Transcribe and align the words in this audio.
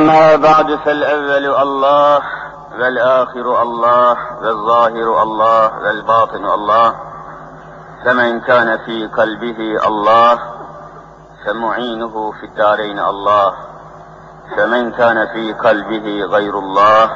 أما 0.00 0.36
بعد 0.36 0.74
فالأول 0.74 1.46
الله 1.62 2.20
والآخر 2.78 3.62
الله 3.62 4.16
والظاهر 4.42 5.22
الله 5.22 5.78
والباطن 5.82 6.44
الله. 6.44 6.94
فمن 8.04 8.40
كان 8.40 8.78
في 8.86 9.06
قلبه 9.06 9.86
الله 9.86 10.38
فمعينه 11.46 12.32
في 12.40 12.46
الدارين 12.46 12.98
الله. 12.98 13.54
فمن 14.56 14.92
كان 14.92 15.26
في 15.26 15.52
قلبه 15.52 16.24
غير 16.24 16.58
الله 16.58 17.10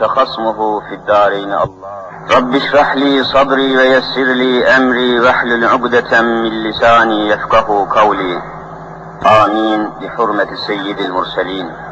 فخصمه 0.00 0.80
في 0.80 0.94
الدارين 0.94 1.52
الله. 1.52 2.02
رب 2.36 2.54
اشرح 2.54 2.94
لي 2.94 3.24
صدري 3.24 3.76
ويسر 3.76 4.22
لي 4.22 4.76
أمري 4.76 5.20
واحلل 5.20 5.64
عقدة 5.64 6.22
من 6.22 6.62
لساني 6.62 7.28
يفقه 7.28 7.86
قولي. 8.00 8.42
آمين. 9.44 9.90
بحرمة 10.00 10.54
سيد 10.66 10.98
المرسلين. 10.98 11.91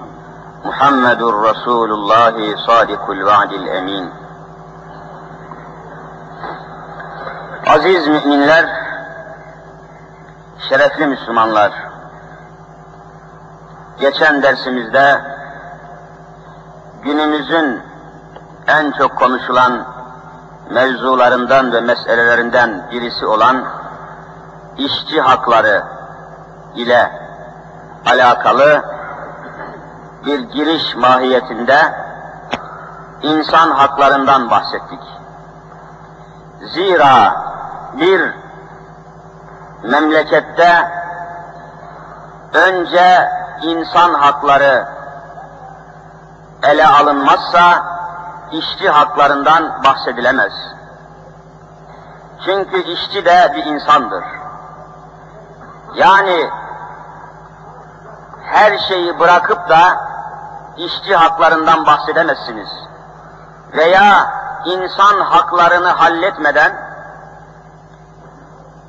محمد 0.64 1.22
رسول 1.22 1.90
الله 1.98 2.56
صادق 2.66 3.10
الوعد 3.10 3.52
الأمين 3.52 4.10
Aziz 7.66 8.08
müminler, 8.08 8.66
şerefli 10.68 11.06
Müslümanlar, 11.06 11.72
geçen 14.00 14.42
dersimizde 14.42 15.20
günümüzün 17.02 17.82
en 18.66 18.90
çok 18.90 19.16
konuşulan 19.16 19.86
mevzularından 20.70 21.72
ve 21.72 21.80
meselelerinden 21.80 22.90
birisi 22.90 23.26
olan 23.26 23.64
işçi 24.78 25.20
hakları 25.20 25.82
ile 26.74 27.10
alakalı 28.06 28.82
bir 30.25 30.39
giriş 30.39 30.95
mahiyetinde 30.95 31.95
insan 33.21 33.71
haklarından 33.71 34.49
bahsettik. 34.49 34.99
Zira 36.73 37.35
bir 37.93 38.33
memlekette 39.83 40.91
önce 42.53 43.29
insan 43.61 44.13
hakları 44.13 44.87
ele 46.63 46.87
alınmazsa 46.87 47.83
işçi 48.51 48.89
haklarından 48.89 49.83
bahsedilemez. 49.83 50.53
Çünkü 52.45 52.83
işçi 52.83 53.25
de 53.25 53.53
bir 53.55 53.65
insandır. 53.65 54.23
Yani 55.95 56.49
her 58.45 58.77
şeyi 58.77 59.19
bırakıp 59.19 59.69
da 59.69 60.10
işçi 60.77 61.15
haklarından 61.15 61.85
bahsedemezsiniz. 61.85 62.69
Veya 63.73 64.33
insan 64.65 65.19
haklarını 65.21 65.89
halletmeden, 65.89 66.73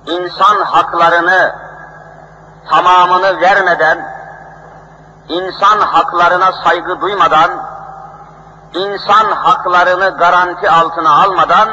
insan 0.06 0.64
haklarını 0.64 1.54
tamamını 2.70 3.40
vermeden, 3.40 4.12
insan 5.28 5.80
haklarına 5.80 6.52
saygı 6.52 7.00
duymadan, 7.00 7.50
insan 8.74 9.32
haklarını 9.32 10.18
garanti 10.18 10.70
altına 10.70 11.22
almadan, 11.22 11.68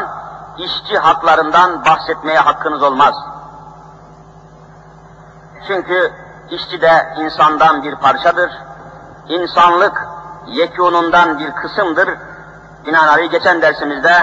işçi 0.57 0.97
haklarından 0.97 1.85
bahsetmeye 1.85 2.39
hakkınız 2.39 2.83
olmaz. 2.83 3.15
Çünkü 5.67 6.13
işçi 6.49 6.81
de 6.81 7.13
insandan 7.17 7.83
bir 7.83 7.95
parçadır. 7.95 8.51
İnsanlık 9.29 10.07
yekunundan 10.47 11.39
bir 11.39 11.51
kısımdır. 11.51 12.09
Binaenaleyh 12.85 13.31
geçen 13.31 13.61
dersimizde 13.61 14.13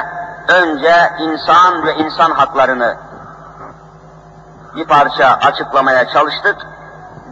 önce 0.49 1.13
insan 1.19 1.87
ve 1.87 1.95
insan 1.95 2.31
haklarını 2.31 2.97
bir 4.77 4.85
parça 4.85 5.39
açıklamaya 5.43 6.09
çalıştık. 6.09 6.57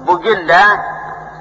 Bugün 0.07 0.49
de 0.49 0.61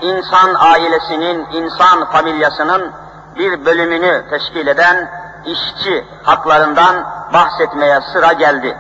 insan 0.02 0.56
ailesinin, 0.56 1.48
insan 1.52 2.06
familyasının 2.06 2.92
bir 3.36 3.66
bölümünü 3.66 4.30
teşkil 4.30 4.68
eden 4.68 5.10
işçi 5.46 6.06
haklarından 6.24 6.96
bahsetmeye 7.34 8.02
sıra 8.02 8.34
geldi. 8.34 8.78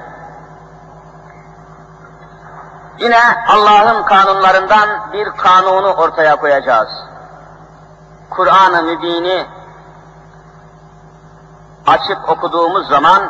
Yine 3.00 3.20
Allah'ın 3.48 4.04
kanunlarından 4.04 4.90
bir 5.14 5.30
kanunu 5.30 5.94
ortaya 5.94 6.36
koyacağız. 6.36 7.13
Kur'an-ı 8.36 8.84
Mübin'i 8.84 9.48
açıp 11.88 12.30
okuduğumuz 12.30 12.88
zaman 12.88 13.30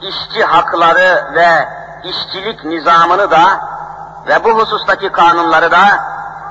işçi 0.00 0.44
hakları 0.44 1.32
ve 1.34 1.68
işçilik 2.04 2.64
nizamını 2.64 3.30
da 3.30 3.60
ve 4.28 4.44
bu 4.44 4.50
husustaki 4.50 5.12
kanunları 5.12 5.70
da 5.70 5.84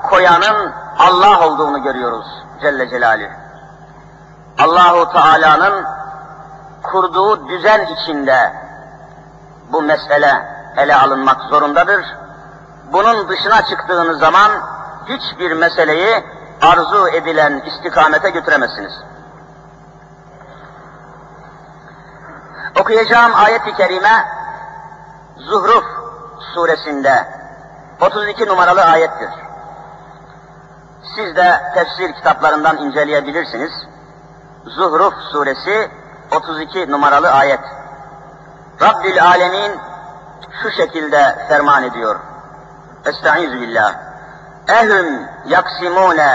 koyanın 0.09 0.73
Allah 0.99 1.47
olduğunu 1.47 1.83
görüyoruz 1.83 2.25
Celle 2.61 2.89
Celaluhu. 2.89 3.29
Allahu 4.59 5.11
Teala'nın 5.11 5.85
kurduğu 6.83 7.47
düzen 7.47 7.85
içinde 7.85 8.53
bu 9.71 9.81
mesele 9.81 10.45
ele 10.77 10.95
alınmak 10.95 11.41
zorundadır. 11.41 12.05
Bunun 12.93 13.29
dışına 13.29 13.65
çıktığınız 13.65 14.19
zaman 14.19 14.51
hiçbir 15.05 15.51
meseleyi 15.51 16.23
arzu 16.61 17.07
edilen 17.07 17.59
istikamete 17.65 18.29
götüremezsiniz. 18.29 18.93
Okuyacağım 22.81 23.35
ayet-i 23.35 23.73
kerime 23.73 24.27
Zuhruf 25.37 25.85
suresinde 26.53 27.27
32 28.01 28.45
numaralı 28.45 28.81
ayettir. 28.83 29.29
Siz 31.15 31.35
de 31.35 31.61
tefsir 31.73 32.13
kitaplarından 32.13 32.77
inceleyebilirsiniz. 32.77 33.71
Zuhruf 34.65 35.13
suresi 35.31 35.91
32 36.31 36.91
numaralı 36.91 37.31
ayet. 37.31 37.59
Rabbül 38.81 39.23
Alemin 39.23 39.79
şu 40.63 40.71
şekilde 40.71 41.45
ferman 41.49 41.83
ediyor. 41.83 42.19
Estaizu 43.05 43.53
billah. 43.53 44.08
Ehum 44.69 45.07
yaksimune 45.45 46.31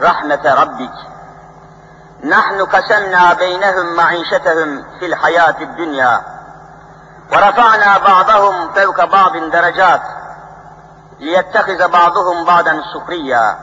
rahmete 0.00 0.50
rabbik. 0.60 0.96
Nahnu 2.22 2.66
kasemna 2.66 3.38
beynehum 3.38 3.94
maişetehum 3.94 4.70
fil 4.98 5.12
hayati 5.12 5.76
dünya. 5.78 6.12
Ve 7.30 7.36
rafa'na 7.40 7.92
ba'dahum 8.04 8.56
fevka 8.74 9.12
ba'din 9.12 9.52
derecat. 9.52 10.02
Liyettehize 11.20 11.92
ba'duhum 11.92 12.46
ba'den 12.46 12.80
sukriya. 12.92 13.58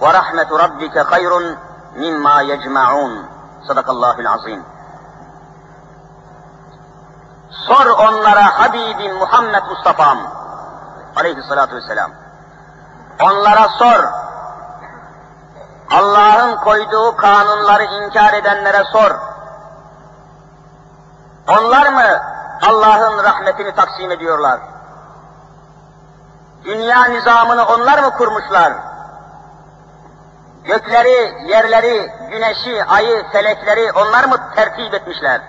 Ve 0.00 0.12
rahmetu 0.12 0.58
rabbike 0.58 1.00
hayrun 1.00 1.56
mimma 1.96 2.42
yecma'un. 2.42 3.12
Sadakallahul 3.66 4.26
azim. 4.26 4.64
Sor 7.66 7.86
onlara 7.86 8.46
Habibim 8.58 9.16
Muhammed 9.16 9.64
Mustafa'm 9.70 10.18
aleyhissalatu 11.16 11.76
vesselam. 11.76 12.10
Onlara 13.22 13.68
sor. 13.68 14.04
Allah'ın 15.90 16.56
koyduğu 16.56 17.16
kanunları 17.16 17.84
inkar 17.84 18.32
edenlere 18.32 18.84
sor. 18.84 19.10
Onlar 21.48 21.92
mı 21.92 22.22
Allah'ın 22.68 23.24
rahmetini 23.24 23.74
taksim 23.74 24.10
ediyorlar? 24.10 24.60
Dünya 26.64 27.04
nizamını 27.04 27.66
onlar 27.66 27.98
mı 27.98 28.10
kurmuşlar? 28.10 28.72
Gökleri, 30.64 31.48
yerleri, 31.48 32.12
güneşi, 32.30 32.84
ayı, 32.84 33.24
felekleri 33.32 33.92
onlar 33.92 34.24
mı 34.24 34.36
tertip 34.54 34.94
etmişler? 34.94 35.40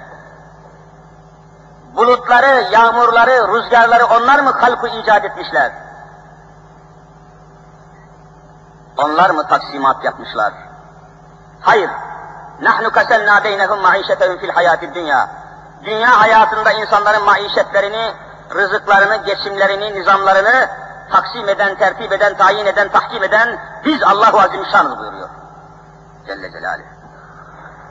Bulutları, 1.96 2.68
yağmurları, 2.72 3.54
rüzgarları 3.54 4.06
onlar 4.06 4.40
mı 4.40 4.52
halkı 4.52 4.88
icat 4.88 5.26
etmişler? 5.26 5.72
Onlar 8.98 9.30
mı 9.30 9.48
taksimat 9.48 10.06
yapmışlar? 10.06 10.54
Hayır. 11.62 11.90
Nahnu 12.62 12.92
kasenna 12.92 13.44
beynehum 13.44 13.80
maişetehum 13.80 14.38
fil 14.38 14.50
hayati 14.50 14.94
dünya. 14.94 15.30
Dünya 15.84 16.22
hayatında 16.22 16.72
insanların 16.72 17.24
maişetlerini, 17.24 18.14
rızıklarını, 18.56 19.16
geçimlerini, 19.16 19.94
nizamlarını 19.94 20.70
taksim 21.12 21.50
eden, 21.50 21.76
tertip 21.76 22.12
eden, 22.12 22.38
tayin 22.38 22.66
eden, 22.66 22.90
tahkim 22.90 23.24
eden 23.24 23.60
biz 23.86 24.04
Allahu 24.04 24.40
Azimşan'ız 24.40 24.98
buyuruyor. 24.98 25.30
Celle 26.28 26.52
Celaluhu. 26.52 26.88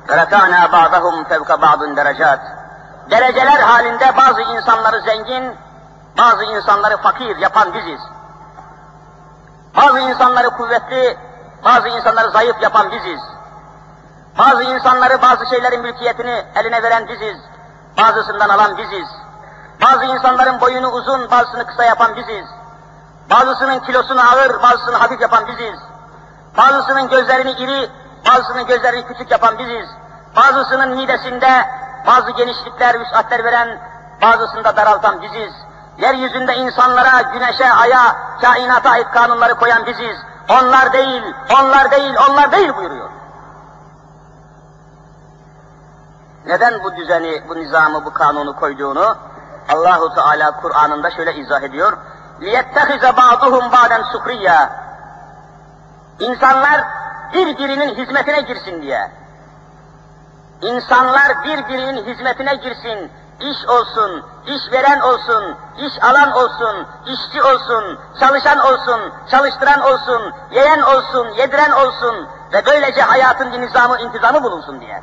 Feretâna 0.06 0.73
ba'dahum 0.73 1.25
fevka 1.25 1.62
ba'dun 1.62 1.97
derecat. 1.97 2.41
Dereceler 3.11 3.61
halinde 3.61 4.17
bazı 4.17 4.43
insanları 4.43 5.00
zengin, 5.00 5.56
bazı 6.19 6.44
insanları 6.44 6.97
fakir 6.97 7.37
yapan 7.37 7.75
biziz. 7.75 8.00
Bazı 9.76 9.99
insanları 9.99 10.50
kuvvetli, 10.50 11.19
bazı 11.64 11.88
insanları 11.88 12.31
zayıf 12.31 12.62
yapan 12.62 12.90
biziz. 12.90 13.20
Bazı 14.38 14.62
insanları 14.62 15.22
bazı 15.22 15.46
şeylerin 15.46 15.82
mülkiyetini 15.82 16.44
eline 16.55 16.82
veren 16.82 17.08
biziz. 17.08 17.37
Bazısından 17.99 18.49
alan 18.49 18.78
biziz. 18.78 19.08
Bazı 19.82 20.05
insanların 20.05 20.61
boyunu 20.61 20.90
uzun, 20.90 21.31
bazısını 21.31 21.67
kısa 21.67 21.84
yapan 21.84 22.17
biziz. 22.17 22.46
Bazısının 23.31 23.81
kilosunu 23.81 24.20
ağır, 24.20 24.62
bazısını 24.62 24.96
hafif 24.96 25.20
yapan 25.20 25.46
biziz. 25.46 25.78
Bazısının 26.56 27.08
gözlerini 27.08 27.50
iri, 27.50 27.90
bazısının 28.26 28.66
gözlerini 28.66 29.06
küçük 29.06 29.31
yapan 29.31 29.58
biziz. 29.58 29.88
Bazısının 30.37 30.96
midesinde 30.96 31.66
bazı 32.06 32.31
genişlikler, 32.31 33.00
vüsatler 33.00 33.44
veren, 33.44 33.78
bazısında 34.23 34.76
daraltan 34.76 35.23
biziz. 35.23 35.52
Yeryüzünde 36.00 36.56
insanlara, 36.56 37.22
güneşe, 37.22 37.72
aya, 37.72 38.16
kainata 38.42 38.89
ait 38.89 39.12
kanunları 39.12 39.56
koyan 39.56 39.86
biziz. 39.86 40.18
Onlar 40.50 40.94
değil, 40.94 41.24
onlar 41.62 41.92
değil, 41.92 42.16
onlar 42.30 42.51
değil 42.51 42.75
buyuruyor. 42.75 43.10
Neden 46.45 46.83
bu 46.83 46.95
düzeni, 46.95 47.44
bu 47.50 47.56
nizamı, 47.56 48.06
bu 48.06 48.13
kanunu 48.13 48.56
koyduğunu 48.56 49.18
Allahu 49.69 50.16
Teala 50.16 50.51
Kur'an'ında 50.62 51.12
şöyle 51.12 51.36
izah 51.36 51.62
ediyor. 51.62 51.98
لِيَتَّخِذَ 52.42 53.04
بَعْضُهُمْ 53.22 53.72
بَعْدًا 53.72 54.04
سُخْرِيًّا 54.13 54.69
İnsanlar 56.19 56.83
birbirinin 57.33 57.95
hizmetine 57.95 58.42
girsin 58.42 58.81
diye. 58.81 59.12
İnsanlar 60.62 61.44
birbirinin 61.44 62.06
hizmetine 62.06 62.56
girsin, 62.56 63.12
iş 63.40 63.69
olsun, 63.69 64.25
işveren 64.46 65.00
olsun, 65.00 65.56
iş 65.78 66.02
alan 66.02 66.32
olsun, 66.32 66.87
işçi 67.06 67.42
olsun, 67.42 67.98
çalışan 68.20 68.58
olsun, 68.58 69.00
çalıştıran 69.31 69.81
olsun, 69.81 70.32
yeğen 70.50 70.81
olsun, 70.81 71.28
yediren 71.28 71.70
olsun 71.70 72.28
ve 72.52 72.66
böylece 72.66 73.02
hayatın 73.02 73.52
bir 73.52 73.60
nizamı, 73.60 74.00
intizamı 74.00 74.42
bulunsun 74.42 74.81
diye. 74.81 75.02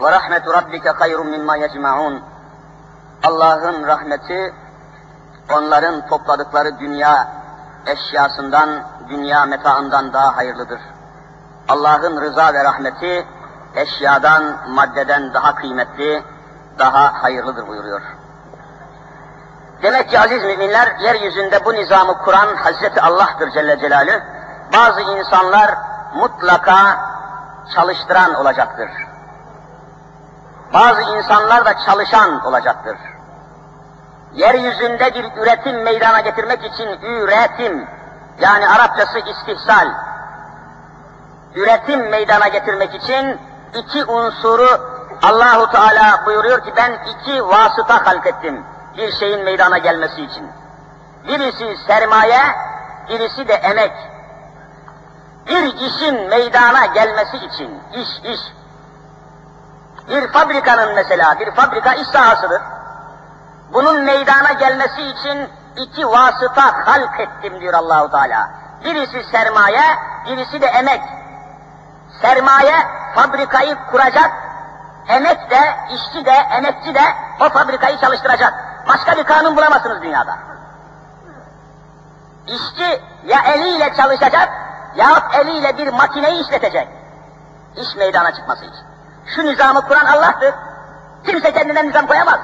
Ve 0.00 0.12
rahmetu 0.12 0.52
rabbike 0.52 0.90
hayrun 0.90 1.26
mimma 1.26 1.56
yecmaun. 1.56 2.22
Allah'ın 3.24 3.86
rahmeti 3.86 4.54
onların 5.52 6.06
topladıkları 6.06 6.78
dünya 6.78 7.28
eşyasından, 7.86 8.82
dünya 9.08 9.44
metaından 9.44 10.12
daha 10.12 10.36
hayırlıdır. 10.36 10.80
Allah'ın 11.68 12.20
rıza 12.20 12.54
ve 12.54 12.64
rahmeti 12.64 13.26
eşyadan, 13.76 14.56
maddeden 14.68 15.34
daha 15.34 15.54
kıymetli, 15.54 16.22
daha 16.78 17.22
hayırlıdır 17.22 17.66
buyuruyor. 17.66 18.02
Demek 19.82 20.10
ki 20.10 20.20
aziz 20.20 20.42
müminler, 20.44 20.96
yeryüzünde 21.00 21.64
bu 21.64 21.74
nizamı 21.74 22.18
kuran 22.18 22.56
Hazreti 22.56 23.00
Allah'tır 23.00 23.50
Celle 23.50 23.78
Celaluhu. 23.78 24.20
Bazı 24.72 25.00
insanlar 25.00 25.74
mutlaka 26.14 26.98
çalıştıran 27.74 28.34
olacaktır. 28.34 28.90
Bazı 30.74 31.02
insanlar 31.02 31.64
da 31.64 31.78
çalışan 31.78 32.46
olacaktır. 32.46 32.96
Yeryüzünde 34.32 35.14
bir 35.14 35.42
üretim 35.42 35.82
meydana 35.82 36.20
getirmek 36.20 36.64
için 36.64 36.88
üretim, 37.02 37.88
yani 38.40 38.68
Arapçası 38.68 39.18
istihsal, 39.18 39.88
üretim 41.54 42.08
meydana 42.08 42.48
getirmek 42.48 42.94
için 42.94 43.40
iki 43.74 44.04
unsuru 44.04 44.68
Allahu 45.22 45.70
Teala 45.70 46.26
buyuruyor 46.26 46.64
ki 46.64 46.72
ben 46.76 46.98
iki 47.06 47.48
vasıta 47.48 48.06
halkettim 48.06 48.64
bir 48.96 49.12
şeyin 49.12 49.44
meydana 49.44 49.78
gelmesi 49.78 50.22
için. 50.22 50.50
Birisi 51.28 51.76
sermaye, 51.86 52.40
birisi 53.08 53.48
de 53.48 53.54
emek. 53.54 53.92
Bir 55.46 55.74
işin 55.74 56.28
meydana 56.28 56.86
gelmesi 56.86 57.36
için, 57.36 57.82
iş, 57.92 58.08
iş. 58.24 58.40
Bir 60.08 60.28
fabrikanın 60.28 60.94
mesela, 60.94 61.40
bir 61.40 61.50
fabrika 61.50 61.94
iş 61.94 62.08
sahasıdır. 62.08 62.62
Bunun 63.72 64.02
meydana 64.04 64.52
gelmesi 64.52 65.02
için 65.02 65.48
iki 65.76 66.06
vasıta 66.08 66.86
halk 66.86 67.20
ettim 67.20 67.60
diyor 67.60 67.74
Allahu 67.74 68.10
Teala. 68.10 68.50
Birisi 68.84 69.24
sermaye, 69.30 69.82
birisi 70.26 70.60
de 70.60 70.66
emek. 70.66 71.02
Sermaye 72.22 72.74
fabrikayı 73.14 73.76
kuracak, 73.90 74.30
emek 75.08 75.50
de, 75.50 75.76
işçi 75.94 76.24
de, 76.24 76.30
emekçi 76.30 76.94
de 76.94 77.02
o 77.40 77.48
fabrikayı 77.48 77.98
çalıştıracak. 77.98 78.54
Başka 78.88 79.16
bir 79.16 79.24
kanun 79.24 79.56
bulamazsınız 79.56 80.02
dünyada. 80.02 80.36
İşçi 82.46 83.02
ya 83.24 83.42
eliyle 83.54 83.94
çalışacak 83.96 84.48
yahut 84.96 85.34
eliyle 85.34 85.78
bir 85.78 85.88
makineyi 85.88 86.44
işletecek. 86.44 86.88
İş 87.76 87.96
meydana 87.96 88.34
çıkması 88.34 88.64
için. 88.64 88.86
Şu 89.26 89.44
nizamı 89.44 89.80
kuran 89.80 90.06
Allah'tır. 90.06 90.54
Kimse 91.26 91.52
kendinden 91.52 91.88
nizam 91.88 92.06
koyamaz. 92.06 92.40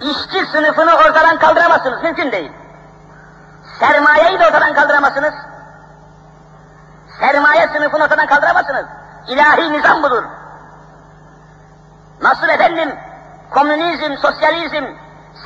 İşçi 0.00 0.46
sınıfını 0.46 0.94
ortadan 0.94 1.38
kaldıramazsınız, 1.38 2.02
mümkün 2.02 2.32
değil. 2.32 2.52
Sermayeyi 3.80 4.40
de 4.40 4.46
ortadan 4.46 4.74
kaldıramazsınız. 4.74 5.34
Sermaye 7.20 7.68
sınıfını 7.68 8.04
ortadan 8.04 8.26
kaldıramazsınız. 8.26 8.86
İlahi 9.28 9.72
nizam 9.72 10.02
budur. 10.02 10.24
Nasıl 12.22 12.48
efendim 12.48 12.94
komünizm, 13.50 14.16
sosyalizm 14.16 14.84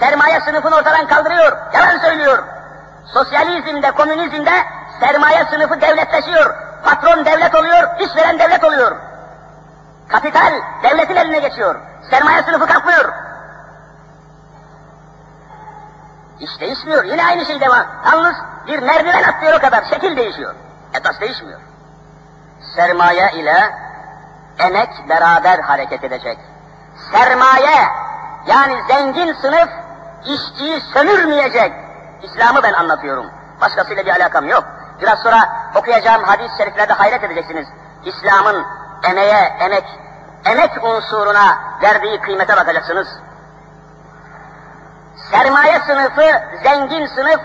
sermaye 0.01 0.41
sınıfını 0.41 0.77
ortadan 0.77 1.07
kaldırıyor, 1.07 1.59
yalan 1.75 1.99
söylüyor. 1.99 2.45
Sosyalizmde, 3.15 3.91
komünizmde 3.91 4.51
sermaye 5.01 5.45
sınıfı 5.45 5.81
devletleşiyor. 5.81 6.55
Patron 6.85 7.25
devlet 7.25 7.55
oluyor, 7.55 8.01
işveren 8.01 8.39
devlet 8.39 8.65
oluyor. 8.65 8.97
Kapital 10.09 10.53
devletin 10.83 11.17
eline 11.17 11.39
geçiyor. 11.39 11.81
Sermaye 12.11 12.43
sınıfı 12.43 12.67
kalkmıyor. 12.67 13.13
İş 16.41 16.61
değişmiyor, 16.61 17.05
yine 17.05 17.27
aynı 17.27 17.47
şey 17.47 17.61
devam. 17.61 17.87
Yalnız 18.13 18.37
bir 18.67 18.79
merdiven 18.79 19.23
atlıyor 19.23 19.59
o 19.59 19.61
kadar, 19.61 19.85
şekil 19.85 20.17
değişiyor. 20.17 20.55
Esas 20.95 21.21
değişmiyor. 21.21 21.61
Sermaye 22.77 23.33
ile 23.33 23.75
emek 24.59 24.91
beraber 25.09 25.59
hareket 25.59 26.05
edecek. 26.05 26.39
Sermaye, 27.13 27.89
yani 28.47 28.83
zengin 28.89 29.33
sınıf 29.33 29.69
işçiyi 30.25 30.81
sömürmeyecek. 30.81 31.73
İslam'ı 32.23 32.63
ben 32.63 32.73
anlatıyorum. 32.73 33.31
Başkasıyla 33.61 34.07
bir 34.07 34.11
alakam 34.11 34.49
yok. 34.49 34.65
Biraz 35.01 35.19
sonra 35.19 35.49
okuyacağım 35.75 36.23
hadis-i 36.25 36.57
şeriflerde 36.57 36.93
hayret 36.93 37.25
edeceksiniz. 37.25 37.67
İslam'ın 38.05 38.67
emeğe, 39.03 39.57
emek, 39.61 39.85
emek 40.45 40.85
unsuruna 40.85 41.59
verdiği 41.83 42.21
kıymete 42.21 42.57
bakacaksınız. 42.57 43.09
Sermaye 45.31 45.81
sınıfı, 45.81 46.43
zengin 46.65 47.07
sınıf, 47.07 47.41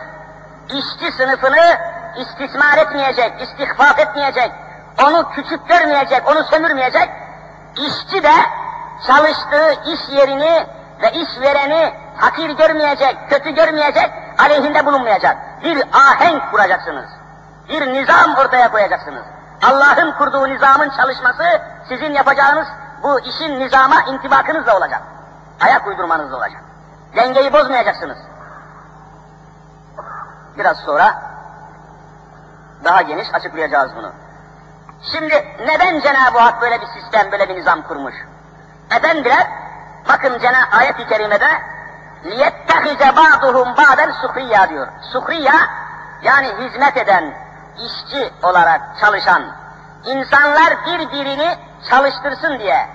işçi 0.70 1.12
sınıfını 1.12 1.78
istismar 2.18 2.78
etmeyecek, 2.78 3.42
istihfaf 3.42 4.00
etmeyecek, 4.00 4.52
onu 5.06 5.30
küçük 5.30 5.68
görmeyecek, 5.68 6.30
onu 6.30 6.44
sömürmeyecek. 6.44 7.10
İşçi 7.76 8.24
de 8.24 8.34
çalıştığı 9.08 9.72
iş 9.86 10.00
yerini 10.10 10.68
ve 11.02 11.12
işvereni 11.12 11.94
hakir 12.18 12.50
görmeyecek, 12.50 13.18
kötü 13.30 13.50
görmeyecek, 13.50 14.12
aleyhinde 14.38 14.86
bulunmayacak. 14.86 15.38
Bir 15.64 15.84
ahenk 15.94 16.52
kuracaksınız. 16.52 17.10
Bir 17.70 17.94
nizam 17.94 18.36
ortaya 18.36 18.72
koyacaksınız. 18.72 19.24
Allah'ın 19.64 20.12
kurduğu 20.12 20.50
nizamın 20.50 20.90
çalışması 20.90 21.62
sizin 21.90 22.14
yapacağınız 22.14 22.68
bu 23.04 23.20
işin 23.20 23.60
nizama 23.60 24.02
intibakınızla 24.02 24.78
olacak. 24.78 25.02
Ayak 25.62 25.88
uydurmanızla 25.88 26.38
olacak. 26.38 26.62
Dengeyi 27.16 27.54
bozmayacaksınız. 27.54 28.18
Biraz 30.58 30.78
sonra 30.78 31.22
daha 32.84 33.02
geniş 33.02 33.34
açıklayacağız 33.34 33.92
bunu. 33.96 34.12
Şimdi 35.13 35.57
neden 35.67 36.01
Cenab-ı 36.01 36.39
Hak 36.39 36.61
böyle 36.61 36.81
bir 36.81 36.87
sistem, 36.87 37.33
böyle 37.33 37.49
bir 37.49 37.57
nizam 37.57 37.83
kurmuş? 37.83 38.15
Efendiler, 38.91 39.47
bakın 40.09 40.39
Cenab-ı 40.39 40.77
ayet-i 40.77 41.07
kerimede 41.09 41.49
لِيَتَّخِذَ 42.25 43.03
بَعْضُهُمْ 43.15 43.77
بَعْدًا 43.77 44.13
سُخْرِيَّا 44.23 44.69
diyor. 44.69 44.89
Suhriya, 45.13 45.55
yani 46.23 46.49
hizmet 46.49 46.97
eden, 46.97 47.35
işçi 47.79 48.33
olarak 48.43 48.81
çalışan, 49.01 49.43
insanlar 50.05 50.87
birbirini 50.87 51.57
çalıştırsın 51.91 52.59
diye, 52.59 52.89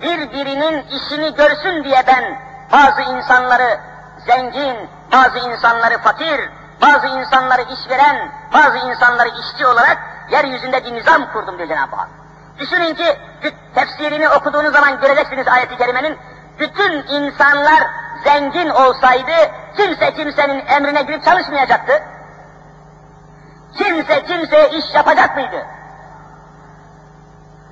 birbirinin 0.00 0.86
işini 0.86 1.34
görsün 1.34 1.84
diye 1.84 2.04
ben 2.06 2.38
bazı 2.72 3.02
insanları 3.02 3.80
zengin, 4.26 4.90
bazı 5.12 5.38
insanları 5.38 5.98
fakir, 5.98 6.50
bazı 6.82 7.06
insanları 7.06 7.62
işveren, 7.62 8.30
bazı 8.52 8.78
insanları 8.78 9.28
işçi 9.28 9.66
olarak 9.66 9.98
yeryüzünde 10.29 10.85
bir 10.85 10.93
nizam 10.93 11.31
kurdum 11.31 11.57
diyor 11.57 11.69
Cenab-ı 11.69 11.95
Hak. 11.95 12.09
Düşünün 12.59 12.95
ki 12.95 13.17
tefsirini 13.75 14.29
okuduğunuz 14.29 14.73
zaman 14.73 15.01
göreceksiniz 15.01 15.47
ayeti 15.47 15.77
kerimenin. 15.77 16.17
Bütün 16.59 16.91
insanlar 17.07 17.83
zengin 18.23 18.69
olsaydı 18.69 19.31
kimse 19.77 20.13
kimsenin 20.13 20.65
emrine 20.65 21.01
girip 21.01 21.23
çalışmayacaktı. 21.23 22.03
Kimse 23.77 24.23
kimseye 24.23 24.69
iş 24.69 24.95
yapacak 24.95 25.35
mıydı? 25.35 25.65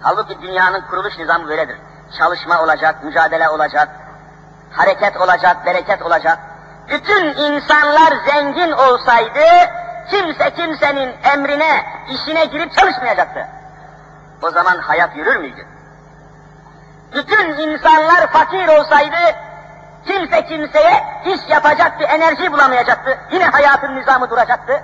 Halbuki 0.02 0.42
dünyanın 0.42 0.82
kuruluş 0.82 1.18
nizamı 1.18 1.48
böyledir. 1.48 1.78
Çalışma 2.18 2.62
olacak, 2.62 3.04
mücadele 3.04 3.50
olacak, 3.50 3.90
hareket 4.72 5.18
olacak, 5.18 5.66
bereket 5.66 6.02
olacak. 6.02 6.40
Bütün 6.90 7.26
insanlar 7.26 8.14
zengin 8.26 8.72
olsaydı 8.72 9.40
kimse 10.10 10.54
kimsenin 10.54 11.16
emrine, 11.24 11.86
işine 12.10 12.46
girip 12.46 12.74
çalışmayacaktı. 12.74 13.48
O 14.42 14.50
zaman 14.50 14.78
hayat 14.78 15.16
yürür 15.16 15.36
müydü? 15.36 15.68
Bütün 17.14 17.58
insanlar 17.58 18.28
fakir 18.28 18.68
olsaydı 18.68 19.16
kimse 20.06 20.46
kimseye 20.46 21.04
iş 21.26 21.50
yapacaktı, 21.50 22.04
enerji 22.04 22.52
bulamayacaktı. 22.52 23.18
Yine 23.32 23.46
hayatın 23.46 23.96
nizamı 23.96 24.30
duracaktı. 24.30 24.84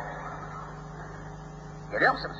Görüyor 1.91 2.13
musunuz? 2.13 2.37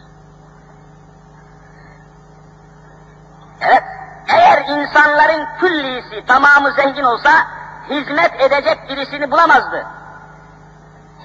Evet, 3.62 3.84
eğer 4.28 4.66
insanların 4.68 5.48
küllisi, 5.60 6.26
tamamı 6.26 6.72
zengin 6.72 7.04
olsa, 7.04 7.32
hizmet 7.90 8.42
edecek 8.42 8.90
birisini 8.90 9.32
bulamazdı. 9.32 9.86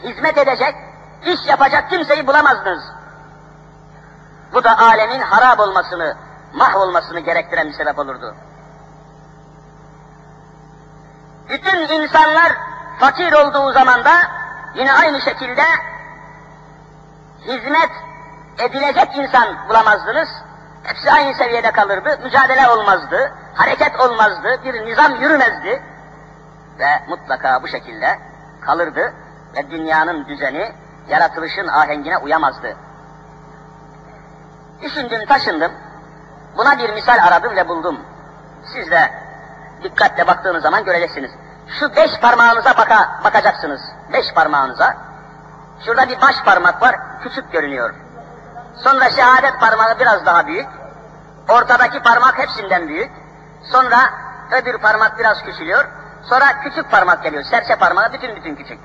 Hizmet 0.02 0.38
edecek, 0.38 0.74
iş 1.22 1.46
yapacak 1.46 1.90
kimseyi 1.90 2.26
bulamazdınız. 2.26 2.82
Bu 4.52 4.64
da 4.64 4.78
alemin 4.78 5.20
harap 5.20 5.60
olmasını, 5.60 6.16
mahvolmasını 6.52 7.20
gerektiren 7.20 7.68
bir 7.68 7.72
sebep 7.72 7.98
olurdu. 7.98 8.34
Bütün 11.48 11.88
insanlar 11.88 12.52
fakir 13.00 13.32
olduğu 13.32 13.72
zaman 13.72 14.04
da 14.04 14.12
yine 14.74 14.92
aynı 14.92 15.20
şekilde 15.20 15.62
hizmet 17.40 17.90
edilecek 18.58 19.16
insan 19.16 19.68
bulamazdınız. 19.68 20.28
Hepsi 20.82 21.12
aynı 21.12 21.34
seviyede 21.34 21.70
kalırdı, 21.70 22.18
mücadele 22.24 22.68
olmazdı, 22.68 23.32
hareket 23.54 24.00
olmazdı, 24.00 24.60
bir 24.64 24.86
nizam 24.86 25.20
yürümezdi. 25.20 25.82
Ve 26.78 26.88
mutlaka 27.08 27.62
bu 27.62 27.68
şekilde 27.68 28.18
kalırdı 28.60 29.14
ve 29.56 29.70
dünyanın 29.70 30.26
düzeni 30.28 30.72
yaratılışın 31.10 31.68
ahengine 31.68 32.18
uyamazdı. 32.18 32.76
Düşündüm, 34.82 35.26
taşındım. 35.26 35.72
Buna 36.56 36.78
bir 36.78 36.90
misal 36.94 37.18
aradım 37.26 37.56
ve 37.56 37.68
buldum. 37.68 38.00
Siz 38.74 38.90
de 38.90 39.12
dikkatle 39.82 40.26
baktığınız 40.26 40.62
zaman 40.62 40.84
göreceksiniz. 40.84 41.30
Şu 41.78 41.96
beş 41.96 42.20
parmağınıza 42.20 42.76
baka, 42.76 43.20
bakacaksınız. 43.24 43.80
Beş 44.12 44.34
parmağınıza. 44.34 44.96
Şurada 45.84 46.08
bir 46.08 46.20
baş 46.20 46.36
parmak 46.44 46.82
var, 46.82 46.96
küçük 47.22 47.52
görünüyor. 47.52 47.94
Sonra 48.76 49.10
şehadet 49.10 49.60
parmağı 49.60 49.98
biraz 49.98 50.26
daha 50.26 50.46
büyük. 50.46 50.68
Ortadaki 51.48 52.02
parmak 52.02 52.38
hepsinden 52.38 52.88
büyük. 52.88 53.10
Sonra 53.72 53.96
öbür 54.50 54.78
parmak 54.78 55.18
biraz 55.18 55.42
küçülüyor. 55.42 55.84
Sonra 56.22 56.60
küçük 56.60 56.90
parmak 56.90 57.22
geliyor. 57.22 57.42
Serçe 57.42 57.76
parmağı 57.76 58.12
bütün 58.12 58.36
bütün 58.36 58.54
küçük. 58.54 58.78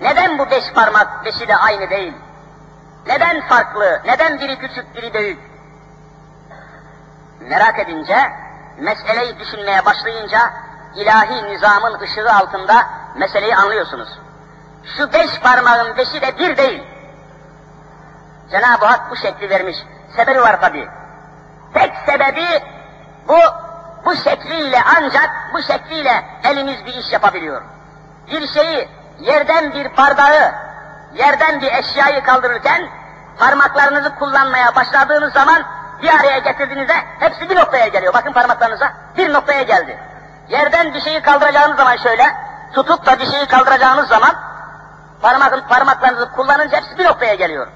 Neden 0.00 0.38
bu 0.38 0.50
beş 0.50 0.72
parmak 0.72 1.24
beşi 1.24 1.48
de 1.48 1.56
aynı 1.56 1.90
değil? 1.90 2.14
Neden 3.06 3.40
farklı? 3.48 4.02
Neden 4.04 4.40
biri 4.40 4.58
küçük, 4.58 4.94
biri 4.96 5.14
büyük? 5.14 5.38
Merak 7.40 7.78
edince, 7.78 8.32
meseleyi 8.78 9.38
düşünmeye 9.38 9.84
başlayınca, 9.84 10.52
ilahi 10.94 11.44
nizamın 11.44 12.00
ışığı 12.00 12.34
altında 12.34 12.86
meseleyi 13.16 13.56
anlıyorsunuz. 13.56 14.08
Şu 14.96 15.12
beş 15.12 15.40
parmağın 15.40 15.96
beşi 15.96 16.22
de 16.22 16.38
bir 16.38 16.56
değil. 16.56 16.82
Cenab-ı 18.50 18.86
Hak 18.86 19.10
bu 19.10 19.16
şekli 19.16 19.50
vermiş. 19.50 19.76
Sebebi 20.16 20.40
var 20.40 20.60
tabi. 20.60 20.88
Tek 21.74 21.92
sebebi 22.06 22.46
bu, 23.28 23.38
bu 24.04 24.16
şekliyle 24.16 24.78
ancak 24.96 25.30
bu 25.54 25.62
şekliyle 25.62 26.24
elimiz 26.44 26.86
bir 26.86 26.94
iş 26.94 27.12
yapabiliyor. 27.12 27.62
Bir 28.30 28.46
şeyi, 28.46 28.88
yerden 29.20 29.72
bir 29.72 29.96
bardağı, 29.96 30.52
yerden 31.14 31.60
bir 31.60 31.72
eşyayı 31.72 32.22
kaldırırken 32.22 32.88
parmaklarınızı 33.38 34.14
kullanmaya 34.14 34.74
başladığınız 34.74 35.32
zaman 35.32 35.62
bir 36.02 36.08
araya 36.08 36.38
getirdiğinizde 36.38 36.94
hepsi 37.18 37.50
bir 37.50 37.56
noktaya 37.56 37.88
geliyor. 37.88 38.14
Bakın 38.14 38.32
parmaklarınıza 38.32 38.92
bir 39.16 39.32
noktaya 39.32 39.62
geldi. 39.62 39.98
Yerden 40.48 40.94
bir 40.94 41.00
şeyi 41.00 41.22
kaldıracağınız 41.22 41.76
zaman 41.76 41.96
şöyle, 41.96 42.36
tutup 42.74 43.06
da 43.06 43.18
bir 43.18 43.26
şeyi 43.26 43.46
kaldıracağınız 43.46 44.08
zaman 44.08 44.34
parmak, 45.22 45.68
parmaklarınızı 45.68 46.32
kullanınca 46.32 46.76
hepsi 46.76 46.98
bir 46.98 47.04
noktaya 47.04 47.34
geliyor. 47.34 47.66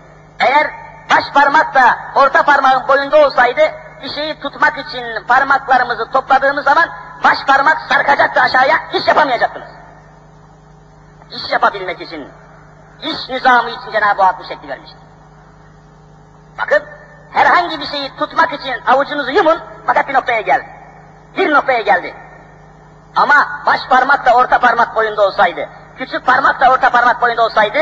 Eğer 0.41 0.71
baş 1.11 1.25
parmak 1.35 1.75
da 1.75 1.99
orta 2.15 2.43
parmağın 2.43 2.89
boyunda 2.89 3.27
olsaydı 3.27 3.61
bir 4.03 4.09
şeyi 4.15 4.41
tutmak 4.41 4.79
için 4.79 5.05
parmaklarımızı 5.29 6.11
topladığımız 6.11 6.65
zaman 6.65 6.89
baş 7.25 7.39
parmak 7.47 7.79
sarkacaktı 7.89 8.41
aşağıya, 8.41 8.77
iş 8.93 9.07
yapamayacaktınız. 9.09 9.80
İş 11.31 11.53
yapabilmek 11.53 12.01
için, 12.01 12.29
iş 13.03 13.29
nizamı 13.29 13.71
için 13.71 13.93
Cenab-ı 13.93 14.23
Hak 14.23 14.39
bu 14.39 14.45
şekli 14.45 14.69
vermiştir. 14.69 14.99
Bakın, 16.59 16.83
herhangi 17.33 17.81
bir 17.81 17.87
şeyi 17.87 18.17
tutmak 18.17 18.53
için 18.53 18.75
avucunuzu 18.87 19.31
yumun, 19.31 19.59
fakat 19.87 20.09
bir 20.09 20.15
noktaya 20.15 20.41
geldi. 20.41 20.67
Bir 21.37 21.53
noktaya 21.53 21.81
geldi. 21.81 22.15
Ama 23.17 23.63
baş 23.67 23.81
parmak 23.89 24.27
da 24.27 24.35
orta 24.35 24.61
parmak 24.61 24.97
boyunda 24.97 25.23
olsaydı, 25.23 25.69
küçük 25.99 26.27
parmak 26.27 26.61
da 26.61 26.73
orta 26.73 26.91
parmak 26.91 27.23
boyunda 27.23 27.45
olsaydı, 27.45 27.79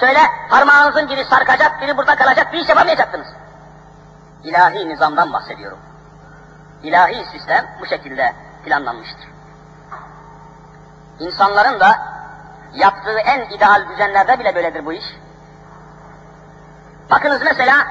şöyle 0.00 0.20
parmağınızın 0.50 1.08
biri 1.08 1.24
sarkacak, 1.24 1.80
biri 1.80 1.96
burada 1.96 2.16
kalacak, 2.16 2.52
bir 2.52 2.58
iş 2.58 2.68
yapamayacaktınız. 2.68 3.26
İlahi 4.44 4.88
nizamdan 4.88 5.32
bahsediyorum. 5.32 5.78
İlahi 6.82 7.24
sistem 7.32 7.66
bu 7.80 7.86
şekilde 7.86 8.34
planlanmıştır. 8.64 9.28
İnsanların 11.18 11.80
da 11.80 12.19
yaptığı 12.74 13.18
en 13.18 13.40
ideal 13.40 13.88
düzenlerde 13.88 14.38
bile 14.38 14.54
böyledir 14.54 14.86
bu 14.86 14.92
iş. 14.92 15.04
Bakınız 17.10 17.42
mesela 17.44 17.86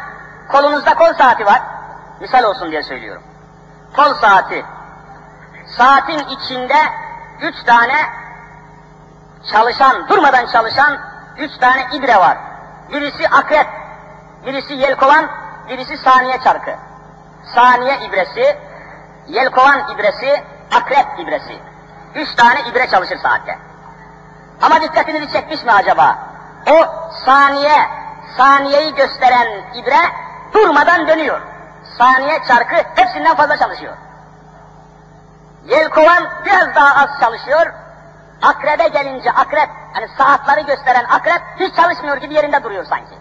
kolunuzda 0.47 0.93
kol 0.93 1.13
saati 1.13 1.45
var. 1.45 1.61
Misal 2.19 2.43
olsun 2.43 2.71
diye 2.71 2.83
söylüyorum. 2.83 3.23
Kol 3.95 4.13
saati. 4.13 4.65
Saatin 5.77 6.19
içinde 6.27 6.77
üç 7.41 7.63
tane 7.65 7.95
çalışan, 9.51 10.07
durmadan 10.07 10.45
çalışan 10.45 10.97
üç 11.37 11.57
tane 11.57 11.87
ibre 11.93 12.17
var. 12.17 12.37
Birisi 12.91 13.29
akrep, 13.29 13.67
birisi 14.45 14.73
yelkovan, 14.73 15.25
birisi 15.69 15.97
saniye 15.97 16.39
çarkı. 16.43 16.75
Saniye 17.55 17.99
ibresi, 17.99 18.57
yelkovan 19.27 19.93
ibresi, 19.93 20.43
akrep 20.75 21.19
ibresi. 21.19 21.59
Üç 22.15 22.35
tane 22.35 22.61
ibre 22.61 22.87
çalışır 22.87 23.17
saatte. 23.17 23.68
Ama 24.61 24.81
dikkatinizi 24.81 25.33
çekmiş 25.33 25.63
mi 25.63 25.71
acaba? 25.71 26.17
O 26.71 26.85
saniye, 27.25 27.89
saniyeyi 28.37 28.95
gösteren 28.95 29.47
ibre 29.73 30.01
durmadan 30.53 31.07
dönüyor. 31.07 31.41
Saniye 31.97 32.43
çarkı 32.47 32.75
hepsinden 32.95 33.35
fazla 33.35 33.57
çalışıyor. 33.57 33.93
Yelkovan 35.65 36.27
biraz 36.45 36.75
daha 36.75 37.03
az 37.03 37.09
çalışıyor. 37.19 37.73
Akrebe 38.41 38.87
gelince 38.87 39.31
akrep, 39.31 39.69
hani 39.93 40.07
saatleri 40.17 40.65
gösteren 40.65 41.03
akrep 41.03 41.41
hiç 41.59 41.75
çalışmıyor 41.75 42.17
gibi 42.17 42.33
yerinde 42.33 42.63
duruyor 42.63 42.85
sanki. 42.85 43.15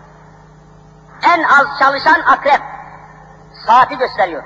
En 1.22 1.42
az 1.42 1.78
çalışan 1.78 2.20
akrep 2.20 2.60
saati 3.66 3.98
gösteriyor. 3.98 4.42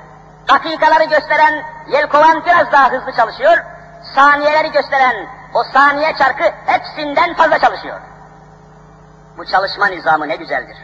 Dakikaları 0.49 1.03
gösteren 1.03 1.63
yelkovan 1.87 2.45
biraz 2.45 2.71
daha 2.71 2.91
hızlı 2.91 3.11
çalışıyor. 3.11 3.57
Saniyeleri 4.15 4.71
gösteren 4.71 5.27
o 5.53 5.63
saniye 5.63 6.15
çarkı 6.15 6.43
hepsinden 6.65 7.33
fazla 7.33 7.59
çalışıyor. 7.59 7.99
Bu 9.37 9.45
çalışma 9.45 9.87
nizamı 9.87 10.27
ne 10.27 10.35
güzeldir. 10.35 10.77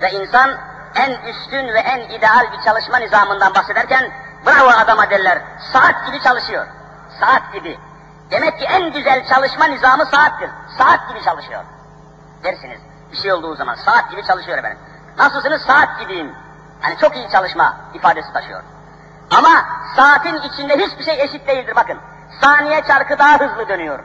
Ve 0.00 0.10
insan 0.10 0.50
en 0.94 1.10
üstün 1.10 1.68
ve 1.68 1.78
en 1.78 2.00
ideal 2.00 2.52
bir 2.52 2.60
çalışma 2.64 2.98
nizamından 2.98 3.54
bahsederken 3.54 4.10
bravo 4.46 4.68
adama 4.68 5.10
derler. 5.10 5.42
Saat 5.72 6.06
gibi 6.06 6.20
çalışıyor. 6.22 6.66
Saat 7.20 7.52
gibi. 7.52 7.78
Demek 8.30 8.58
ki 8.58 8.64
en 8.64 8.92
güzel 8.92 9.28
çalışma 9.28 9.64
nizamı 9.64 10.06
saattir. 10.06 10.50
Saat 10.78 11.08
gibi 11.08 11.22
çalışıyor. 11.22 11.64
Dersiniz. 12.44 12.80
Bir 13.12 13.16
şey 13.16 13.32
olduğu 13.32 13.54
zaman 13.54 13.74
saat 13.74 14.10
gibi 14.10 14.24
çalışıyor 14.24 14.58
efendim. 14.58 14.78
Nasılsınız? 15.18 15.62
Saat 15.62 16.00
gibiyim. 16.00 16.34
Hani 16.80 16.98
çok 16.98 17.16
iyi 17.16 17.30
çalışma 17.30 17.76
ifadesi 17.94 18.32
taşıyor. 18.32 18.62
Ama 19.38 19.64
saatin 19.96 20.36
içinde 20.36 20.76
hiçbir 20.78 21.04
şey 21.04 21.22
eşit 21.22 21.48
değildir 21.48 21.76
bakın. 21.76 21.98
Saniye 22.40 22.82
çarkı 22.82 23.18
daha 23.18 23.40
hızlı 23.40 23.68
dönüyor. 23.68 23.98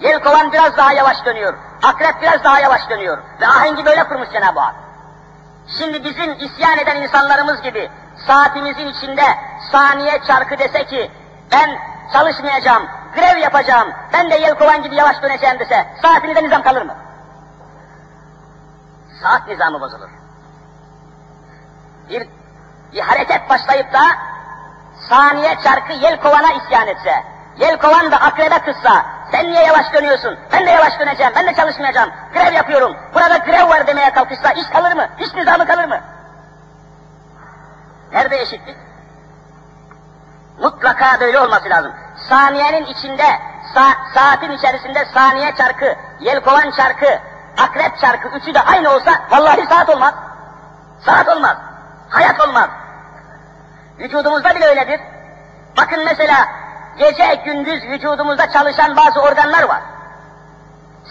Yelkovan 0.00 0.52
biraz 0.52 0.76
daha 0.76 0.92
yavaş 0.92 1.24
dönüyor. 1.24 1.54
Akrep 1.82 2.22
biraz 2.22 2.44
daha 2.44 2.60
yavaş 2.60 2.90
dönüyor. 2.90 3.18
Ve 3.40 3.46
ahengi 3.46 3.84
böyle 3.84 4.04
kurmuş 4.04 4.28
Cenab-ı 4.32 4.60
Hak. 4.60 4.74
Şimdi 5.78 6.04
bizim 6.04 6.32
isyan 6.32 6.78
eden 6.78 7.02
insanlarımız 7.02 7.62
gibi 7.62 7.90
saatimizin 8.26 8.86
içinde 8.86 9.22
saniye 9.72 10.20
çarkı 10.26 10.58
dese 10.58 10.86
ki 10.86 11.10
ben 11.52 11.78
çalışmayacağım, 12.12 12.82
grev 13.14 13.36
yapacağım, 13.36 13.88
ben 14.12 14.30
de 14.30 14.34
yelkovan 14.34 14.82
gibi 14.82 14.94
yavaş 14.94 15.22
döneceğim 15.22 15.58
dese 15.58 15.86
saatinizde 16.02 16.44
nizam 16.44 16.62
kalır 16.62 16.82
mı? 16.82 16.94
Saat 19.22 19.48
nizamı 19.48 19.80
bozulur. 19.80 20.08
Bir, 22.08 22.28
bir 22.92 23.00
hareket 23.00 23.50
başlayıp 23.50 23.92
da 23.92 24.02
saniye 25.08 25.56
çarkı 25.64 25.92
yelkovana 25.92 26.52
isyan 26.52 26.86
etse, 26.86 27.24
yelkovan 27.56 28.12
da 28.12 28.16
akrebe 28.16 28.58
kızsa, 28.58 29.06
sen 29.32 29.52
niye 29.52 29.62
yavaş 29.62 29.92
dönüyorsun? 29.92 30.38
Ben 30.52 30.66
de 30.66 30.70
yavaş 30.70 31.00
döneceğim, 31.00 31.32
ben 31.36 31.46
de 31.46 31.54
çalışmayacağım, 31.54 32.10
grev 32.34 32.52
yapıyorum, 32.52 32.96
burada 33.14 33.36
grev 33.36 33.68
var 33.68 33.86
demeye 33.86 34.12
kalkışsa 34.12 34.52
iş 34.52 34.66
kalır 34.66 34.92
mı? 34.92 35.06
İş 35.18 35.34
nizamı 35.34 35.66
kalır 35.66 35.84
mı? 35.84 36.00
Nerede 38.12 38.40
eşitlik? 38.40 38.76
Mutlaka 40.60 41.20
böyle 41.20 41.40
olması 41.40 41.70
lazım. 41.70 41.92
Saniyenin 42.28 42.84
içinde, 42.84 43.26
sa 43.74 43.82
saatin 44.14 44.50
içerisinde 44.50 45.04
saniye 45.14 45.54
çarkı, 45.54 45.96
yelkovan 46.20 46.70
çarkı, 46.70 47.18
akrep 47.58 47.98
çarkı 47.98 48.28
üçü 48.28 48.54
de 48.54 48.60
aynı 48.60 48.90
olsa 48.90 49.10
vallahi 49.30 49.66
saat 49.66 49.88
olmaz. 49.88 50.14
Saat 51.06 51.28
olmaz. 51.28 51.56
Hayat 52.08 52.40
olmaz. 52.40 52.68
Vücudumuzda 53.98 54.54
bile 54.54 54.66
öyledir. 54.66 55.00
Bakın 55.76 56.04
mesela 56.04 56.48
gece 56.98 57.34
gündüz 57.44 57.82
vücudumuzda 57.82 58.50
çalışan 58.50 58.96
bazı 58.96 59.20
organlar 59.20 59.62
var. 59.62 59.80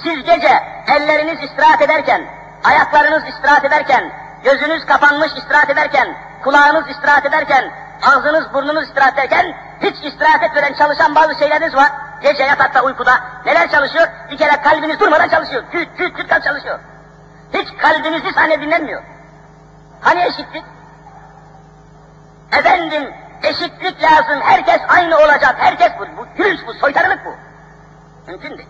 Siz 0.04 0.24
gece 0.24 0.64
elleriniz 0.88 1.44
istirahat 1.44 1.82
ederken, 1.82 2.22
ayaklarınız 2.64 3.28
istirahat 3.28 3.66
ederken, 3.66 4.12
gözünüz 4.44 4.86
kapanmış 4.86 5.32
istirahat 5.38 5.70
ederken, 5.70 6.08
kulağınız 6.44 6.90
istirahat 6.90 7.26
ederken, 7.26 7.72
ağzınız 8.02 8.54
burnunuz 8.54 8.88
istirahat 8.88 9.14
ederken 9.14 9.56
hiç 9.82 9.96
istirahat 10.04 10.44
etmeden 10.44 10.74
çalışan 10.74 11.16
bazı 11.16 11.36
şeyleriniz 11.36 11.76
var. 11.76 11.92
Gece 12.22 12.44
yatakta 12.44 12.82
uykuda 12.82 13.12
neler 13.46 13.72
çalışıyor? 13.72 14.08
Bir 14.32 14.38
kere 14.38 14.62
kalbiniz 14.62 15.00
durmadan 15.00 15.30
çalışıyor. 15.30 15.64
Küt 15.72 15.98
küt 15.98 16.18
küt 16.18 16.28
kalp 16.28 16.44
çalışıyor. 16.44 16.80
Hiç 17.54 17.78
kalbiniz 17.78 18.24
bir 18.24 18.34
saniye 18.34 18.62
dinlenmiyor. 18.62 19.04
Hani 20.02 20.22
eşitlik? 20.22 20.64
Efendim 22.52 23.14
eşitlik 23.44 24.04
lazım. 24.04 24.42
Herkes 24.42 24.82
aynı 24.88 25.18
olacak. 25.18 25.56
Herkes 25.58 25.92
bu. 26.00 26.18
Bu 26.18 26.28
gülüş 26.38 26.62
bu. 26.68 26.74
Soytarılık 26.74 27.26
bu. 27.26 27.36
Mümkün 28.28 28.58
değil. 28.58 28.70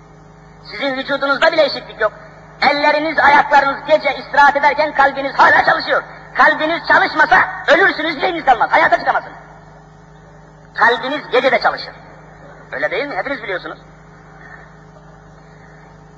Sizin 0.71 0.97
vücudunuzda 0.97 1.51
bile 1.51 1.63
eşitlik 1.63 2.01
yok. 2.01 2.13
Elleriniz, 2.61 3.19
ayaklarınız 3.19 3.77
gece 3.87 4.15
istirahat 4.15 4.55
ederken 4.55 4.93
kalbiniz 4.93 5.33
hala 5.33 5.65
çalışıyor. 5.65 6.03
Kalbiniz 6.33 6.87
çalışmasa 6.87 7.35
ölürsünüz, 7.67 8.15
yüreğiniz 8.15 8.45
kalmaz. 8.45 8.71
Hayata 8.71 8.99
çıkamazsınız. 8.99 9.37
Kalbiniz 10.75 11.21
gece 11.31 11.51
de 11.51 11.59
çalışır. 11.59 11.93
Öyle 12.71 12.91
değil 12.91 13.07
mi? 13.07 13.15
Hepiniz 13.15 13.43
biliyorsunuz. 13.43 13.77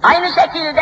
Aynı 0.03 0.27
şekilde 0.27 0.81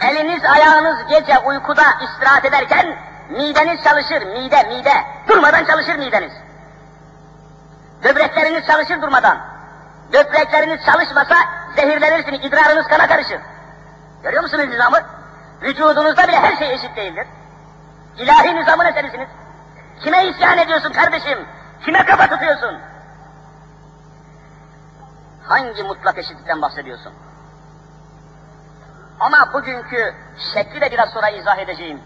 eliniz 0.00 0.44
ayağınız 0.44 0.98
gece 1.08 1.38
uykuda 1.38 1.82
istirahat 2.02 2.44
ederken 2.44 2.96
mideniz 3.30 3.84
çalışır, 3.84 4.26
mide, 4.26 4.62
mide. 4.62 4.94
Durmadan 5.28 5.64
çalışır 5.64 5.96
mideniz. 5.96 6.32
Böbrekleriniz 8.04 8.66
çalışır 8.66 9.02
durmadan. 9.02 9.38
Böbrekleriniz 10.12 10.84
çalışmasa 10.86 11.34
zehirlenirsiniz, 11.76 12.40
idrarınız 12.44 12.86
kana 12.86 13.06
karışır. 13.06 13.40
Görüyor 14.22 14.42
musunuz 14.42 14.68
nizamı? 14.68 14.98
Vücudunuzda 15.62 16.28
bile 16.28 16.40
her 16.40 16.56
şey 16.56 16.74
eşit 16.74 16.96
değildir. 16.96 17.26
İlahi 18.18 18.56
nizamın 18.56 18.84
eserisiniz. 18.84 19.28
Kime 20.00 20.26
isyan 20.26 20.58
ediyorsun 20.58 20.92
kardeşim? 20.92 21.38
Kime 21.84 22.04
kafa 22.04 22.28
tutuyorsun? 22.28 22.78
Hangi 25.42 25.82
mutlak 25.82 26.18
eşitlikten 26.18 26.62
bahsediyorsun? 26.62 27.12
Ama 29.20 29.52
bugünkü 29.52 30.14
şekli 30.54 30.80
de 30.80 30.90
biraz 30.90 31.10
sonra 31.10 31.28
izah 31.28 31.58
edeceğim. 31.58 32.00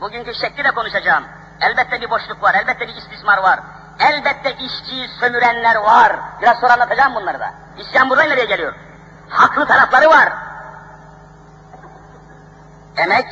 Bugünkü 0.00 0.34
şekli 0.34 0.64
de 0.64 0.70
konuşacağım. 0.70 1.24
Elbette 1.60 2.00
bir 2.00 2.10
boşluk 2.10 2.42
var, 2.42 2.54
elbette 2.54 2.88
bir 2.88 2.96
istismar 2.96 3.38
var. 3.38 3.60
Elbette 3.98 4.52
işçiyi 4.52 5.08
sömürenler 5.20 5.76
var. 5.76 6.16
Biraz 6.42 6.60
sonra 6.60 6.72
anlatacağım 6.72 7.14
bunları 7.14 7.40
da. 7.40 7.54
İsyan 7.78 8.10
buradan 8.10 8.28
nereye 8.28 8.44
geliyor? 8.44 8.74
Haklı 9.28 9.66
tarafları 9.66 10.08
var. 10.08 10.32
Emek, 12.96 13.26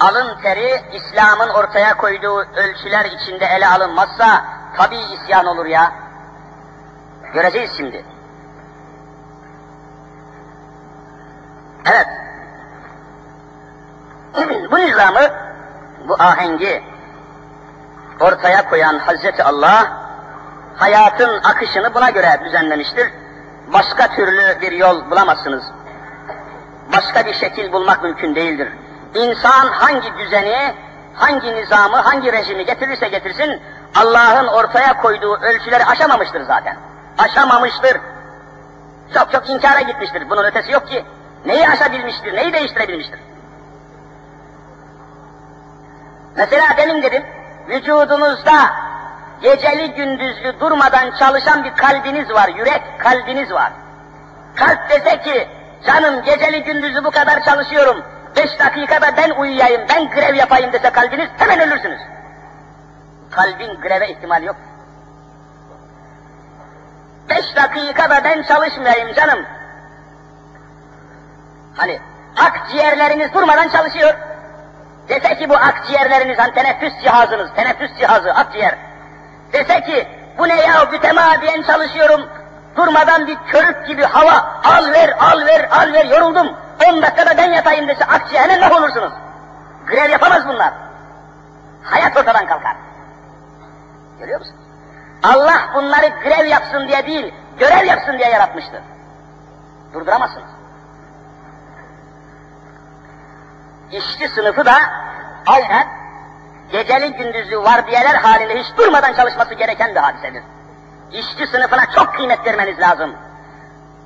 alın 0.00 0.40
teri 0.42 0.82
İslam'ın 0.92 1.48
ortaya 1.48 1.96
koyduğu 1.96 2.38
ölçüler 2.38 3.04
içinde 3.04 3.46
ele 3.46 3.68
alınmazsa 3.68 4.44
tabii 4.76 4.98
isyan 4.98 5.46
olur 5.46 5.66
ya. 5.66 5.92
Göreceğiz 7.34 7.70
şimdi. 7.76 8.04
Evet. 11.86 12.25
Bu 14.70 14.78
nizamı, 14.78 15.20
bu 16.08 16.16
ahengi 16.18 16.82
ortaya 18.20 18.68
koyan 18.68 18.98
Hazreti 18.98 19.44
Allah 19.44 19.92
hayatın 20.76 21.40
akışını 21.44 21.94
buna 21.94 22.10
göre 22.10 22.40
düzenlemiştir. 22.44 23.10
Başka 23.72 24.06
türlü 24.08 24.60
bir 24.60 24.72
yol 24.72 25.10
bulamazsınız. 25.10 25.64
Başka 26.92 27.26
bir 27.26 27.34
şekil 27.34 27.72
bulmak 27.72 28.02
mümkün 28.02 28.34
değildir. 28.34 28.68
İnsan 29.14 29.68
hangi 29.68 30.18
düzeni, 30.18 30.74
hangi 31.14 31.54
nizamı, 31.54 31.96
hangi 31.96 32.32
rejimi 32.32 32.64
getirirse 32.66 33.08
getirsin, 33.08 33.62
Allah'ın 33.94 34.46
ortaya 34.46 35.00
koyduğu 35.00 35.36
ölçüleri 35.36 35.84
aşamamıştır 35.84 36.42
zaten. 36.42 36.76
Aşamamıştır. 37.18 38.00
Çok 39.14 39.32
çok 39.32 39.50
inkara 39.50 39.80
gitmiştir. 39.80 40.30
Bunun 40.30 40.44
ötesi 40.44 40.72
yok 40.72 40.88
ki. 40.88 41.04
Neyi 41.44 41.68
aşabilmiştir, 41.68 42.36
neyi 42.36 42.52
değiştirebilmiştir? 42.52 43.20
Mesela 46.36 46.76
demin 46.76 47.02
dedim, 47.02 47.26
vücudunuzda 47.68 48.74
geceli 49.40 49.94
gündüzlü 49.94 50.60
durmadan 50.60 51.10
çalışan 51.18 51.64
bir 51.64 51.74
kalbiniz 51.74 52.30
var, 52.30 52.48
yürek 52.48 52.82
kalbiniz 52.98 53.52
var. 53.52 53.72
Kalp 54.54 54.90
dese 54.90 55.20
ki, 55.20 55.48
canım 55.86 56.22
geceli 56.22 56.62
gündüzlü 56.62 57.04
bu 57.04 57.10
kadar 57.10 57.44
çalışıyorum, 57.44 58.04
beş 58.36 58.58
dakikada 58.58 59.16
ben 59.16 59.30
uyuyayım, 59.30 59.82
ben 59.88 60.10
grev 60.10 60.34
yapayım 60.34 60.72
dese 60.72 60.90
kalbiniz, 60.90 61.28
hemen 61.36 61.60
ölürsünüz. 61.60 62.00
Kalbin 63.30 63.80
greve 63.80 64.08
ihtimali 64.10 64.46
yok. 64.46 64.56
Beş 67.28 67.56
dakikada 67.56 68.24
ben 68.24 68.42
çalışmayayım 68.42 69.14
canım. 69.14 69.46
Hani 71.76 72.00
akciğerleriniz 72.36 73.34
durmadan 73.34 73.68
çalışıyor. 73.68 74.14
Dese 75.08 75.36
ki 75.36 75.48
bu 75.48 75.54
akciğerleriniz, 75.56 76.38
hani 76.38 76.54
teneffüs 76.54 76.92
cihazınız, 77.02 77.54
teneffüs 77.54 77.98
cihazı, 77.98 78.34
akciğer. 78.34 78.74
Dese 79.52 79.80
ki, 79.80 80.08
bu 80.38 80.48
ne 80.48 80.56
ya, 80.60 80.84
mütemadiyen 80.92 81.62
çalışıyorum, 81.62 82.28
durmadan 82.76 83.26
bir 83.26 83.36
körük 83.46 83.86
gibi 83.86 84.04
hava, 84.04 84.60
al 84.64 84.92
ver, 84.92 85.14
al 85.20 85.46
ver, 85.46 85.68
al 85.70 85.92
ver, 85.92 86.04
yoruldum, 86.04 86.56
on 86.88 87.02
dakikada 87.02 87.36
ben 87.36 87.52
yatayım 87.52 87.88
dese 87.88 88.04
akciğer 88.04 88.42
hemen 88.42 88.60
ne 88.60 88.74
olursunuz? 88.74 89.12
Grev 89.86 90.10
yapamaz 90.10 90.48
bunlar. 90.48 90.72
Hayat 91.82 92.16
ortadan 92.16 92.46
kalkar. 92.46 92.76
Görüyor 94.18 94.38
musun? 94.38 94.56
Allah 95.22 95.70
bunları 95.74 96.06
grev 96.06 96.46
yapsın 96.46 96.88
diye 96.88 97.06
değil, 97.06 97.34
görev 97.58 97.84
yapsın 97.84 98.18
diye 98.18 98.28
yaratmıştır. 98.28 98.80
Durduramazsınız. 99.92 100.55
İşçi 103.92 104.28
sınıfı 104.28 104.64
da 104.64 104.74
aynen 105.46 105.86
geceli 106.72 107.12
gündüzlü 107.12 107.58
vardiyeler 107.58 108.14
halinde 108.14 108.58
hiç 108.58 108.76
durmadan 108.76 109.12
çalışması 109.12 109.54
gereken 109.54 109.94
bir 109.94 110.00
hadisedir. 110.00 110.42
İşçi 111.12 111.46
sınıfına 111.46 111.86
çok 111.94 112.14
kıymet 112.14 112.46
vermeniz 112.46 112.80
lazım. 112.80 113.16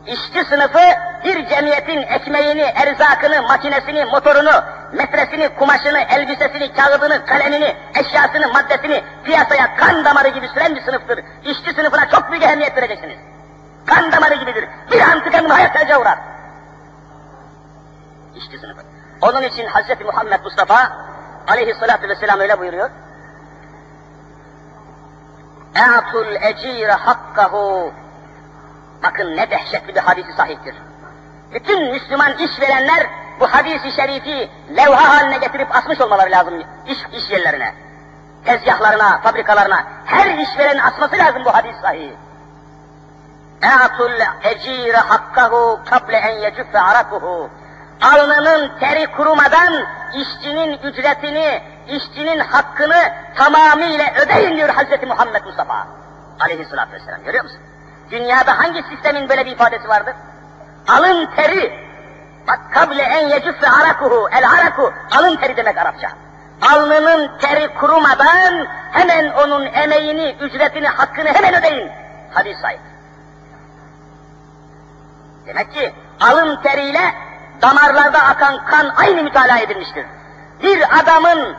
İşçi 0.07 0.45
sınıfı 0.45 0.79
bir 1.25 1.49
cemiyetin 1.49 2.03
ekmeğini, 2.03 2.63
erzakını, 2.63 3.43
makinesini, 3.43 4.05
motorunu, 4.05 4.65
metresini, 4.93 5.49
kumaşını, 5.49 6.01
elbisesini, 6.01 6.73
kağıdını, 6.73 7.27
kalemini, 7.27 7.77
eşyasını, 7.95 8.53
maddesini 8.53 9.05
piyasaya 9.25 9.77
kan 9.77 10.05
damarı 10.05 10.29
gibi 10.29 10.49
süren 10.49 10.77
bir 10.77 10.81
sınıftır. 10.81 11.21
İşçi 11.45 11.73
sınıfına 11.75 12.11
çok 12.11 12.31
büyük 12.31 12.45
ehemmiyet 12.45 12.77
vereceksiniz. 12.77 13.19
Kan 13.87 14.13
damarı 14.13 14.35
gibidir. 14.35 14.69
Bir 14.93 15.01
an 15.01 15.25
tıkanın 15.25 15.49
hayat 15.49 16.01
uğrar. 16.01 16.19
İşçi 18.37 18.59
sınıfı. 18.59 18.90
Onun 19.22 19.42
için 19.42 19.68
Hz. 19.68 20.02
Muhammed 20.06 20.44
Mustafa 20.44 20.92
aleyhissalatü 21.48 22.10
vesselam 22.10 22.40
öyle 22.40 22.60
buyuruyor. 22.60 22.90
اَعْتُ 25.76 26.12
الْاَج۪يرَ 26.12 26.92
hakkahu 26.92 27.94
Bakın 29.04 29.38
ne 29.38 29.52
dehşetli 29.52 29.96
bir 29.96 30.00
hadisi 30.00 30.34
sahiptir. 30.34 30.76
Bütün 31.54 31.92
Müslüman 31.92 32.38
işverenler 32.38 33.08
bu 33.40 33.48
hadisi 33.48 33.92
şerifi 33.92 34.50
levha 34.78 35.10
haline 35.10 35.38
getirip 35.38 35.76
asmış 35.76 36.02
olmaları 36.02 36.32
lazım 36.32 36.64
iş, 36.88 36.98
iş 37.14 37.32
yerlerine. 37.32 37.74
Tezgahlarına, 38.46 39.20
fabrikalarına, 39.22 39.84
her 40.06 40.38
işverenin 40.38 40.80
asması 40.80 41.18
lazım 41.18 41.46
bu 41.46 41.54
hadis 41.54 41.76
sahihi. 41.82 42.18
اَعْتُ 43.62 43.98
الْاَج۪يرَ 43.98 44.96
hakkahu 44.96 45.80
kable 45.90 46.18
en 46.18 46.40
yecüffe 46.40 46.80
arakuhu 46.80 47.50
alnının 48.03 48.79
teri 48.79 49.07
kurumadan 49.07 49.75
işçinin 50.15 50.79
ücretini, 50.79 51.63
işçinin 51.89 52.39
hakkını 52.39 53.13
tamamıyla 53.37 54.05
ödeyin 54.23 54.57
diyor 54.57 54.69
Hz. 54.69 55.09
Muhammed 55.09 55.45
Mustafa 55.45 55.87
aleyhissalatü 56.41 56.93
vesselam. 56.93 57.25
Görüyor 57.25 57.45
musun? 57.45 57.61
Dünyada 58.11 58.59
hangi 58.59 58.83
sistemin 58.83 59.29
böyle 59.29 59.47
bir 59.47 59.51
ifadesi 59.51 59.89
vardır? 59.89 60.15
Alın 60.89 61.27
teri, 61.37 61.73
bak 62.49 62.61
kable 62.75 63.03
en 63.03 63.29
yecüffe 63.29 63.71
arakuhu, 63.71 64.29
el 64.33 64.51
araku, 64.51 64.93
alın 65.19 65.37
teri 65.37 65.57
demek 65.57 65.79
Arapça. 65.79 66.09
Alnının 66.75 67.39
teri 67.39 67.75
kurumadan 67.75 68.67
hemen 68.93 69.31
onun 69.31 69.67
emeğini, 69.67 70.37
ücretini, 70.41 70.89
hakkını 70.89 71.29
hemen 71.29 71.55
ödeyin. 71.55 71.91
Hadis 72.31 72.59
sahip. 72.63 72.81
Demek 75.47 75.73
ki 75.75 75.95
alın 76.21 76.63
teriyle 76.63 77.15
damarlarda 77.63 78.19
akan 78.19 78.65
kan 78.65 78.93
aynı 78.97 79.23
mütalaa 79.23 79.59
edilmiştir. 79.59 80.07
Bir 80.63 80.99
adamın 81.01 81.57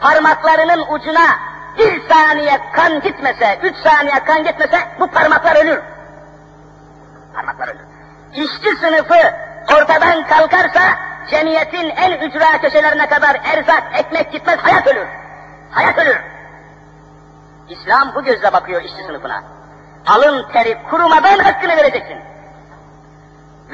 parmaklarının 0.00 0.84
ucuna 0.88 1.26
bir 1.78 2.08
saniye 2.08 2.60
kan 2.72 3.00
gitmese, 3.00 3.58
üç 3.62 3.76
saniye 3.76 4.24
kan 4.24 4.44
gitmese 4.44 4.78
bu 5.00 5.10
parmaklar 5.10 5.64
ölür. 5.64 5.80
Parmaklar 7.34 7.68
ölür. 7.68 7.84
İşçi 8.32 8.76
sınıfı 8.80 9.34
ortadan 9.74 10.26
kalkarsa 10.26 10.82
cemiyetin 11.30 11.88
en 11.88 12.12
ücra 12.12 12.60
köşelerine 12.60 13.08
kadar 13.08 13.40
erzak, 13.44 13.82
ekmek 13.98 14.32
gitmez, 14.32 14.58
hayat 14.58 14.86
ölür. 14.86 15.06
Hayat 15.70 15.98
ölür. 15.98 16.20
İslam 17.68 18.14
bu 18.14 18.24
gözle 18.24 18.52
bakıyor 18.52 18.82
işçi 18.82 19.02
sınıfına. 19.06 19.42
Alın 20.06 20.52
teri 20.52 20.78
kurumadan 20.90 21.38
hakkını 21.38 21.76
vereceksin. 21.76 22.33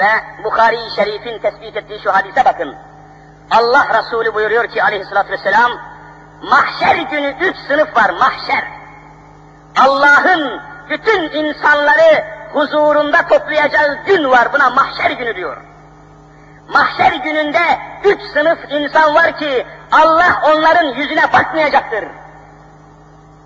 Ve 0.01 0.45
Bukhari-i 0.45 0.91
Şerif'in 0.97 1.39
tespit 1.39 1.77
ettiği 1.77 2.01
şu 2.03 2.15
hadise 2.15 2.45
bakın. 2.45 2.75
Allah 3.51 3.87
Resulü 3.99 4.35
buyuruyor 4.35 4.67
ki 4.67 4.83
aleyhissalatü 4.83 5.33
vesselam, 5.33 5.71
mahşer 6.43 6.97
günü 6.97 7.35
üç 7.41 7.57
sınıf 7.57 7.97
var, 7.97 8.11
mahşer. 8.11 8.65
Allah'ın 9.79 10.61
bütün 10.91 11.23
insanları 11.23 12.25
huzurunda 12.53 13.29
toplayacağı 13.29 14.05
gün 14.07 14.31
var, 14.31 14.53
buna 14.53 14.71
mahşer 14.71 15.11
günü 15.11 15.37
diyor. 15.37 15.57
Mahşer 16.69 17.13
gününde 17.13 17.79
üç 18.05 18.21
sınıf 18.23 18.59
insan 18.71 19.15
var 19.15 19.39
ki 19.39 19.67
Allah 19.93 20.43
onların 20.45 20.87
yüzüne 20.87 21.33
bakmayacaktır. 21.33 22.05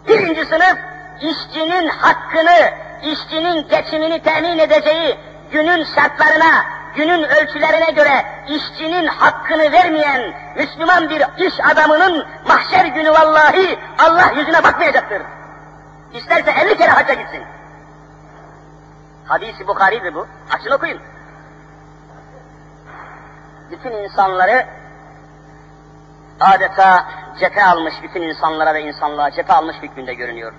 Birinci 0.09 0.45
sınıf, 0.45 0.79
işçinin 1.21 1.89
hakkını, 1.89 2.71
işçinin 3.03 3.69
geçimini 3.69 4.23
temin 4.23 4.59
edeceği 4.59 5.19
günün 5.53 5.85
şartlarına, 5.85 6.65
günün 6.95 7.23
ölçülerine 7.23 7.91
göre 7.91 8.25
işçinin 8.49 9.07
hakkını 9.07 9.73
vermeyen 9.73 10.35
Müslüman 10.57 11.11
bir 11.11 11.47
iş 11.47 11.55
adamının 11.73 12.27
mahşer 12.49 12.85
günü 12.85 13.11
vallahi 13.11 13.79
Allah 13.99 14.31
yüzüne 14.37 14.65
bakmayacaktır. 14.65 15.23
İsterse 16.13 16.51
elli 16.51 16.77
kere 16.77 16.91
hacca 16.91 17.15
gitsin. 17.15 17.43
Hadisi 19.25 19.67
Bukhari'dir 19.67 20.15
bu. 20.15 20.27
Açın 20.51 20.71
okuyun. 20.71 21.01
Bütün 23.71 23.93
insanları 23.93 24.67
adeta 26.41 27.07
cephe 27.41 27.65
almış 27.65 27.95
bütün 28.03 28.23
insanlara 28.23 28.75
ve 28.75 28.83
insanlığa 28.83 29.31
cephe 29.31 29.53
almış 29.53 29.77
hükmünde 29.83 30.15
görünüyor. 30.15 30.53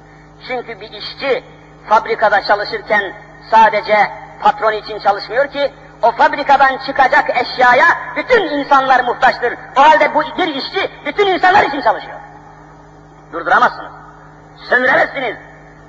Çünkü 0.47 0.81
bir 0.81 0.91
işçi 0.91 1.43
fabrikada 1.89 2.41
çalışırken 2.41 3.13
sadece 3.51 4.11
patron 4.45 4.71
için 4.71 4.99
çalışmıyor 4.99 5.47
ki, 5.47 5.73
o 6.01 6.11
fabrikadan 6.11 6.77
çıkacak 6.85 7.29
eşyaya 7.29 7.85
bütün 8.15 8.43
insanlar 8.43 9.03
muhtaçtır. 9.03 9.53
O 9.77 9.81
halde 9.81 10.13
bu 10.13 10.21
bir 10.37 10.47
işçi 10.47 10.91
bütün 11.05 11.27
insanlar 11.27 11.63
için 11.63 11.81
çalışıyor. 11.81 12.19
Durduramazsınız. 13.33 13.91
Sömüremezsiniz. 14.69 15.37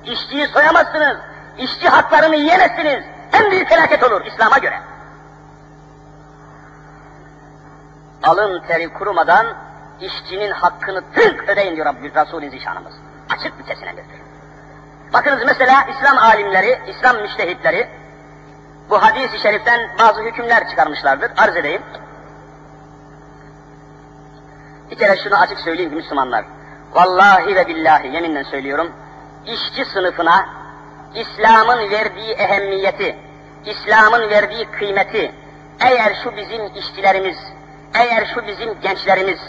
İşçiyi 0.03 0.47
soyamazsınız. 0.47 1.17
İşçi 1.57 1.89
haklarını 1.89 2.35
yiyemezsiniz. 2.35 3.03
En 3.33 3.51
büyük 3.51 3.69
felaket 3.69 4.03
olur 4.03 4.25
İslam'a 4.25 4.57
göre. 4.57 4.79
Alın 8.23 8.67
teri 8.67 8.93
kurumadan 8.93 9.47
işçinin 10.01 10.51
hakkını 10.51 11.01
tık 11.15 11.49
ödeyin 11.49 11.75
diyor 11.75 11.85
Rabbimiz 11.85 12.15
Resulü 12.15 12.49
Zişanımız. 12.49 12.93
Açık 13.29 13.59
bir 13.59 13.63
sesinedir. 13.63 14.05
Bakınız 15.13 15.43
mesela 15.45 15.85
İslam 15.91 16.17
alimleri, 16.17 16.79
İslam 16.87 17.17
müştehitleri 17.17 17.89
bu 18.89 19.01
hadis-i 19.03 19.39
şeriften 19.39 19.89
bazı 19.99 20.21
hükümler 20.21 20.69
çıkarmışlardır. 20.69 21.31
Arz 21.37 21.55
edeyim. 21.55 21.81
Bir 24.91 24.97
kere 24.97 25.17
şunu 25.23 25.35
açık 25.35 25.59
söyleyeyim 25.59 25.89
ki 25.89 25.95
Müslümanlar. 25.95 26.45
Vallahi 26.93 27.55
ve 27.55 27.67
billahi 27.67 28.07
yeminle 28.07 28.43
söylüyorum. 28.43 28.91
İşçi 29.45 29.85
sınıfına 29.85 30.45
İslam'ın 31.15 31.91
verdiği 31.91 32.31
ehemmiyeti, 32.31 33.17
İslam'ın 33.65 34.29
verdiği 34.29 34.65
kıymeti, 34.65 35.31
eğer 35.79 36.13
şu 36.23 36.37
bizim 36.37 36.65
işçilerimiz, 36.75 37.37
eğer 37.93 38.25
şu 38.33 38.47
bizim 38.47 38.81
gençlerimiz, 38.81 39.39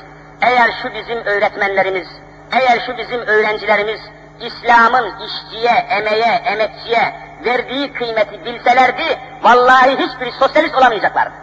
eğer 0.43 0.71
şu 0.83 0.95
bizim 0.95 1.19
öğretmenlerimiz, 1.19 2.09
eğer 2.53 2.81
şu 2.87 2.99
bizim 2.99 3.21
öğrencilerimiz 3.21 4.01
İslam'ın 4.41 5.13
işçiye, 5.27 5.87
emeğe, 5.91 6.43
emekçiye 6.45 7.28
verdiği 7.45 7.93
kıymeti 7.93 8.45
bilselerdi, 8.45 9.21
vallahi 9.43 9.97
hiçbir 9.97 10.33
sosyalist 10.33 10.75
olamayacaklardı. 10.75 11.35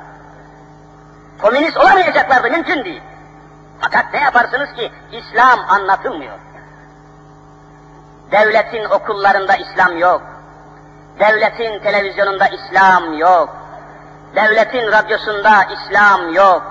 Komünist 1.42 1.78
olamayacaklardı, 1.78 2.52
mümkün 2.52 2.86
değil. 2.86 3.02
Fakat 3.82 4.14
ne 4.14 4.20
yaparsınız 4.20 4.74
ki 4.74 4.92
İslam 5.12 5.60
anlatılmıyor. 5.70 6.40
Devletin 8.32 8.86
okullarında 8.86 9.56
İslam 9.56 9.98
yok. 9.98 10.22
Devletin 11.20 11.80
televizyonunda 11.80 12.48
İslam 12.48 13.14
yok. 13.14 13.58
Devletin 14.36 14.92
radyosunda 14.92 15.64
İslam 15.64 16.34
yok. 16.34 16.64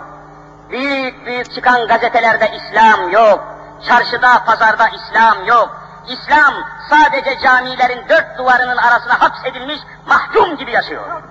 Büyük 0.71 1.27
büyük 1.27 1.55
çıkan 1.55 1.87
gazetelerde 1.87 2.51
İslam 2.57 3.11
yok. 3.11 3.45
Çarşıda, 3.89 4.45
pazarda 4.47 4.89
İslam 4.89 5.47
yok. 5.47 5.84
İslam 6.09 6.55
sadece 6.90 7.38
camilerin 7.38 8.09
dört 8.09 8.38
duvarının 8.38 8.77
arasına 8.77 9.21
hapsedilmiş 9.21 9.81
mahkum 10.07 10.57
gibi 10.57 10.73
yaşıyor. 10.73 11.23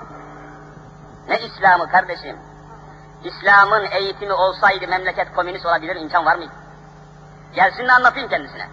Ne 1.28 1.40
İslam'ı 1.40 1.90
kardeşim? 1.90 2.38
İslam'ın 3.24 3.86
eğitimi 3.92 4.34
olsaydı 4.34 4.88
memleket 4.88 5.34
komünist 5.36 5.66
olabilir 5.66 5.96
imkan 5.96 6.26
var 6.26 6.36
mıydı? 6.36 6.52
Gelsin 7.56 7.88
de 7.88 7.92
anlatayım 7.92 8.30
kendisine. 8.30 8.70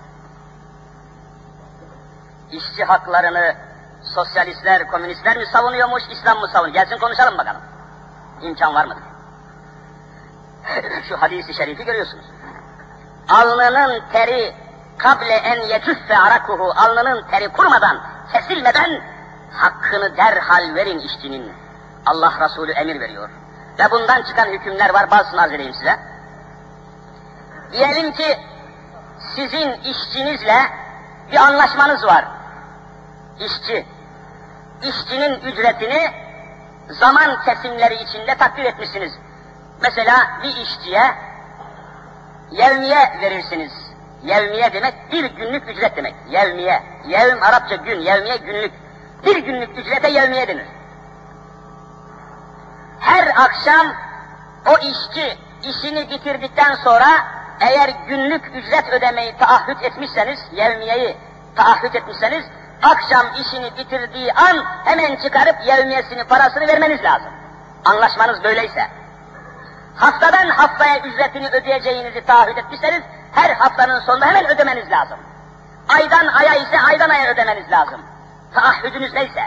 İşçi 2.50 2.84
haklarını 2.84 3.54
sosyalistler, 4.02 4.86
komünistler 4.86 5.36
mi 5.36 5.46
savunuyormuş, 5.46 6.02
İslam 6.10 6.38
mı 6.38 6.48
savunuyor? 6.48 6.74
Gelsin 6.74 6.98
konuşalım 6.98 7.38
bakalım. 7.38 7.60
İmkan 8.42 8.74
var 8.74 8.84
mıdır? 8.84 9.02
Şu 11.08 11.16
hadisi 11.16 11.54
şerifi 11.54 11.84
görüyorsunuz. 11.84 12.24
Alnının 13.28 14.02
teri 14.12 14.54
kable 15.02 15.34
en 15.34 15.60
yecüffe 15.60 16.18
arakuhu 16.18 16.72
alnının 16.76 17.26
teri 17.30 17.48
kurmadan, 17.48 18.00
kesilmeden 18.32 19.02
hakkını 19.52 20.16
derhal 20.16 20.74
verin 20.74 20.98
işçinin. 20.98 21.52
Allah 22.06 22.32
Resulü 22.40 22.72
emir 22.72 23.00
veriyor. 23.00 23.30
Ve 23.78 23.90
bundan 23.90 24.22
çıkan 24.22 24.46
hükümler 24.46 24.94
var, 24.94 25.10
bazısını 25.10 25.42
arz 25.42 25.52
edeyim 25.52 25.74
size. 25.74 25.98
Diyelim 27.72 28.12
ki 28.12 28.38
sizin 29.34 29.72
işçinizle 29.72 30.56
bir 31.32 31.36
anlaşmanız 31.36 32.04
var. 32.04 32.24
İşçi, 33.40 33.86
işçinin 34.82 35.40
ücretini 35.40 36.10
zaman 36.88 37.44
kesimleri 37.44 37.94
içinde 37.94 38.34
takdir 38.34 38.64
etmişsiniz. 38.64 39.12
Mesela 39.82 40.14
bir 40.42 40.56
işçiye 40.56 41.14
yevmiye 42.50 43.18
verirsiniz. 43.20 43.89
Yevmiye 44.22 44.72
demek 44.72 44.94
bir 45.12 45.24
günlük 45.24 45.68
ücret 45.68 45.96
demek. 45.96 46.14
Yevmiye. 46.28 46.82
Yevm 47.06 47.42
Arapça 47.42 47.76
gün, 47.76 48.00
yevmiye 48.00 48.36
günlük. 48.36 48.72
Bir 49.26 49.36
günlük 49.36 49.78
ücrete 49.78 50.08
yevmiye 50.10 50.48
denir. 50.48 50.66
Her 53.00 53.26
akşam 53.26 53.86
o 54.66 54.78
işçi 54.78 55.38
işini 55.62 56.10
bitirdikten 56.10 56.74
sonra 56.74 57.06
eğer 57.60 57.90
günlük 58.08 58.46
ücret 58.54 58.88
ödemeyi 58.88 59.36
taahhüt 59.36 59.82
etmişseniz, 59.82 60.40
yevmiyeyi 60.52 61.16
taahhüt 61.56 61.94
etmişseniz, 61.94 62.44
akşam 62.82 63.26
işini 63.40 63.76
bitirdiği 63.78 64.32
an 64.32 64.64
hemen 64.84 65.16
çıkarıp 65.16 65.56
yevmiyesini, 65.66 66.24
parasını 66.24 66.68
vermeniz 66.68 67.04
lazım. 67.04 67.30
Anlaşmanız 67.84 68.44
böyleyse. 68.44 68.86
Haftadan 69.96 70.48
haftaya 70.48 70.98
ücretini 70.98 71.48
ödeyeceğinizi 71.48 72.24
taahhüt 72.24 72.58
etmişseniz, 72.58 73.02
her 73.32 73.50
haftanın 73.50 74.00
sonunda 74.00 74.26
hemen 74.26 74.46
ödemeniz 74.46 74.90
lazım. 74.90 75.18
Aydan 75.88 76.26
aya 76.26 76.54
ise 76.54 76.80
aydan 76.80 77.10
aya 77.10 77.32
ödemeniz 77.32 77.70
lazım. 77.70 78.00
Taahhüdünüz 78.54 79.12
neyse. 79.12 79.42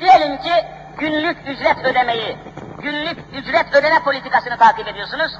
Diyelim 0.00 0.38
ki 0.38 0.52
günlük 0.98 1.38
ücret 1.48 1.84
ödemeyi, 1.84 2.38
günlük 2.78 3.18
ücret 3.32 3.74
ödeme 3.74 4.02
politikasını 4.02 4.58
takip 4.58 4.88
ediyorsunuz. 4.88 5.32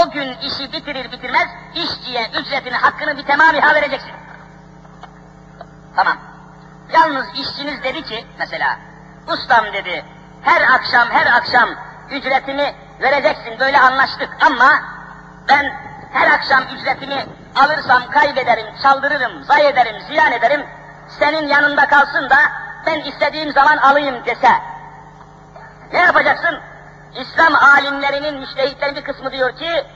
O 0.00 0.10
gün 0.10 0.38
işi 0.38 0.72
bitirir 0.72 1.12
bitirmez 1.12 1.48
işçiye 1.74 2.30
ücretini, 2.40 2.74
hakkını 2.74 3.18
bir 3.18 3.22
temamiha 3.26 3.74
vereceksin. 3.74 4.12
Tamam. 5.96 6.16
Yalnız 6.92 7.26
işçiniz 7.34 7.82
dedi 7.82 8.02
ki 8.02 8.26
mesela, 8.38 8.78
ustam 9.28 9.64
dedi, 9.72 10.04
her 10.42 10.62
akşam 10.62 11.10
her 11.10 11.26
akşam 11.26 11.68
ücretimi 12.10 12.74
vereceksin 13.00 13.60
böyle 13.60 13.78
anlaştık 13.78 14.28
ama 14.46 14.72
ben 15.48 15.85
her 16.16 16.30
akşam 16.30 16.62
ücretimi 16.74 17.26
alırsam 17.56 18.10
kaybederim, 18.10 18.66
çaldırırım, 18.82 19.44
zay 19.44 19.66
ederim, 19.68 19.96
ziyan 20.08 20.32
ederim, 20.32 20.66
senin 21.18 21.48
yanında 21.48 21.86
kalsın 21.86 22.30
da 22.30 22.36
ben 22.86 23.00
istediğim 23.00 23.52
zaman 23.52 23.76
alayım 23.76 24.24
dese. 24.24 24.52
Ne 25.92 25.98
yapacaksın? 25.98 26.60
İslam 27.20 27.54
alimlerinin, 27.54 28.40
müştehitlerin 28.40 28.96
bir 28.96 29.04
kısmı 29.04 29.32
diyor 29.32 29.56
ki, 29.56 29.86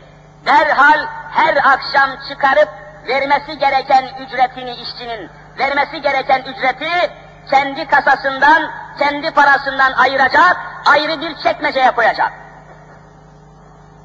derhal 0.46 1.06
her 1.30 1.56
akşam 1.56 2.10
çıkarıp 2.28 2.68
vermesi 3.08 3.58
gereken 3.58 4.04
ücretini 4.20 4.74
işçinin, 4.74 5.30
vermesi 5.58 6.02
gereken 6.02 6.42
ücreti 6.42 7.10
kendi 7.50 7.86
kasasından, 7.86 8.70
kendi 8.98 9.30
parasından 9.30 9.92
ayıracak, 9.92 10.56
ayrı 10.86 11.20
bir 11.20 11.36
çekmeceye 11.36 11.90
koyacak. 11.90 12.32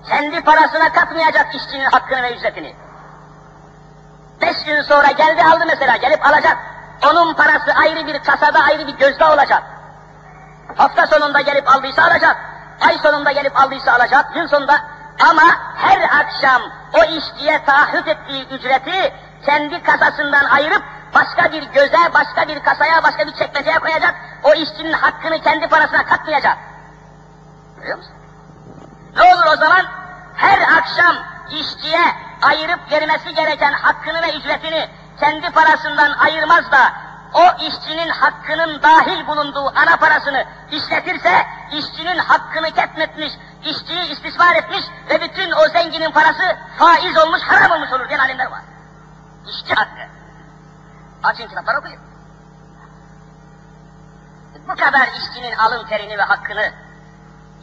Kendi 0.10 0.42
parasına 0.42 0.94
katmayacak 0.94 1.56
işçinin 1.56 1.86
hakkını 1.86 2.24
ve 2.24 2.36
ücretini. 2.36 2.76
Beş 4.42 4.64
gün 4.66 4.82
sonra 4.82 5.12
geldi 5.12 5.44
aldı 5.44 5.64
mesela, 5.68 5.96
gelip 5.96 6.26
alacak. 6.26 6.58
Onun 7.12 7.34
parası 7.34 7.74
ayrı 7.74 8.08
bir 8.08 8.20
kasada, 8.20 8.60
ayrı 8.60 8.88
bir 8.88 8.98
gözde 8.98 9.26
olacak. 9.26 9.64
Hafta 10.76 11.08
sonunda 11.08 11.42
gelip 11.42 11.70
aldıysa 11.76 12.04
alacak. 12.04 12.38
Ay 12.82 12.98
sonunda 12.98 13.32
gelip 13.32 13.60
aldıysa 13.60 13.94
alacak, 13.94 14.36
yıl 14.36 14.48
sonunda. 14.48 14.82
Ama 15.30 15.44
her 15.76 16.02
akşam 16.20 16.62
o 16.94 17.04
işçiye 17.04 17.66
taahhüt 17.66 18.08
ettiği 18.08 18.48
ücreti 18.48 19.14
kendi 19.46 19.84
kasasından 19.84 20.46
ayırıp 20.46 20.84
başka 21.16 21.52
bir 21.52 21.64
göze, 21.64 22.14
başka 22.14 22.48
bir 22.48 22.64
kasaya, 22.64 23.04
başka 23.04 23.28
bir 23.28 23.34
çekmeceye 23.34 23.80
koyacak. 23.80 24.16
O 24.44 24.54
işçinin 24.54 24.94
hakkını 24.94 25.42
kendi 25.42 25.68
parasına 25.68 26.06
katmayacak. 26.06 26.58
Görüyor 27.78 27.98
musun? 27.98 28.14
Ne 29.16 29.24
olur 29.24 29.46
o 29.54 29.56
zaman? 29.56 29.86
Her 30.36 30.62
akşam 30.78 31.16
işçiye 31.52 32.02
ayırıp 32.42 32.92
vermesi 32.92 33.36
gereken 33.36 33.74
hakkını 33.74 34.22
ve 34.22 34.38
ücretini 34.38 34.90
kendi 35.20 35.50
parasından 35.50 36.12
ayırmaz 36.12 36.72
da 36.72 36.94
o 37.34 37.44
işçinin 37.68 38.10
hakkının 38.10 38.82
dahil 38.82 39.28
bulunduğu 39.28 39.68
ana 39.76 39.98
parasını 39.98 40.46
işletirse 40.72 41.48
işçinin 41.72 42.18
hakkını 42.18 42.72
ketmetmiş, 42.72 43.34
işçiyi 43.64 44.12
istismar 44.12 44.56
etmiş 44.56 44.86
ve 45.10 45.22
bütün 45.22 45.52
o 45.52 45.68
zenginin 45.70 46.12
parası 46.12 46.58
faiz 46.78 47.18
olmuş, 47.18 47.42
haram 47.42 47.72
olmuş 47.72 47.92
olur 47.92 48.10
diyen 48.10 48.20
alimler 48.20 48.52
var. 48.52 48.62
İşçi 49.48 49.74
hakkı. 49.74 50.02
Açın 51.24 51.48
kitapları 51.48 51.78
okuyun. 51.78 52.00
Bu 54.68 54.76
kadar 54.76 55.08
işçinin 55.08 55.56
alın 55.56 55.88
terini 55.88 56.18
ve 56.18 56.22
hakkını 56.22 56.72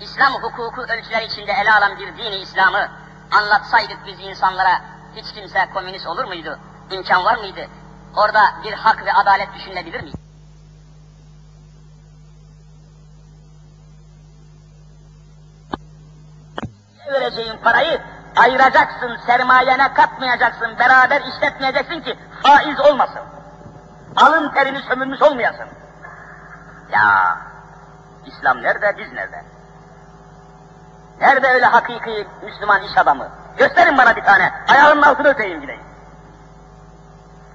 İslam 0.03 0.33
hukuku 0.33 0.83
ölçüler 0.83 1.23
içinde 1.23 1.53
ele 1.53 1.73
alan 1.73 1.99
bir 1.99 2.17
dini 2.17 2.37
İslam'ı 2.37 2.89
anlatsaydık 3.31 4.07
biz 4.07 4.21
insanlara 4.21 4.81
hiç 5.17 5.33
kimse 5.35 5.69
komünist 5.75 6.07
olur 6.07 6.25
muydu? 6.25 6.59
İmkan 6.91 7.25
var 7.25 7.37
mıydı? 7.37 7.69
Orada 8.17 8.41
bir 8.65 8.73
hak 8.73 9.07
ve 9.07 9.13
adalet 9.13 9.55
düşünülebilir 9.55 10.01
miydi? 10.01 10.23
vereceğin 17.13 17.57
parayı 17.57 18.01
ayıracaksın, 18.37 19.17
sermayene 19.27 19.95
katmayacaksın, 19.95 20.79
beraber 20.79 21.21
işletmeyeceksin 21.21 22.01
ki 22.01 22.19
faiz 22.43 22.81
olmasın. 22.81 23.23
Alın 24.17 24.51
terini 24.51 24.83
sömürmüş 24.83 25.23
olmayasın. 25.23 25.67
Ya 26.93 27.39
İslam 28.27 28.63
nerede, 28.63 28.95
biz 28.99 29.13
nerede? 29.13 29.45
Nerede 31.23 31.49
öyle 31.49 31.67
hakiki 31.67 32.29
Müslüman 32.43 32.83
iş 32.83 32.99
adamı? 32.99 33.29
Gösterin 33.57 33.99
bana 33.99 34.17
bir 34.17 34.25
tane, 34.25 34.53
ayağımın 34.69 35.03
altını 35.03 35.29
öteyim 35.29 35.61
gideyim. 35.61 35.83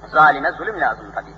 Zalime 0.08 0.52
zulüm 0.52 0.82
lazım 0.82 1.12
tabi. 1.12 1.36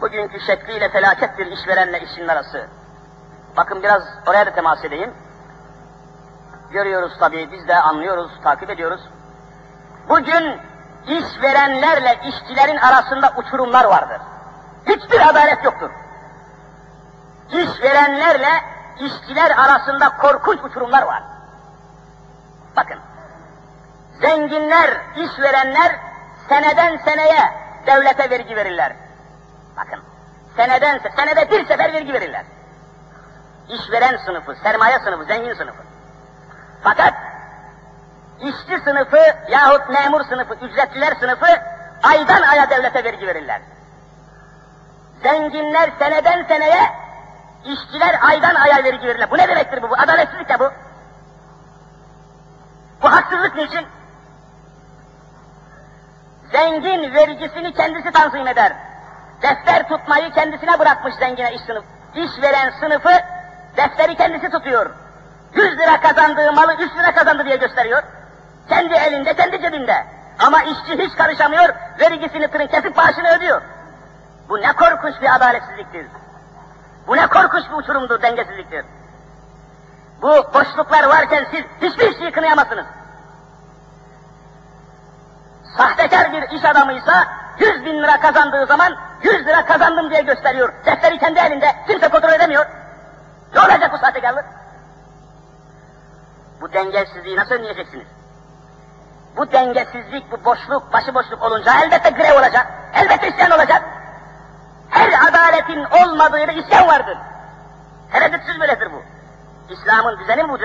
Bugünkü 0.00 0.40
şekliyle 0.40 0.88
felakettir 0.88 1.46
işverenle 1.46 2.00
işçinin 2.00 2.28
arası. 2.28 2.66
Bakın 3.56 3.82
biraz 3.82 4.02
oraya 4.26 4.46
da 4.46 4.50
temas 4.50 4.84
edeyim. 4.84 5.14
Görüyoruz 6.70 7.18
tabi, 7.18 7.48
biz 7.52 7.68
de 7.68 7.76
anlıyoruz, 7.76 8.32
takip 8.44 8.70
ediyoruz. 8.70 9.00
Bugün 10.08 10.60
işverenlerle 11.06 12.18
işçilerin 12.24 12.76
arasında 12.76 13.32
uçurumlar 13.36 13.84
vardır. 13.84 14.20
Hiçbir 14.86 15.28
adalet 15.28 15.64
yoktur. 15.64 15.90
İşverenlerle 17.50 18.71
işçiler 19.00 19.50
arasında 19.50 20.08
korkunç 20.08 20.64
uçurumlar 20.64 21.02
var. 21.02 21.22
Bakın, 22.76 22.98
zenginler, 24.20 25.00
işverenler 25.16 25.96
seneden 26.48 26.96
seneye 26.96 27.52
devlete 27.86 28.30
vergi 28.30 28.56
verirler. 28.56 28.92
Bakın, 29.76 30.00
seneden 30.56 31.00
senede 31.16 31.50
bir 31.50 31.66
sefer 31.66 31.92
vergi 31.92 32.12
verirler. 32.12 32.44
İşveren 33.68 34.16
sınıfı, 34.16 34.54
sermaye 34.54 34.98
sınıfı, 34.98 35.24
zengin 35.24 35.54
sınıfı. 35.54 35.82
Fakat 36.82 37.14
işçi 38.40 38.84
sınıfı 38.84 39.20
yahut 39.48 39.88
memur 39.88 40.24
sınıfı, 40.24 40.54
ücretliler 40.54 41.14
sınıfı 41.20 41.46
aydan 42.02 42.42
aya 42.42 42.70
devlete 42.70 43.04
vergi 43.04 43.26
verirler. 43.26 43.60
Zenginler 45.22 45.90
seneden 45.98 46.44
seneye, 46.44 46.92
işçiler 47.64 48.18
aydan 48.22 48.54
aya 48.54 48.84
vergi 48.84 49.06
verirler. 49.06 49.30
Bu 49.30 49.38
ne 49.38 49.48
demektir 49.48 49.82
bu? 49.82 49.90
bu 49.90 49.94
adaletsizlik 49.94 50.48
de 50.48 50.60
bu. 50.60 50.72
Bu 53.02 53.12
haksızlık 53.12 53.54
niçin? 53.56 53.86
Zengin 56.52 57.14
vergisini 57.14 57.74
kendisi 57.74 58.12
tanzim 58.12 58.48
eder. 58.48 58.72
Defter 59.42 59.88
tutmayı 59.88 60.32
kendisine 60.32 60.78
bırakmış 60.78 61.14
zengine 61.14 61.54
iş 61.54 61.60
sınıf. 61.60 61.84
İş 62.14 62.42
veren 62.42 62.72
sınıfı 62.80 63.12
defteri 63.76 64.16
kendisi 64.16 64.50
tutuyor. 64.50 64.90
100 65.54 65.78
lira 65.78 66.00
kazandığı 66.00 66.52
malı 66.52 66.74
3 66.74 66.80
lira 66.96 67.14
kazandı 67.14 67.44
diye 67.44 67.56
gösteriyor. 67.56 68.02
Kendi 68.68 68.94
elinde, 68.94 69.34
kendi 69.34 69.62
cebinde. 69.62 70.06
Ama 70.38 70.62
işçi 70.62 70.98
hiç 70.98 71.16
karışamıyor, 71.16 71.74
vergisini 72.00 72.48
tırın 72.48 72.66
kesip 72.66 72.96
maaşını 72.96 73.28
ödüyor. 73.36 73.62
Bu 74.48 74.60
ne 74.60 74.72
korkunç 74.72 75.14
bir 75.22 75.34
adaletsizliktir. 75.36 76.06
Bu 77.06 77.16
ne 77.16 77.26
korkunç 77.26 77.64
bir 77.70 77.76
uçurumdur, 77.76 78.22
dengesizliktir. 78.22 78.84
Bu 80.22 80.28
boşluklar 80.54 81.04
varken 81.04 81.46
siz 81.50 81.64
hiçbir 81.82 82.18
şeyi 82.18 82.32
kınayamazsınız. 82.32 82.86
Sahtekar 85.76 86.32
bir 86.32 86.42
iş 86.50 86.64
adamıysa 86.64 87.28
100 87.58 87.84
bin 87.84 88.02
lira 88.02 88.20
kazandığı 88.20 88.66
zaman 88.66 88.96
100 89.22 89.46
lira 89.46 89.64
kazandım 89.64 90.10
diye 90.10 90.20
gösteriyor. 90.22 90.72
Defteri 90.86 91.18
kendi 91.18 91.38
elinde, 91.38 91.76
kimse 91.86 92.08
kontrol 92.08 92.32
edemiyor. 92.32 92.66
Ne 93.54 93.60
olacak 93.60 93.92
bu 93.92 93.98
sahtekarlık? 93.98 94.44
Bu 96.60 96.72
dengesizliği 96.72 97.36
nasıl 97.36 97.54
önleyeceksiniz? 97.54 98.06
Bu 99.36 99.52
dengesizlik, 99.52 100.32
bu 100.32 100.44
boşluk, 100.44 100.92
başıboşluk 100.92 101.42
olunca 101.42 101.72
elbette 101.84 102.10
grev 102.10 102.38
olacak, 102.38 102.66
elbette 102.94 103.28
isyan 103.28 103.50
olacak. 103.50 103.82
Her 104.92 105.28
adaletin 105.28 105.84
olmadığı 105.84 106.38
yerde 106.38 106.54
isyan 106.54 106.86
vardır. 106.88 107.18
Tereddütsüz 108.12 108.60
böyledir 108.60 108.88
bu. 108.92 109.02
İslam'ın 109.72 110.18
düzeni 110.18 110.48
bu. 110.48 110.58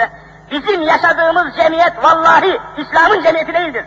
Bizim 0.51 0.81
yaşadığımız 0.81 1.55
cemiyet 1.55 2.03
vallahi 2.03 2.59
İslam'ın 2.77 3.23
cemiyeti 3.23 3.53
değildir. 3.53 3.85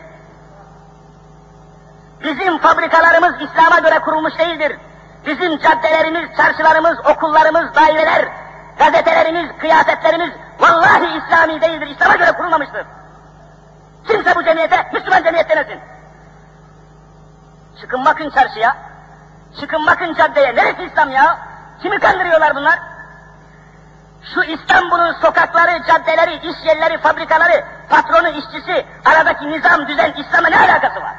Bizim 2.24 2.58
fabrikalarımız 2.58 3.34
İslam'a 3.40 3.78
göre 3.78 3.98
kurulmuş 3.98 4.38
değildir. 4.38 4.76
Bizim 5.26 5.58
caddelerimiz, 5.58 6.36
çarşılarımız, 6.36 6.98
okullarımız, 7.06 7.74
daireler, 7.74 8.28
gazetelerimiz, 8.78 9.58
kıyafetlerimiz 9.58 10.30
Vallahi 10.60 11.18
İslami 11.18 11.60
değildir, 11.60 11.86
İslam'a 11.86 12.16
göre 12.16 12.32
kurulmamıştır. 12.32 12.86
Kimse 14.08 14.36
bu 14.36 14.44
cemiyete, 14.44 14.90
Müslüman 14.92 15.22
cemiyet 15.22 15.50
denesin. 15.50 15.80
Çıkın 17.80 18.04
bakın 18.04 18.30
çarşıya, 18.30 18.76
çıkın 19.60 19.86
bakın 19.86 20.14
caddeye, 20.14 20.54
neresi 20.56 20.82
İslam 20.82 21.10
ya? 21.10 21.38
Kimi 21.82 21.98
kandırıyorlar 21.98 22.54
bunlar? 22.54 22.78
Şu 24.34 24.42
İstanbul'un 24.42 25.12
sokakları, 25.12 25.82
caddeleri, 25.88 26.34
iş 26.34 26.56
yerleri, 26.64 26.98
fabrikaları, 26.98 27.64
patronu, 27.88 28.28
işçisi, 28.28 28.86
aradaki 29.04 29.50
nizam, 29.50 29.88
düzen, 29.88 30.12
İslam'a 30.16 30.48
ne 30.48 30.58
alakası 30.58 31.00
var? 31.00 31.14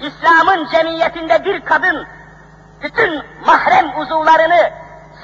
İslam'ın 0.00 0.66
cemiyetinde 0.66 1.44
bir 1.44 1.60
kadın 1.60 2.06
bütün 2.82 3.22
mahrem 3.46 3.98
uzuvlarını 3.98 4.70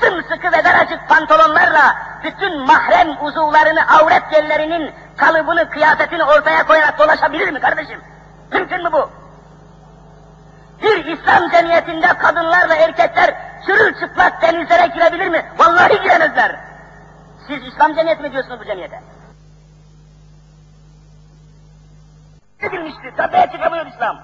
sımsıkı 0.01 0.53
ve 0.53 0.65
daracık 0.65 1.09
pantolonlarla 1.09 1.97
bütün 2.25 2.67
mahrem 2.67 3.25
uzuvlarını, 3.25 3.81
avret 3.89 4.33
yerlerinin 4.33 4.95
kalıbını, 5.17 5.71
kıyafetini 5.71 6.25
ortaya 6.25 6.67
koyarak 6.67 6.99
dolaşabilir 6.99 7.53
mi 7.53 7.61
kardeşim? 7.61 8.01
Mümkün 8.53 8.83
mü 8.83 8.93
bu? 8.93 9.11
Bir 10.83 11.05
İslam 11.05 11.51
cemiyetinde 11.51 12.09
kadınlar 12.09 12.71
ve 12.71 12.75
erkekler 12.75 13.35
çırılçıplak 13.67 14.43
denizlere 14.43 14.87
girebilir 14.87 15.29
mi? 15.29 15.53
Vallahi 15.59 16.03
giremezler. 16.03 16.57
Siz 17.47 17.67
İslam 17.73 17.95
cemiyeti 17.95 18.23
mi 18.23 18.33
diyorsunuz 18.33 18.61
bu 18.61 18.65
cemiyete? 18.65 19.03
Edilmiştir, 22.61 23.17
tabiye 23.17 23.51
çıkamıyor 23.53 23.87
İslam. 23.87 24.21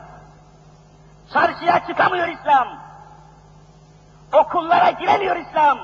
Çarşıya 1.33 1.87
çıkamıyor 1.87 2.29
İslam. 2.29 2.69
Okullara 4.33 4.91
giremiyor 4.91 5.37
İslam. 5.37 5.79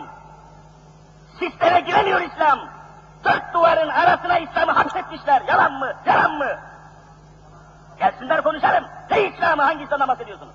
Sisteme 1.39 1.81
giremiyor 1.81 2.21
İslam. 2.21 2.59
Dört 3.25 3.55
duvarın 3.55 3.89
arasına 3.89 4.39
İslam'ı 4.39 4.73
hapsetmişler. 4.73 5.43
Yalan 5.49 5.73
mı? 5.73 5.93
Yalan 6.07 6.33
mı? 6.33 6.59
Gelsinler 7.99 8.43
konuşalım. 8.43 8.85
Ne 9.11 9.23
İslam'ı 9.23 9.63
hangi 9.63 9.85
İslam'dan 9.85 10.09
bahsediyorsunuz? 10.09 10.55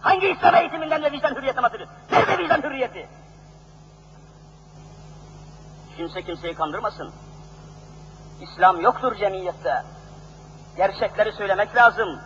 Hangi 0.00 0.28
İslam 0.28 0.54
eğitiminden 0.54 1.02
ve 1.02 1.12
vicdan 1.12 1.34
hürriyeti 1.34 1.62
bahsediyorsunuz? 1.62 2.00
Nerede 2.12 2.38
vicdan 2.38 2.62
hürriyeti? 2.62 3.08
Kimse 5.96 6.22
kimseyi 6.22 6.54
kandırmasın. 6.54 7.12
İslam 8.40 8.80
yoktur 8.80 9.14
cemiyette. 9.14 9.82
Gerçekleri 10.76 11.32
söylemek 11.32 11.76
lazım. 11.76 12.20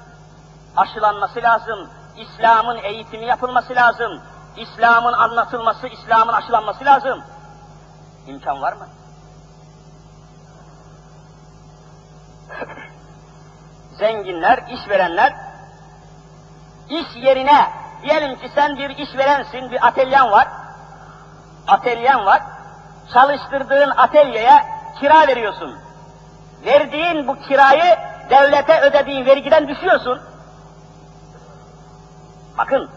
Aşılanması 0.77 1.43
lazım. 1.43 1.91
İslam'ın 2.17 2.77
eğitimi 2.77 3.27
yapılması 3.27 3.75
lazım. 3.75 4.23
İslam'ın 4.57 5.13
anlatılması, 5.13 5.87
İslam'ın 5.87 6.33
aşılanması 6.33 6.85
lazım. 6.85 7.23
İmkan 8.27 8.63
var 8.63 8.73
mı? 8.73 8.89
Zenginler, 13.99 14.65
işverenler, 14.69 15.35
iş 16.89 17.07
yerine, 17.17 17.71
diyelim 18.03 18.39
ki 18.39 18.51
sen 18.55 18.77
bir 18.77 18.91
işverensin, 18.91 19.71
bir 19.71 19.87
atelyen 19.87 20.31
var, 20.31 20.49
atelyen 21.69 22.27
var, 22.27 22.43
çalıştırdığın 23.13 23.91
atölyeye 23.97 24.65
kira 25.01 25.29
veriyorsun. 25.29 25.79
Verdiğin 26.65 27.29
bu 27.29 27.37
kirayı 27.37 27.97
devlete 28.31 28.81
ödediğin 28.81 29.27
vergiden 29.27 29.69
düşüyorsun. 29.69 30.21
Bakın, 32.59 32.91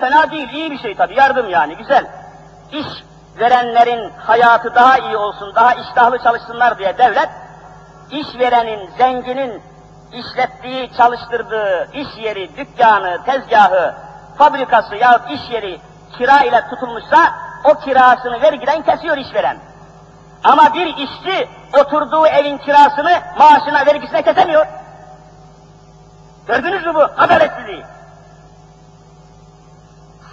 fena 0.00 0.30
değil, 0.30 0.48
iyi 0.48 0.70
bir 0.70 0.78
şey 0.78 0.94
tabii, 0.94 1.18
yardım 1.18 1.48
yani, 1.48 1.76
güzel. 1.76 2.06
İş 2.72 2.86
verenlerin 3.38 4.10
hayatı 4.10 4.74
daha 4.74 4.98
iyi 4.98 5.16
olsun, 5.16 5.54
daha 5.54 5.74
iştahlı 5.74 6.18
çalışsınlar 6.22 6.78
diye 6.78 6.98
devlet, 6.98 7.28
işverenin, 8.10 8.90
zenginin 8.98 9.62
işlettiği, 10.12 10.90
çalıştırdığı 10.96 11.88
iş 11.92 12.08
yeri, 12.16 12.56
dükkanı, 12.56 13.24
tezgahı, 13.24 13.94
fabrikası 14.38 14.96
yahut 14.96 15.30
iş 15.30 15.50
yeri 15.50 15.80
kira 16.18 16.40
ile 16.40 16.68
tutulmuşsa, 16.70 17.34
o 17.64 17.74
kirasını 17.74 18.42
vergiden 18.42 18.82
kesiyor 18.82 19.16
işveren. 19.16 19.58
Ama 20.44 20.74
bir 20.74 20.86
işçi 20.86 21.48
oturduğu 21.80 22.26
evin 22.26 22.58
kirasını 22.58 23.20
maaşına, 23.38 23.86
vergisine 23.86 24.22
kesemiyor. 24.22 24.66
Gördünüz 26.46 26.86
mü 26.86 26.94
bu 26.94 27.02
adaletsizliği? 27.02 27.84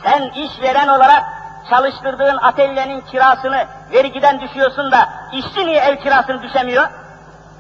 Sen 0.04 0.22
işveren 0.22 0.88
olarak 0.88 1.24
çalıştırdığın 1.70 2.38
atölyenin 2.38 3.02
kirasını 3.02 3.66
vergiden 3.92 4.42
düşüyorsun 4.42 4.92
da 4.92 5.10
işçi 5.32 5.66
niye 5.66 5.80
ev 5.80 5.96
kirasını 5.96 6.42
düşemiyor? 6.42 6.88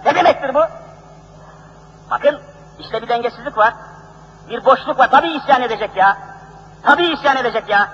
Ne 0.06 0.16
demektir 0.16 0.54
bu? 0.56 0.62
Bakın 2.12 2.42
işte 2.80 3.02
bir 3.02 3.10
dengesizlik 3.10 3.58
var. 3.58 3.74
Bir 4.50 4.66
boşluk 4.66 5.00
var. 5.00 5.12
Tabii 5.12 5.32
isyan 5.32 5.62
edecek 5.62 5.96
ya. 5.96 6.18
Tabii 6.84 7.06
isyan 7.06 7.38
edecek 7.38 7.70
ya. 7.70 7.90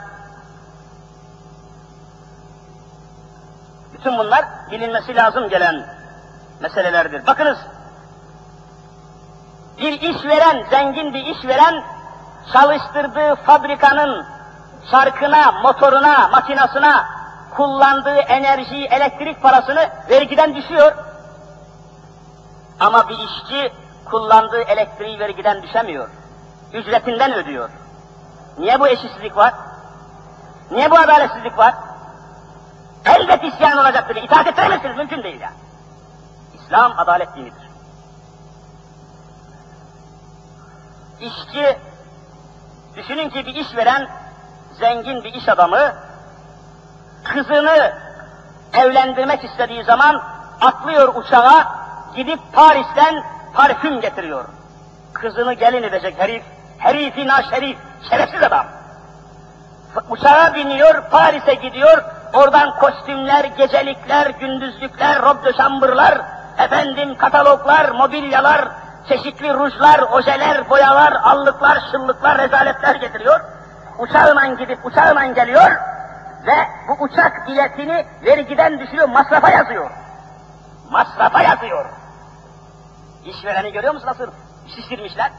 Bütün 3.94 4.18
bunlar 4.18 4.46
bilinmesi 4.72 5.16
lazım 5.16 5.50
gelen 5.50 5.86
meselelerdir. 6.60 7.28
Bakınız, 7.28 7.58
bir 9.78 10.02
işveren, 10.02 10.66
zengin 10.70 11.14
bir 11.14 11.26
işveren 11.26 11.84
çalıştırdığı 12.54 13.36
fabrikanın 13.36 14.26
çarkına, 14.92 15.52
motoruna, 15.52 16.28
makinasına 16.28 17.06
kullandığı 17.56 18.18
enerji, 18.18 18.86
elektrik 18.86 19.42
parasını 19.42 19.90
vergiden 20.10 20.56
düşüyor. 20.56 20.92
Ama 22.80 23.10
bir 23.10 23.18
işçi 23.18 23.74
kullandığı 24.06 24.62
elektriği 24.62 25.20
vergiden 25.20 25.64
düşemiyor. 25.64 26.10
Ücretinden 26.74 27.34
ödüyor. 27.34 27.70
Niye 28.58 28.80
bu 28.80 28.88
eşitsizlik 28.88 29.38
var? 29.38 29.54
Niye 30.72 30.92
bu 30.92 30.98
adaletsizlik 30.98 31.58
var? 31.58 31.74
Elbet 33.06 33.44
isyan 33.44 33.78
olacaktır. 33.78 34.16
İtaat 34.16 34.48
ettiremezsiniz. 34.48 34.98
Mümkün 34.98 35.24
değil 35.24 35.42
ya. 35.42 35.52
İslam 36.54 37.00
adalet 37.00 37.36
dinidir. 37.36 37.70
İşçi, 41.20 41.78
düşünün 42.96 43.30
ki 43.30 43.46
bir 43.46 43.56
işveren, 43.56 44.08
zengin 44.80 45.24
bir 45.24 45.34
iş 45.34 45.50
adamı, 45.50 45.94
kızını 47.24 47.94
evlendirmek 48.74 49.44
istediği 49.44 49.84
zaman 49.84 50.24
atlıyor 50.62 51.16
uçağa, 51.16 51.76
gidip 52.16 52.40
Paris'ten 52.54 53.24
parfüm 53.54 54.02
getiriyor. 54.02 54.46
Kızını 55.14 55.54
gelin 55.54 55.84
edecek 55.84 56.20
herif, 56.20 56.44
herifi 56.78 57.28
naşerif, 57.28 57.78
şerefsiz 58.10 58.44
adam. 58.44 58.66
Uçağa 60.10 60.54
biniyor, 60.56 61.10
Paris'e 61.12 61.54
gidiyor, 61.54 62.04
oradan 62.34 62.76
kostümler, 62.76 63.46
gecelikler, 63.46 64.30
gündüzlükler, 64.30 65.22
rob 65.22 65.46
de 65.46 65.54
şambırlar, 65.54 66.22
efendim 66.58 67.18
kataloglar, 67.18 67.90
mobilyalar, 67.90 68.68
çeşitli 69.08 69.54
rujlar, 69.54 70.00
ojeler, 70.00 70.70
boyalar, 70.70 71.14
allıklar, 71.24 71.84
şıllıklar, 71.92 72.38
rezaletler 72.38 72.96
getiriyor. 72.96 73.40
Uçağıyla 74.00 74.46
gidip 74.46 74.86
uçağıyla 74.86 75.26
geliyor 75.26 75.72
ve 76.48 76.56
bu 76.88 77.04
uçak 77.04 77.48
biletini 77.48 78.06
vergiden 78.26 78.80
düşürüyor, 78.80 79.10
masrafa 79.10 79.50
yazıyor. 79.50 79.92
Masrafa 80.92 81.42
yazıyor. 81.42 82.03
İşvereni 83.26 83.72
görüyor 83.72 83.94
musun 83.94 84.08
nasıl 84.08 84.28
şişirmişler? 84.76 85.32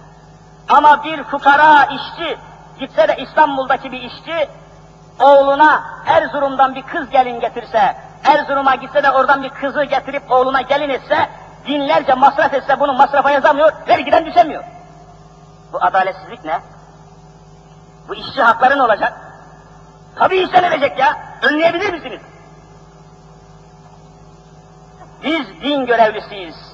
Ama 0.69 1.05
bir 1.05 1.25
fukara 1.25 1.85
işçi, 1.85 2.39
gitse 2.79 3.09
de 3.09 3.17
İstanbul'daki 3.17 3.93
bir 3.93 4.01
işçi, 4.01 4.49
oğluna 5.21 5.83
Erzurum'dan 6.07 6.75
bir 6.75 6.83
kız 6.83 7.11
gelin 7.11 7.41
getirse, 7.41 7.97
Erzurum'a 8.25 8.75
gitse 8.75 9.03
de 9.03 9.11
oradan 9.11 9.43
bir 9.43 9.51
kızı 9.51 9.85
getirip 9.85 10.31
oğluna 10.31 10.61
gelin 10.61 10.89
etse, 10.89 11.29
binlerce 11.67 12.15
masraf 12.15 12.55
etse 12.55 12.81
bunu 12.81 12.93
masrafa 12.93 13.31
yazamıyor, 13.31 13.73
vergiden 13.89 14.27
düşemiyor. 14.27 14.65
Bu 15.73 15.79
adaletsizlik 15.85 16.45
ne? 16.45 16.61
Bu 18.09 18.15
işçi 18.15 18.43
hakları 18.43 18.79
ne 18.79 18.83
olacak? 18.83 19.13
Tabii 20.17 20.37
isyan 20.37 20.65
edecek 20.65 20.99
ya, 20.99 21.19
önleyebilir 21.43 21.93
misiniz? 21.93 22.21
Biz 25.23 25.61
din 25.61 25.87
görevlisiyiz. 25.87 26.74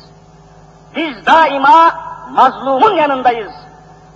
Biz 0.97 1.26
daima 1.26 1.91
mazlumun 2.30 2.95
yanındayız. 2.95 3.53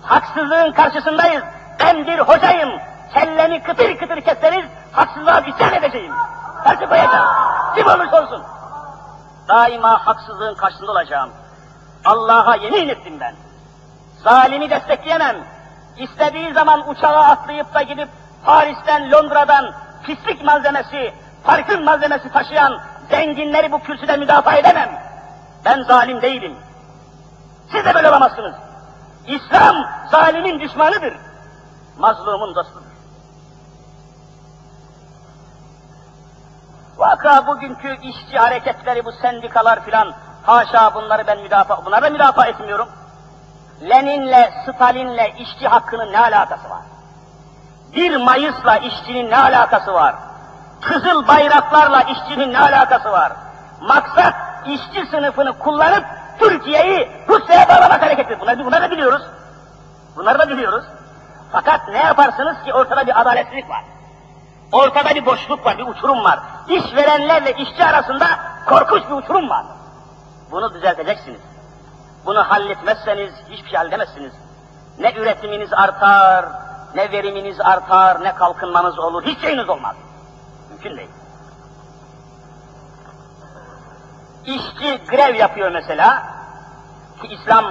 Haksızlığın 0.01 0.71
karşısındayız. 0.71 1.43
Ben 1.79 2.07
bir 2.07 2.19
hocayım. 2.19 2.69
Kellemi 3.13 3.63
kıtır 3.63 3.97
kıtır 3.97 4.21
kesseniz 4.21 4.65
haksızlığa 4.91 5.39
isyan 5.39 5.73
edeceğim. 5.73 6.13
Karşı 6.63 6.89
koyacağım. 6.89 7.27
Kim 7.75 7.87
olursa 7.87 8.21
olsun. 8.21 8.43
Daima 9.47 10.07
haksızlığın 10.07 10.55
karşısında 10.55 10.91
olacağım. 10.91 11.29
Allah'a 12.05 12.55
yemin 12.55 12.89
ettim 12.89 13.19
ben. 13.19 13.35
Zalimi 14.23 14.69
destekleyemem. 14.69 15.35
İstediği 15.97 16.53
zaman 16.53 16.89
uçağa 16.89 17.19
atlayıp 17.19 17.73
da 17.73 17.81
gidip 17.81 18.09
Paris'ten, 18.45 19.11
Londra'dan 19.11 19.73
pislik 20.03 20.43
malzemesi, 20.43 21.13
parfüm 21.43 21.83
malzemesi 21.83 22.31
taşıyan 22.31 22.81
zenginleri 23.09 23.71
bu 23.71 23.79
kürsüde 23.79 24.17
müdafaa 24.17 24.55
edemem. 24.55 25.04
Ben 25.65 25.83
zalim 25.83 26.21
değilim. 26.21 26.55
Siz 27.71 27.85
de 27.85 27.93
böyle 27.93 28.09
olamazsınız. 28.09 28.55
İslam 29.27 29.75
zalimin 30.11 30.59
düşmanıdır. 30.59 31.13
Mazlumun 31.97 32.55
dostudur. 32.55 32.85
Vaka 36.97 37.47
bugünkü 37.47 37.97
işçi 38.01 38.37
hareketleri, 38.37 39.05
bu 39.05 39.11
sendikalar 39.11 39.85
filan, 39.85 40.13
haşa 40.43 40.93
bunları 40.93 41.27
ben 41.27 41.39
müdafaa, 41.39 41.85
bunları 41.85 42.01
da 42.01 42.09
müdafaa 42.09 42.45
etmiyorum. 42.45 42.89
Lenin'le, 43.81 44.49
Stalin'le 44.63 45.35
işçi 45.39 45.67
hakkının 45.67 46.13
ne 46.13 46.19
alakası 46.19 46.69
var? 46.69 46.81
1 47.95 48.17
Mayıs'la 48.17 48.77
işçinin 48.77 49.29
ne 49.29 49.37
alakası 49.37 49.93
var? 49.93 50.15
Kızıl 50.81 51.27
bayraklarla 51.27 52.01
işçinin 52.01 52.53
ne 52.53 52.59
alakası 52.59 53.11
var? 53.11 53.33
Maksat 53.81 54.44
işçi 54.67 55.05
sınıfını 55.11 55.59
kullanıp 55.59 56.05
Türkiye'yi 56.39 57.11
Rusya'ya 57.29 57.67
bağlamak 57.69 58.01
hareketi. 58.01 58.39
Bunları, 58.39 58.65
bunları 58.65 58.83
da 58.83 58.91
biliyoruz. 58.91 59.21
Bunları 60.15 60.39
da 60.39 60.49
biliyoruz. 60.49 60.85
Fakat 61.51 61.87
ne 61.87 61.97
yaparsınız 61.97 62.63
ki 62.65 62.73
ortada 62.73 63.07
bir 63.07 63.21
adaletsizlik 63.21 63.69
var. 63.69 63.83
Ortada 64.71 65.15
bir 65.15 65.25
boşluk 65.25 65.65
var, 65.65 65.77
bir 65.77 65.87
uçurum 65.87 66.23
var. 66.23 66.39
İşverenlerle 66.67 67.53
işçi 67.53 67.85
arasında 67.85 68.27
korkunç 68.67 69.03
bir 69.09 69.15
uçurum 69.15 69.49
var. 69.49 69.65
Bunu 70.51 70.73
düzelteceksiniz. 70.73 71.41
Bunu 72.25 72.39
halletmezseniz 72.49 73.33
hiçbir 73.49 73.69
şey 73.69 73.77
halledemezsiniz. 73.77 74.33
Ne 74.99 75.13
üretiminiz 75.13 75.73
artar, 75.73 76.45
ne 76.95 77.11
veriminiz 77.11 77.61
artar, 77.61 78.23
ne 78.23 78.35
kalkınmanız 78.35 78.99
olur, 78.99 79.23
hiç 79.23 79.41
şeyiniz 79.41 79.69
olmaz. 79.69 79.95
Mümkün 80.69 80.97
değil. 80.97 81.09
İşçi 84.45 85.05
grev 85.05 85.35
yapıyor 85.35 85.71
mesela, 85.71 86.23
ki 87.21 87.27
İslam, 87.27 87.65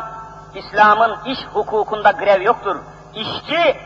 İslam'ın 0.54 1.16
iş 1.24 1.38
hukukunda 1.52 2.10
grev 2.10 2.42
yoktur. 2.42 2.76
İşçi 3.14 3.76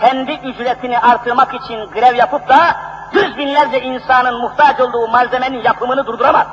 kendi 0.00 0.32
ücretini 0.32 0.98
artırmak 0.98 1.54
için 1.54 1.90
grev 1.90 2.14
yapıp 2.14 2.48
da 2.48 2.76
yüz 3.12 3.36
binlerce 3.36 3.80
insanın 3.80 4.40
muhtaç 4.40 4.80
olduğu 4.80 5.08
malzemenin 5.08 5.62
yapımını 5.62 6.06
durduramaz. 6.06 6.46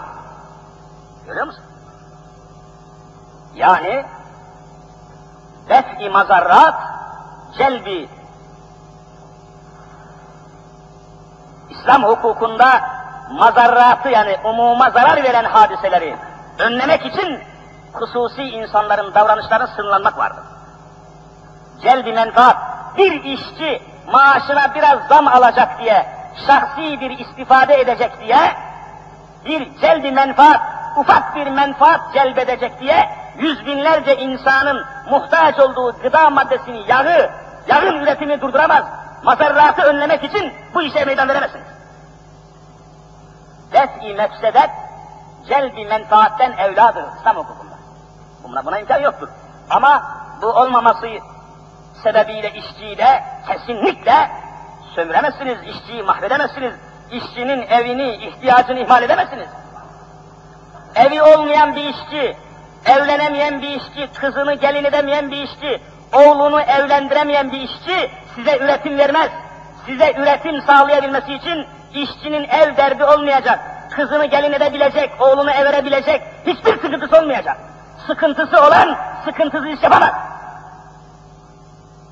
Görüyor 1.26 1.46
musun? 1.46 1.64
Yani 3.56 4.06
def-i 5.70 6.10
mazarrat, 6.10 6.76
celbi 7.58 8.10
İslam 11.70 12.04
hukukunda 12.04 12.97
mazarratı 13.32 14.10
yani 14.10 14.38
umuma 14.44 14.90
zarar 14.90 15.24
veren 15.24 15.44
hadiseleri 15.44 16.18
önlemek 16.60 17.06
için 17.06 17.40
hususi 17.94 18.44
insanların 18.44 19.14
davranışlarını 19.14 19.68
sınırlanmak 19.68 20.18
vardır. 20.18 20.44
Celbi 21.82 22.14
menfaat, 22.14 22.58
bir 22.98 23.24
işçi 23.24 23.82
maaşına 24.12 24.76
biraz 24.76 25.00
zam 25.10 25.28
alacak 25.28 25.80
diye, 25.80 26.06
şahsi 26.48 27.00
bir 27.00 27.20
istifade 27.20 27.82
edecek 27.82 28.20
diye, 28.20 28.56
bir 29.46 29.80
celbi 29.82 30.12
menfaat, 30.12 30.62
ufak 30.98 31.36
bir 31.36 31.48
menfaat 31.48 32.14
celbedecek 32.14 32.80
diye, 32.80 33.10
yüz 33.38 33.66
binlerce 33.66 34.18
insanın 34.18 34.86
muhtaç 35.10 35.60
olduğu 35.60 36.02
gıda 36.02 36.30
maddesini, 36.30 36.84
yağı, 36.88 37.30
yağın 37.68 37.96
üretimini 37.96 38.42
durduramaz. 38.42 38.84
Mazarratı 39.24 39.82
önlemek 39.82 40.24
için 40.24 40.54
bu 40.74 40.82
işe 40.82 41.06
meydan 41.06 41.30
veremezsiniz. 41.30 41.77
Def-i 43.72 44.14
mefsedet, 44.14 44.70
celbi 45.48 45.86
menfaatten 45.86 46.52
evladır 46.52 47.04
İslam 47.20 47.36
hukukunda. 47.36 47.76
Buna, 48.44 48.66
buna 48.66 48.80
imkan 48.80 49.00
yoktur. 49.00 49.30
Ama 49.70 50.04
bu 50.42 50.48
olmaması 50.48 51.08
sebebiyle 52.04 52.54
işçiyi 52.54 52.98
de 52.98 53.24
kesinlikle 53.48 54.32
sömüremezsiniz, 54.96 55.58
işçiyi 55.64 56.04
mahvedemezsiniz. 56.04 56.74
İşçinin 57.12 57.62
evini, 57.62 58.16
ihtiyacını 58.16 58.80
ihmal 58.80 59.04
edemezsiniz. 59.04 59.50
Evi 60.96 61.22
olmayan 61.22 61.76
bir 61.76 61.84
işçi, 61.84 62.38
evlenemeyen 62.86 63.62
bir 63.62 63.70
işçi, 63.70 64.20
kızını 64.20 64.54
gelin 64.54 64.84
edemeyen 64.84 65.32
bir 65.32 65.38
işçi, 65.38 65.82
oğlunu 66.14 66.62
evlendiremeyen 66.62 67.52
bir 67.52 67.62
işçi 67.62 68.12
size 68.36 68.58
üretim 68.58 68.98
vermez. 68.98 69.30
Size 69.86 70.14
üretim 70.18 70.62
sağlayabilmesi 70.62 71.34
için 71.34 71.68
işçinin 71.94 72.44
ev 72.44 72.78
derdi 72.78 73.06
olmayacak. 73.06 73.60
Kızını 73.96 74.26
gelin 74.26 74.54
edebilecek, 74.54 75.22
oğlunu 75.22 75.52
ev 75.52 75.66
verebilecek, 75.66 76.22
hiçbir 76.46 76.82
sıkıntısı 76.82 77.18
olmayacak. 77.18 77.58
Sıkıntısı 78.08 78.62
olan 78.62 78.98
sıkıntısız 79.26 79.66
iş 79.66 79.84
yapamaz. 79.84 80.12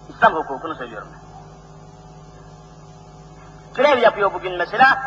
İslam 0.09 0.33
hukukunu 0.33 0.75
söylüyorum 0.75 1.07
ben. 1.13 1.25
Grev 3.83 3.97
yapıyor 3.97 4.33
bugün 4.33 4.57
mesela, 4.57 4.97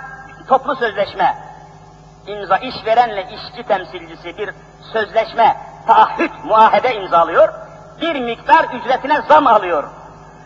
toplu 0.49 0.77
sözleşme, 0.77 1.35
imza 2.27 2.57
işverenle 2.57 3.23
işçi 3.23 3.62
temsilcisi 3.62 4.39
bir 4.39 4.51
sözleşme, 4.93 5.57
taahhüt, 5.87 6.45
muahede 6.45 6.95
imzalıyor, 6.95 7.49
bir 8.01 8.21
miktar 8.21 8.64
ücretine 8.64 9.23
zam 9.29 9.47
alıyor. 9.47 9.85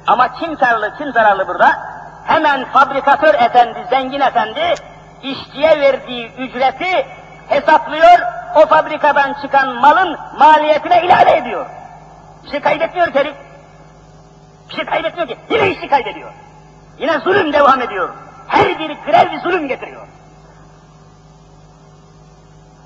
Ama 0.06 0.32
kim 0.32 0.56
karlı, 0.56 0.94
kim 0.98 1.12
zararlı 1.12 1.48
burada? 1.48 1.91
Hemen 2.26 2.64
fabrikatör 2.64 3.34
efendi, 3.34 3.86
zengin 3.90 4.20
efendi, 4.20 4.74
işçiye 5.22 5.80
verdiği 5.80 6.32
ücreti 6.32 7.06
hesaplıyor, 7.48 8.18
o 8.56 8.66
fabrikadan 8.66 9.34
çıkan 9.42 9.74
malın 9.74 10.18
maliyetine 10.38 11.02
ilave 11.02 11.36
ediyor. 11.36 11.66
Bir 12.44 12.50
şey 12.50 12.60
kaybetmiyor 12.60 13.14
herif. 13.14 13.34
Bir 14.68 14.74
şey 14.74 14.84
kaybetmiyor 14.84 15.28
ki. 15.28 15.38
Yine 15.50 15.70
işi 15.70 15.88
kaybediyor. 15.88 16.32
Yine 16.98 17.18
zulüm 17.18 17.52
devam 17.52 17.82
ediyor. 17.82 18.14
Her 18.48 18.78
bir 18.78 18.88
grev 19.06 19.32
bir 19.32 19.40
zulüm 19.40 19.68
getiriyor. 19.68 20.08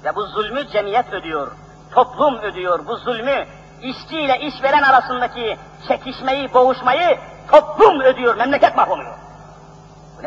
Ve 0.05 0.17
bu 0.17 0.23
zulmü 0.23 0.69
cemiyet 0.69 1.13
ödüyor. 1.13 1.53
Toplum 1.95 2.39
ödüyor. 2.39 2.87
Bu 2.87 2.97
zulmü 2.97 3.47
işçi 3.83 4.21
ile 4.21 4.41
işveren 4.41 4.83
arasındaki 4.83 5.57
çekişmeyi, 5.89 6.55
boğuşmayı 6.55 7.19
toplum 7.51 8.01
ödüyor. 8.01 8.37
Memleket 8.37 8.77
mahvoluyor. 8.77 9.15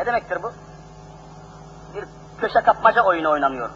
Ne 0.00 0.06
demektir 0.06 0.42
bu? 0.42 0.52
Bir 1.94 2.04
köşe 2.40 2.60
kapmaca 2.60 3.02
oyunu 3.02 3.30
oynanıyor. 3.30 3.70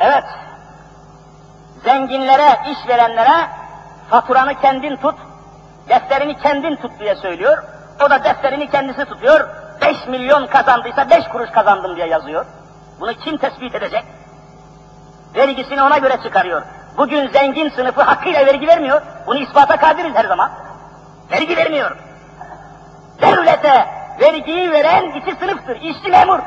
Evet, 0.00 0.24
zenginlere, 1.84 2.60
işverenlere 2.70 3.48
faturanı 4.10 4.60
kendin 4.60 4.96
tut, 4.96 5.14
defterini 5.88 6.38
kendin 6.38 6.76
tut 6.76 7.00
diye 7.00 7.16
söylüyor. 7.16 7.62
O 8.06 8.10
da 8.10 8.24
defterini 8.24 8.70
kendisi 8.70 9.04
tutuyor. 9.04 9.48
5 9.80 10.06
milyon 10.06 10.46
kazandıysa 10.46 11.10
5 11.10 11.28
kuruş 11.28 11.50
kazandım 11.50 11.96
diye 11.96 12.06
yazıyor. 12.06 12.46
Bunu 13.00 13.14
kim 13.14 13.36
tespit 13.36 13.74
edecek? 13.74 14.04
Vergisini 15.34 15.82
ona 15.82 15.98
göre 15.98 16.22
çıkarıyor. 16.22 16.62
Bugün 16.96 17.28
zengin 17.28 17.68
sınıfı 17.68 18.02
hakkıyla 18.02 18.46
vergi 18.46 18.66
vermiyor. 18.66 19.02
Bunu 19.26 19.38
ispata 19.38 19.76
kadiriz 19.76 20.14
her 20.14 20.24
zaman. 20.24 20.67
Vergi 21.30 21.56
vermiyor. 21.56 21.96
Devlete 23.20 23.88
vergiyi 24.20 24.72
veren 24.72 25.10
iki 25.10 25.34
sınıftır. 25.34 25.76
İşçi 25.76 26.10
memur. 26.10 26.38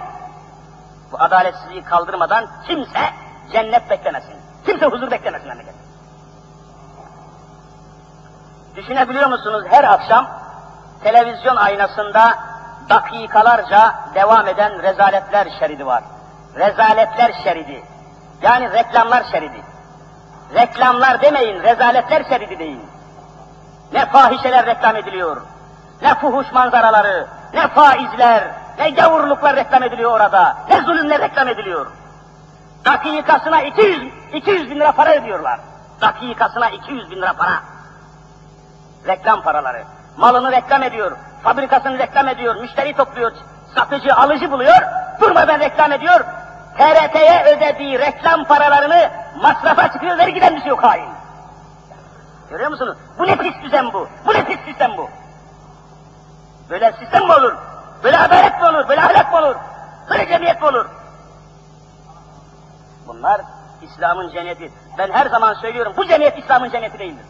Bu 1.12 1.20
adaletsizliği 1.20 1.84
kaldırmadan 1.84 2.48
kimse 2.68 3.00
cennet 3.52 3.90
beklemesin. 3.90 4.36
Kimse 4.66 4.86
huzur 4.86 5.12
beklemesin 5.12 5.48
memleket. 5.48 5.76
Düşünebiliyor 8.76 9.30
musunuz 9.30 9.64
her 9.70 9.84
akşam 9.84 10.28
televizyon 11.04 11.56
aynasında 11.56 12.38
dakikalarca 12.90 13.96
devam 14.16 14.48
eden 14.48 14.84
rezaletler 14.84 15.48
şeridi 15.60 15.86
var. 15.86 16.04
Rezaletler 16.56 17.34
şeridi. 17.44 17.84
Yani 18.42 18.72
reklamlar 18.72 19.24
şeridi. 19.32 19.62
Reklamlar 20.54 21.22
demeyin, 21.22 21.64
rezaletler 21.64 22.24
şeridi 22.30 22.60
deyin. 22.60 22.91
Ne 23.94 24.06
fahişeler 24.06 24.66
reklam 24.66 24.96
ediliyor, 24.96 25.42
ne 26.02 26.16
fuhuş 26.16 26.52
manzaraları, 26.52 27.28
ne 27.54 27.68
faizler, 27.68 28.44
ne 28.80 28.89
gavurluklar 28.89 29.56
reklam 29.56 29.84
ediliyor 29.84 30.12
orada, 30.12 30.58
ne 30.70 30.82
zulümler 30.82 31.22
reklam 31.22 31.48
ediliyor. 31.48 31.88
Dakikasına 32.86 33.62
200, 33.62 34.14
200 34.34 34.70
bin 34.70 34.76
lira 34.76 34.92
para 34.92 35.16
ödüyorlar. 35.16 35.60
Dakikasına 36.02 36.70
200 36.70 37.12
bin 37.12 37.18
lira 37.18 37.34
para. 37.34 37.60
Reklam 39.08 39.42
paraları. 39.42 39.84
Malını 40.18 40.52
reklam 40.52 40.84
ediyor, 40.84 41.18
fabrikasını 41.44 42.00
reklam 42.00 42.28
ediyor, 42.28 42.56
müşteri 42.56 42.94
topluyor, 42.94 43.32
satıcı, 43.76 44.16
alıcı 44.16 44.52
buluyor, 44.52 44.82
durmadan 45.22 45.60
reklam 45.60 45.92
ediyor. 45.92 46.20
TRT'ye 46.78 47.56
ödediği 47.56 48.00
reklam 48.00 48.44
paralarını 48.44 49.10
masrafa 49.42 49.94
çıkıyor, 49.94 50.18
vergiden 50.18 50.56
düşüyor 50.56 50.78
hain. 50.80 51.20
Görüyor 52.52 52.70
musunuz? 52.70 52.97
Bu 53.20 53.28
ne 53.28 53.36
pis 53.36 53.54
düzen 53.64 53.93
bu? 53.93 54.08
Bu 54.26 54.34
ne 54.34 54.45
pis 54.45 54.60
sistem 54.66 54.97
bu? 54.97 55.10
Böyle 56.70 56.91
sistem 56.91 57.24
mi 57.24 57.34
olur? 57.34 57.56
Böyle 58.04 58.20
adalet 58.20 58.62
mi 58.62 58.68
olur? 58.68 58.88
Böyle 58.89 59.02
ahlak 59.02 59.32
mı 59.32 59.39
olur? 59.39 59.56
Böyle 60.10 60.28
cemiyet 60.28 60.62
mi 60.62 60.68
olur? 60.68 60.86
Bunlar 63.08 63.41
İslam'ın 63.82 64.30
cenneti. 64.30 64.72
Ben 64.97 65.12
her 65.12 65.26
zaman 65.26 65.54
söylüyorum, 65.54 65.93
bu 65.97 66.08
cemiyet 66.08 66.38
İslam'ın 66.38 66.70
cenneti 66.70 66.99
değildir. 66.99 67.26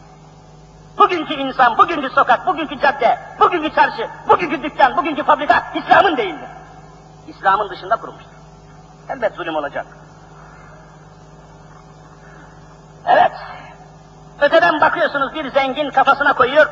Bugünkü 0.98 1.34
insan, 1.34 1.78
bugünkü 1.78 2.10
sokak, 2.10 2.46
bugünkü 2.46 2.80
cadde, 2.80 3.18
bugünkü 3.40 3.74
çarşı, 3.74 4.08
bugünkü 4.28 4.62
dükkan, 4.62 4.96
bugünkü 4.96 5.24
fabrika 5.24 5.62
İslam'ın 5.74 6.16
değildir. 6.16 6.48
İslam'ın 7.26 7.70
dışında 7.70 7.96
kurulmuştur. 7.96 8.32
Elbet 9.08 9.34
zulüm 9.34 9.56
olacak. 9.56 9.86
Evet, 13.06 13.32
öteden 14.40 14.80
bakıyorsunuz 14.80 15.34
bir 15.34 15.50
zengin 15.50 15.90
kafasına 15.90 16.32
koyuyor, 16.32 16.66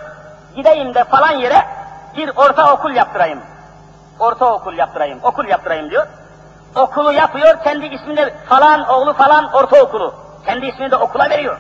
gideyim 0.56 0.94
de 0.94 1.04
falan 1.04 1.32
yere 1.32 1.66
bir 2.16 2.30
orta 2.36 2.72
okul 2.72 2.92
yaptırayım. 2.92 3.42
Orta 4.18 4.52
okul 4.52 4.74
yaptırayım, 4.74 5.20
okul 5.22 5.44
yaptırayım 5.44 5.90
diyor. 5.90 6.06
Okulu 6.74 7.12
yapıyor, 7.12 7.64
kendi 7.64 7.86
isminde 7.86 8.34
falan 8.48 8.88
oğlu 8.88 9.12
falan 9.12 9.52
ortaokulu. 9.52 10.14
Kendi 10.46 10.66
ismini 10.66 10.90
de 10.90 10.96
okula 10.96 11.30
veriyor. 11.30 11.58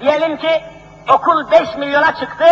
Diyelim 0.00 0.36
ki 0.36 0.64
okul 1.14 1.50
5 1.50 1.76
milyona 1.76 2.14
çıktı, 2.14 2.44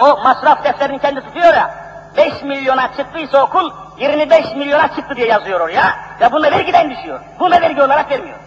o 0.00 0.22
masraf 0.24 0.64
defterini 0.64 0.98
kendi 0.98 1.20
tutuyor 1.20 1.54
ya. 1.54 1.70
5 2.16 2.42
milyona 2.42 2.96
çıktıysa 2.96 3.42
okul 3.42 3.70
25 3.98 4.54
milyona 4.54 4.88
çıktı 4.88 5.16
diye 5.16 5.26
yazıyor 5.26 5.60
oraya. 5.60 5.96
Ve 6.20 6.32
bunu 6.32 6.42
vergiden 6.42 6.90
düşüyor. 6.90 7.20
Bunu 7.38 7.60
vergi 7.60 7.82
olarak 7.82 8.10
vermiyor. 8.10 8.38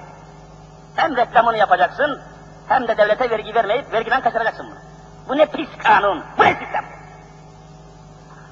Hem 0.95 1.17
reklamını 1.17 1.57
yapacaksın, 1.57 2.21
hem 2.69 2.87
de 2.87 2.97
devlete 2.97 3.29
vergi 3.29 3.55
vermeyip 3.55 3.93
vergiden 3.93 4.21
kaçıracaksın 4.21 4.65
bunu. 4.71 4.79
Bu 5.29 5.37
ne 5.37 5.45
pis 5.45 5.69
kanun, 5.83 6.23
bu 6.37 6.43
ne 6.43 6.55
sistem? 6.55 6.85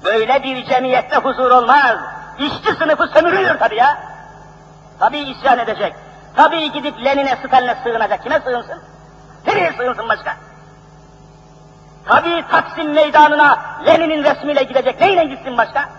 Böyle 0.05 0.43
bir 0.43 0.65
cemiyette 0.65 1.15
huzur 1.15 1.51
olmaz. 1.51 1.97
İşçi 2.39 2.74
sınıfı 2.74 3.07
sömürülür 3.07 3.59
tabii 3.59 3.76
ya. 3.76 3.97
Tabii 4.99 5.20
isyan 5.20 5.59
edecek. 5.59 5.95
Tabii 6.36 6.72
gidip 6.72 7.05
Lenin'e, 7.05 7.36
Stalin'e 7.36 7.76
sığınacak. 7.84 8.24
Kime 8.24 8.39
sığınsın? 8.39 8.82
Nereye 9.47 9.74
sığınsın 9.74 10.09
başka? 10.09 10.36
Tabii 12.05 12.45
Taksim 12.51 12.93
meydanına 12.93 13.59
Lenin'in 13.86 14.24
resmiyle 14.24 14.63
gidecek. 14.63 15.01
Neyle 15.01 15.24
gitsin 15.24 15.57
başka? 15.57 15.89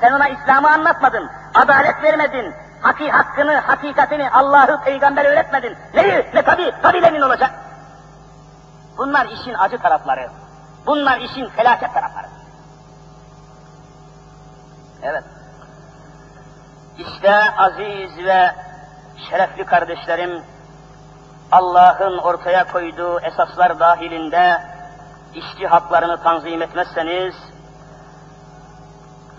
Sen 0.00 0.12
ona 0.12 0.28
İslam'ı 0.28 0.70
anlatmadın, 0.70 1.30
adalet 1.54 2.02
vermedin, 2.02 2.54
haki, 2.82 3.10
hakkını, 3.10 3.56
hakikatini, 3.56 4.30
Allah'ı, 4.30 4.80
peygamber 4.84 5.24
öğretmedin. 5.24 5.76
Neyi? 5.94 6.26
Ne 6.34 6.42
tabii, 6.42 6.72
tabii 6.82 7.02
Lenin 7.02 7.20
olacak. 7.20 7.50
Bunlar 8.98 9.26
işin 9.26 9.54
acı 9.54 9.78
tarafları. 9.78 10.30
Bunlar 10.86 11.20
işin 11.20 11.48
felaket 11.48 11.94
tarafları. 11.94 12.26
Evet. 15.02 15.24
İşte 16.98 17.34
aziz 17.56 18.24
ve 18.24 18.54
şerefli 19.30 19.64
kardeşlerim, 19.64 20.42
Allah'ın 21.52 22.18
ortaya 22.18 22.72
koyduğu 22.72 23.20
esaslar 23.20 23.80
dahilinde 23.80 24.62
işçi 25.34 25.66
haklarını 25.66 26.22
tanzim 26.22 26.62
etmezseniz, 26.62 27.34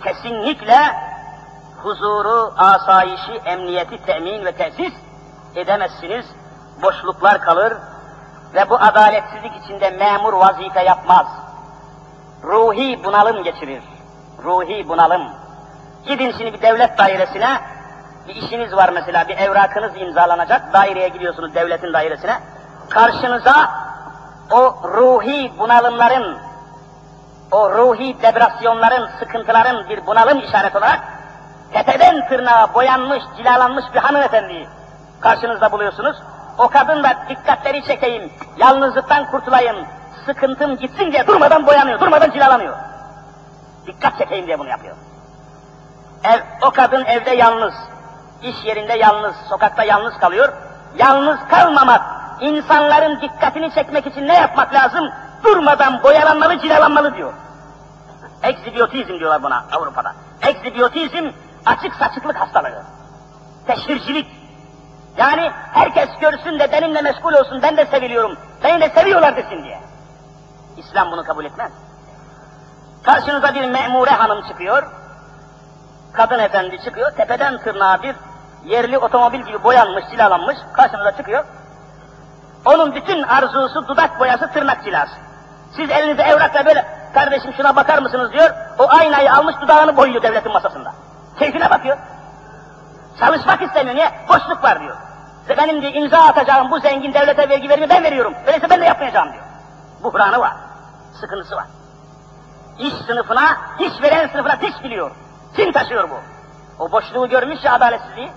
kesinlikle 0.04 1.09
huzuru, 1.84 2.54
asayişi, 2.58 3.32
emniyeti 3.46 4.06
temin 4.06 4.46
ve 4.46 4.52
tesis 4.52 4.94
edemezsiniz. 5.56 6.26
Boşluklar 6.84 7.42
kalır 7.42 7.74
ve 8.54 8.70
bu 8.70 8.76
adaletsizlik 8.76 9.52
içinde 9.64 9.90
memur 9.90 10.34
vazife 10.34 10.84
yapmaz. 10.84 11.28
Ruhi 12.44 13.04
bunalım 13.04 13.44
geçirir. 13.44 13.84
Ruhi 14.44 14.90
bunalım. 14.90 15.22
Gidin 16.06 16.34
şimdi 16.38 16.54
bir 16.54 16.62
devlet 16.62 16.98
dairesine, 16.98 17.62
bir 18.28 18.36
işiniz 18.36 18.76
var 18.76 18.90
mesela, 18.94 19.28
bir 19.28 19.38
evrakınız 19.38 19.92
imzalanacak, 19.98 20.74
daireye 20.74 21.08
gidiyorsunuz 21.08 21.56
devletin 21.56 21.94
dairesine. 21.94 22.40
Karşınıza 22.90 23.72
o 24.52 24.76
ruhi 24.84 25.54
bunalımların, 25.60 26.38
o 27.52 27.72
ruhi 27.72 28.22
depresyonların, 28.22 29.10
sıkıntıların 29.20 29.90
bir 29.90 30.08
bunalım 30.08 30.40
işaret 30.40 30.76
olarak 30.76 31.19
tepeden 31.74 32.28
tırnağa 32.28 32.74
boyanmış, 32.74 33.24
cilalanmış 33.38 33.86
bir 33.94 34.00
hanımefendiyi 34.00 34.68
karşınızda 35.22 35.72
buluyorsunuz. 35.72 36.18
O 36.58 36.68
kadın 36.68 37.04
da 37.04 37.18
dikkatleri 37.30 37.84
çekeyim, 37.84 38.32
yalnızlıktan 38.58 39.32
kurtulayım, 39.32 39.76
sıkıntım 40.26 40.78
gitsin 40.78 41.12
diye 41.12 41.28
durmadan 41.28 41.68
boyanıyor, 41.68 42.00
durmadan 42.00 42.32
cilalanıyor. 42.32 42.76
Dikkat 43.88 44.18
çekeyim 44.18 44.48
diye 44.48 44.60
bunu 44.60 44.70
yapıyor. 44.70 44.96
Ev, 46.24 46.40
o 46.68 46.72
kadın 46.72 47.06
evde 47.06 47.32
yalnız, 47.32 47.74
iş 48.42 48.56
yerinde 48.66 48.94
yalnız, 48.94 49.36
sokakta 49.50 49.84
yalnız 49.84 50.18
kalıyor. 50.18 50.54
Yalnız 50.98 51.38
kalmamak, 51.50 52.02
insanların 52.40 53.22
dikkatini 53.22 53.74
çekmek 53.74 54.08
için 54.08 54.28
ne 54.28 54.34
yapmak 54.34 54.74
lazım? 54.74 55.10
Durmadan 55.44 56.04
boyalanmalı, 56.04 56.60
cilalanmalı 56.60 57.16
diyor. 57.16 57.34
Egzibiyotizm 58.44 59.20
diyorlar 59.20 59.44
buna 59.44 59.66
Avrupa'da. 59.72 60.14
Egzibiyotizm 60.42 61.32
açık 61.70 61.96
saçıklık 61.96 62.36
hastalığı. 62.36 62.84
Teşhircilik. 63.68 64.28
Yani 65.18 65.52
herkes 65.74 66.10
görsün 66.22 66.60
de 66.60 66.72
benimle 66.72 67.02
meşgul 67.02 67.34
olsun, 67.34 67.62
ben 67.62 67.78
de 67.78 67.86
seviliyorum, 67.86 68.38
beni 68.64 68.82
de 68.82 68.90
seviyorlar 68.90 69.36
desin 69.36 69.64
diye. 69.64 69.80
İslam 70.78 71.12
bunu 71.12 71.24
kabul 71.24 71.46
etmez. 71.46 71.72
Karşınıza 73.04 73.54
bir 73.54 73.70
memure 73.72 74.10
hanım 74.10 74.48
çıkıyor, 74.48 74.84
kadın 76.14 76.40
efendi 76.40 76.84
çıkıyor, 76.84 77.12
tepeden 77.12 77.58
tırnağa 77.58 78.04
bir 78.04 78.16
yerli 78.66 78.98
otomobil 78.98 79.40
gibi 79.40 79.64
boyanmış, 79.64 80.06
cilalanmış, 80.12 80.58
karşınıza 80.74 81.18
çıkıyor. 81.18 81.44
Onun 82.66 82.96
bütün 82.96 83.24
arzusu 83.24 83.88
dudak 83.88 84.20
boyası, 84.20 84.52
tırnak 84.54 84.84
cilası. 84.84 85.16
Siz 85.76 85.90
elinize 85.90 86.22
evrakla 86.22 86.66
böyle, 86.66 86.86
kardeşim 87.14 87.54
şuna 87.58 87.76
bakar 87.76 88.02
mısınız 88.02 88.32
diyor, 88.32 88.50
o 88.80 88.90
aynayı 88.90 89.34
almış 89.34 89.56
dudağını 89.62 89.98
boyuyor 89.98 90.24
devletin 90.24 90.54
masasında. 90.54 90.94
Keyfine 91.40 91.70
bakıyor. 91.70 91.98
Çalışmak 93.20 93.62
istemiyor, 93.62 93.96
niye? 93.96 94.12
Boşluk 94.30 94.64
var 94.64 94.80
diyor. 94.80 94.98
İşte 95.42 95.58
benim 95.58 95.82
diye 95.82 95.92
imza 95.92 96.18
atacağım 96.18 96.72
bu 96.72 96.80
zengin 96.80 97.14
devlete 97.14 97.50
vergi 97.50 97.70
verimi 97.70 97.90
ben 97.90 98.04
veriyorum. 98.04 98.34
Öyleyse 98.48 98.70
ben 98.70 98.82
de 98.82 98.86
yapmayacağım 98.86 99.34
diyor. 99.34 99.44
Buhranı 100.04 100.40
var, 100.40 100.54
sıkıntısı 101.22 101.56
var. 101.56 101.66
İş 102.80 102.94
sınıfına, 103.08 103.58
iş 103.80 104.02
veren 104.02 104.28
sınıfına 104.28 104.62
diş 104.62 104.84
biliyor. 104.84 105.12
Kim 105.56 105.72
taşıyor 105.72 106.10
bu? 106.10 106.20
O 106.80 106.92
boşluğu 106.92 107.30
görmüş 107.30 107.64
ya 107.64 107.74
adaletsizliği. 107.74 108.32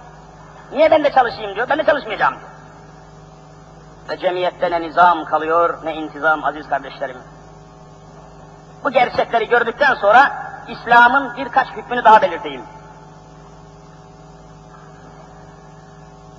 Niye 0.72 0.90
ben 0.90 1.05
de 1.05 1.12
çalışayım 1.12 1.55
diyor, 1.55 1.68
ben 1.68 1.78
de 1.78 1.84
çalışmayacağım 1.84 2.34
diyor. 2.34 2.51
Ve 4.09 4.18
cemiyette 4.18 4.70
ne 4.70 4.80
nizam 4.80 5.24
kalıyor, 5.24 5.78
ne 5.84 5.95
intizam 5.95 6.45
aziz 6.45 6.68
kardeşlerim. 6.68 7.16
Bu 8.84 8.90
gerçekleri 8.90 9.49
gördükten 9.49 9.95
sonra 9.95 10.32
İslam'ın 10.68 11.36
birkaç 11.36 11.68
hükmünü 11.68 12.05
daha 12.05 12.22
belirteyim. 12.22 12.62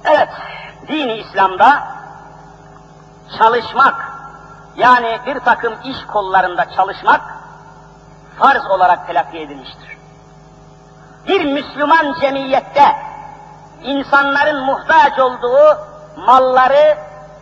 Evet, 0.06 0.30
dini 0.88 1.14
İslam'da 1.14 1.84
çalışmak, 3.38 3.96
yani 4.76 5.20
bir 5.26 5.40
takım 5.40 5.74
iş 5.84 6.06
kollarında 6.06 6.66
çalışmak 6.76 7.22
farz 8.40 8.66
olarak 8.66 9.08
telakki 9.08 9.40
edilmiştir. 9.40 9.98
Bir 11.28 11.46
Müslüman 11.46 12.16
cemiyette 12.22 12.96
insanların 13.84 14.66
muhtaç 14.66 15.20
olduğu 15.20 15.78
malları, 16.18 16.98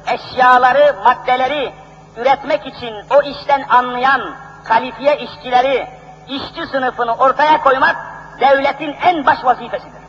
eşyaları, 0.08 0.96
maddeleri 1.04 1.74
üretmek 2.18 2.66
için 2.66 2.94
o 3.10 3.22
işten 3.22 3.66
anlayan 3.70 4.22
kalifiye 4.64 5.18
işçileri, 5.18 5.88
işçi 6.28 6.68
sınıfını 6.72 7.16
ortaya 7.16 7.62
koymak 7.62 7.96
devletin 8.40 8.96
en 9.04 9.26
baş 9.26 9.46
vazifesidir. 9.46 10.02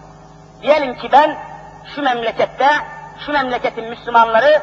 Diyelim 0.62 0.94
ki 0.94 1.08
ben 1.12 1.51
şu 1.86 2.02
memlekette, 2.02 2.68
şu 3.26 3.32
memleketin 3.32 3.88
Müslümanları 3.88 4.62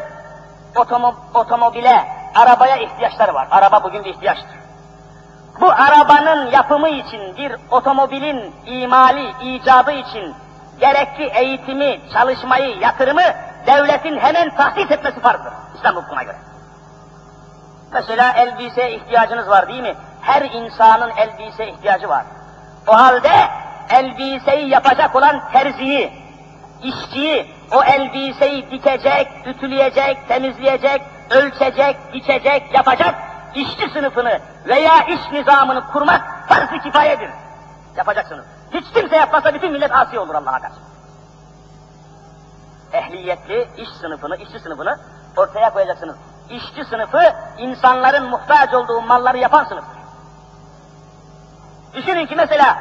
otomo 0.75 1.15
otomobile, 1.33 2.07
arabaya 2.35 2.75
ihtiyaçları 2.75 3.33
var. 3.33 3.47
Araba 3.51 3.83
bugün 3.83 4.03
bir 4.03 4.09
ihtiyaçtır. 4.09 4.59
Bu 5.61 5.71
arabanın 5.71 6.51
yapımı 6.51 6.89
için, 6.89 7.37
bir 7.37 7.55
otomobilin 7.71 8.55
imali, 8.65 9.33
icadı 9.41 9.91
için 9.91 10.35
gerekli 10.79 11.25
eğitimi, 11.25 11.99
çalışmayı, 12.13 12.77
yatırımı 12.77 13.23
devletin 13.67 14.19
hemen 14.19 14.55
tahsis 14.55 14.91
etmesi 14.91 15.19
farzdır. 15.19 15.53
İslam 15.75 15.95
hukukuna 15.95 16.23
göre. 16.23 16.37
Mesela 17.93 18.33
elbise 18.33 18.91
ihtiyacınız 18.91 19.49
var 19.49 19.67
değil 19.67 19.81
mi? 19.81 19.95
Her 20.21 20.41
insanın 20.41 21.11
elbise 21.17 21.67
ihtiyacı 21.67 22.09
var. 22.09 22.23
O 22.87 22.93
halde 22.93 23.31
elbiseyi 23.89 24.69
yapacak 24.69 25.15
olan 25.15 25.41
terziyi, 25.53 26.13
işçiyi, 26.83 27.55
o 27.71 27.83
elbiseyi 27.83 28.71
dikecek, 28.71 29.27
ütüleyecek, 29.45 30.27
temizleyecek, 30.27 31.01
ölçecek, 31.29 31.97
biçecek, 32.13 32.73
yapacak 32.73 33.15
işçi 33.55 33.89
sınıfını 33.93 34.39
veya 34.65 35.03
iş 35.03 35.31
nizamını 35.31 35.87
kurmak 35.87 36.49
farz-ı 36.49 36.79
kifayedir. 36.83 37.29
Yapacaksınız. 37.97 38.45
Hiç 38.73 38.85
kimse 38.93 39.15
yapmasa 39.15 39.53
bütün 39.53 39.71
millet 39.71 39.91
asi 39.91 40.19
olur 40.19 40.35
Allah'a 40.35 40.59
karşı. 40.59 40.75
Ehliyetli 42.93 43.69
iş 43.77 43.89
sınıfını, 43.89 44.37
işçi 44.37 44.59
sınıfını 44.59 44.99
ortaya 45.37 45.73
koyacaksınız. 45.73 46.15
İşçi 46.49 46.85
sınıfı 46.85 47.33
insanların 47.57 48.29
muhtaç 48.29 48.73
olduğu 48.73 49.01
malları 49.01 49.37
yapan 49.37 49.63
sınıftır. 49.63 49.99
Düşünün 51.93 52.25
ki 52.25 52.35
mesela 52.35 52.77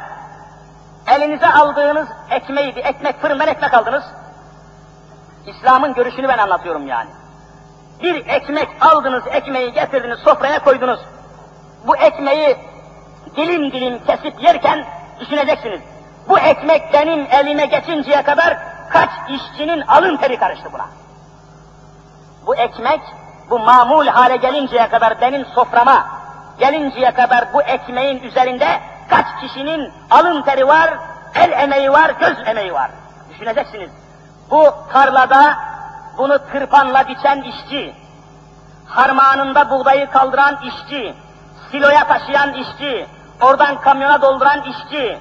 elinize 1.07 1.47
aldığınız 1.47 2.07
ekmeği, 2.29 2.75
bir 2.75 2.85
ekmek, 2.85 3.21
fırından 3.21 3.47
ekmek 3.47 3.73
aldınız. 3.73 4.03
İslam'ın 5.45 5.93
görüşünü 5.93 6.27
ben 6.27 6.37
anlatıyorum 6.37 6.87
yani. 6.87 7.09
Bir 8.03 8.27
ekmek 8.27 8.69
aldınız, 8.81 9.23
ekmeği 9.31 9.73
getirdiniz, 9.73 10.19
sofraya 10.19 10.63
koydunuz. 10.63 10.99
Bu 11.87 11.97
ekmeği 11.97 12.57
dilim 13.35 13.71
dilim 13.71 14.05
kesip 14.05 14.43
yerken 14.43 14.85
düşüneceksiniz. 15.19 15.81
Bu 16.29 16.39
ekmek 16.39 16.93
benim 16.93 17.27
elime 17.31 17.65
geçinceye 17.65 18.23
kadar 18.23 18.57
kaç 18.89 19.09
işçinin 19.29 19.81
alın 19.81 20.17
teri 20.17 20.37
karıştı 20.37 20.69
buna. 20.73 20.85
Bu 22.47 22.55
ekmek, 22.55 23.01
bu 23.49 23.59
mamul 23.59 24.07
hale 24.07 24.35
gelinceye 24.35 24.89
kadar 24.89 25.21
benim 25.21 25.45
soframa 25.45 26.18
gelinceye 26.59 27.11
kadar 27.11 27.53
bu 27.53 27.61
ekmeğin 27.61 28.23
üzerinde 28.23 28.67
kaç 29.09 29.25
kişinin 29.41 29.93
alın 30.11 30.41
teri 30.41 30.67
var, 30.67 30.93
el 31.35 31.51
emeği 31.51 31.91
var, 31.91 32.11
göz 32.19 32.47
emeği 32.47 32.73
var. 32.73 32.91
Düşüneceksiniz. 33.29 33.89
Bu 34.51 34.73
tarlada 34.93 35.57
bunu 36.17 36.39
tırpanla 36.51 37.07
biçen 37.07 37.41
işçi, 37.41 37.95
harmanında 38.85 39.69
buğdayı 39.69 40.09
kaldıran 40.09 40.57
işçi, 40.63 41.13
siloya 41.71 42.07
taşıyan 42.07 42.53
işçi, 42.53 43.07
oradan 43.41 43.81
kamyona 43.81 44.21
dolduran 44.21 44.61
işçi, 44.61 45.19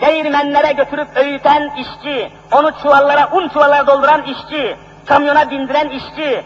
değirmenlere 0.00 0.72
götürüp 0.72 1.16
öğüten 1.16 1.70
işçi, 1.76 2.32
onu 2.52 2.70
çuvallara, 2.82 3.28
un 3.32 3.48
çuvallara 3.48 3.86
dolduran 3.86 4.22
işçi, 4.22 4.76
kamyona 5.06 5.50
bindiren 5.50 5.88
işçi, 5.88 6.44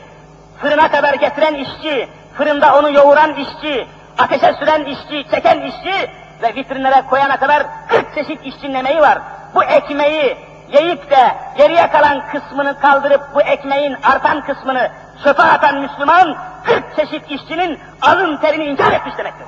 fırına 0.60 0.90
kadar 0.90 1.14
getiren 1.14 1.54
işçi, 1.54 2.08
fırında 2.36 2.78
onu 2.78 2.90
yoğuran 2.90 3.34
işçi, 3.34 3.88
ateşe 4.18 4.52
süren 4.52 4.84
işçi, 4.84 5.30
çeken 5.30 5.60
işçi 5.60 6.10
ve 6.42 6.54
vitrinlere 6.54 7.02
koyana 7.10 7.36
kadar 7.36 7.66
40 7.88 8.14
çeşit 8.14 8.46
işçinin 8.46 8.74
emeği 8.74 9.00
var. 9.00 9.18
Bu 9.54 9.64
ekmeği 9.64 10.38
yiyip 10.72 11.10
de 11.10 11.36
geriye 11.58 11.90
kalan 11.90 12.22
kısmını 12.32 12.80
kaldırıp 12.80 13.22
bu 13.34 13.42
ekmeğin 13.42 13.96
artan 14.02 14.40
kısmını 14.40 14.90
çöpe 15.24 15.42
atan 15.42 15.80
Müslüman 15.80 16.36
40 16.64 16.96
çeşit 16.96 17.30
işçinin 17.30 17.80
alın 18.02 18.36
terini 18.36 18.64
inkar 18.64 18.92
etmiş 18.92 19.18
demektir. 19.18 19.46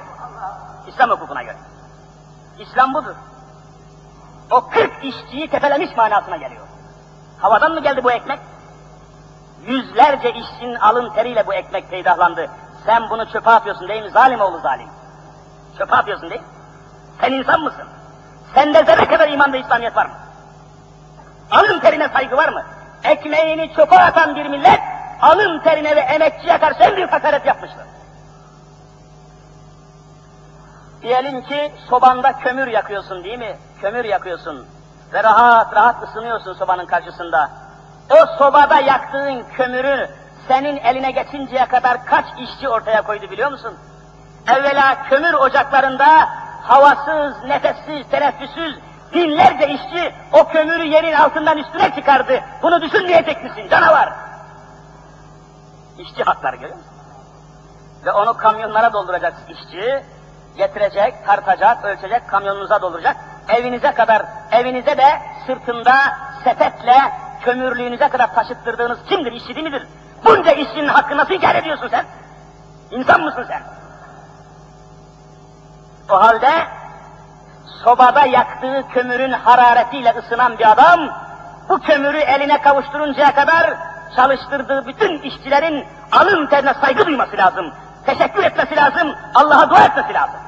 İslam 0.86 1.10
hukukuna 1.10 1.42
göre. 1.42 1.56
İslam 2.58 2.94
budur. 2.94 3.14
O 4.50 4.68
40 4.68 5.04
işçiyi 5.04 5.48
tepelemiş 5.48 5.96
manasına 5.96 6.36
geliyor. 6.36 6.66
Havadan 7.38 7.72
mı 7.72 7.80
geldi 7.82 8.04
bu 8.04 8.12
ekmek? 8.12 8.38
Yüzlerce 9.66 10.32
işçinin 10.32 10.74
alın 10.74 11.10
teriyle 11.14 11.46
bu 11.46 11.54
ekmek 11.54 11.90
peydahlandı. 11.90 12.50
Sen 12.86 13.10
bunu 13.10 13.32
çöpe 13.32 13.50
atıyorsun 13.50 13.88
değil 13.88 14.02
mi? 14.02 14.10
Zalim 14.10 14.40
oğlu 14.40 14.60
zalim. 14.60 14.88
Çöpe 15.78 15.96
atıyorsun 15.96 16.30
değil 16.30 16.40
mi? 16.40 16.46
Sen 17.20 17.32
insan 17.32 17.60
mısın? 17.60 17.84
Sende 18.54 18.84
zerre 18.84 19.06
kadar 19.06 19.28
iman 19.28 19.52
ve 19.52 19.60
İslamiyet 19.60 19.96
var 19.96 20.06
mı? 20.06 20.14
Alın 21.50 21.80
terine 21.80 22.08
saygı 22.08 22.36
var 22.36 22.48
mı? 22.48 22.62
Ekmeğini 23.04 23.74
çöpe 23.76 23.98
atan 23.98 24.36
bir 24.36 24.46
millet, 24.46 24.80
alın 25.20 25.58
terine 25.58 25.96
ve 25.96 26.00
emekçiye 26.00 26.58
karşı 26.58 26.82
en 26.82 26.96
büyük 26.96 27.12
hakaret 27.12 27.46
yapmıştır. 27.46 27.84
Diyelim 31.02 31.42
ki 31.42 31.74
sobanda 31.88 32.32
kömür 32.32 32.66
yakıyorsun 32.66 33.24
değil 33.24 33.38
mi? 33.38 33.56
Kömür 33.80 34.04
yakıyorsun 34.04 34.66
ve 35.12 35.24
rahat 35.24 35.76
rahat 35.76 36.02
ısınıyorsun 36.02 36.54
sobanın 36.54 36.86
karşısında. 36.86 37.50
O 38.10 38.26
sobada 38.38 38.80
yaktığın 38.80 39.42
kömürü 39.42 40.08
senin 40.48 40.76
eline 40.76 41.10
geçinceye 41.10 41.66
kadar 41.66 42.06
kaç 42.06 42.24
işçi 42.38 42.68
ortaya 42.68 43.02
koydu 43.02 43.30
biliyor 43.30 43.50
musun? 43.50 43.76
Evvela 44.48 45.02
kömür 45.08 45.34
ocaklarında 45.34 46.28
havasız, 46.62 47.44
nefessiz, 47.44 48.10
teneffüssüz 48.10 48.78
binlerce 49.14 49.66
işçi 49.66 50.14
o 50.32 50.48
kömürü 50.48 50.84
yerin 50.84 51.12
altından 51.12 51.58
üstüne 51.58 51.94
çıkardı. 51.94 52.40
Bunu 52.62 52.80
düşünmeyecek 52.82 53.44
misin 53.44 53.68
canavar? 53.70 54.12
İşçi 55.98 56.22
hakları 56.22 56.56
görüyor 56.56 56.76
musun? 56.76 56.92
Ve 58.04 58.12
onu 58.12 58.36
kamyonlara 58.36 58.92
dolduracak 58.92 59.34
işçi, 59.48 60.04
getirecek, 60.56 61.26
tartacak, 61.26 61.84
ölçecek, 61.84 62.28
kamyonunuza 62.28 62.82
dolduracak. 62.82 63.16
Evinize 63.48 63.92
kadar, 63.92 64.22
evinize 64.52 64.96
de 64.98 65.22
sırtında 65.46 65.94
sepetle 66.44 66.96
kömürlüğünüze 67.40 68.08
kadar 68.08 68.34
taşıttırdığınız 68.34 68.98
kimdir, 69.08 69.32
işçi 69.32 69.54
değil 69.54 69.66
midir? 69.66 69.86
Bunca 70.24 70.52
işçinin 70.52 70.88
hakkını 70.88 71.18
nasıl 71.18 71.34
inkar 71.34 71.54
ediyorsun 71.54 71.88
sen? 71.88 72.04
İnsan 72.90 73.20
mısın 73.20 73.44
sen? 73.48 73.62
O 76.10 76.20
halde 76.20 76.66
sobada 77.84 78.26
yaktığı 78.26 78.88
kömürün 78.88 79.32
hararetiyle 79.32 80.14
ısınan 80.18 80.58
bir 80.58 80.70
adam, 80.70 81.00
bu 81.68 81.80
kömürü 81.80 82.18
eline 82.18 82.62
kavuşturuncaya 82.62 83.34
kadar 83.34 83.74
çalıştırdığı 84.16 84.86
bütün 84.86 85.18
işçilerin 85.18 85.86
alın 86.12 86.46
terine 86.46 86.74
saygı 86.74 87.06
duyması 87.06 87.36
lazım. 87.36 87.72
Teşekkür 88.06 88.42
etmesi 88.42 88.76
lazım, 88.76 89.14
Allah'a 89.34 89.70
dua 89.70 89.84
etmesi 89.84 90.14
lazım. 90.14 90.40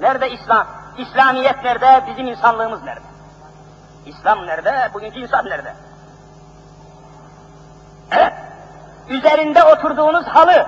Nerede 0.00 0.30
İslam? 0.30 0.66
İslamiyet 0.98 1.64
nerede? 1.64 2.02
Bizim 2.06 2.26
insanlığımız 2.26 2.82
nerede? 2.82 3.06
İslam 4.06 4.46
nerede? 4.46 4.90
Bugünkü 4.94 5.18
insan 5.18 5.44
nerede? 5.44 5.74
Üzerinde 9.08 9.62
oturduğunuz 9.62 10.26
halı, 10.26 10.66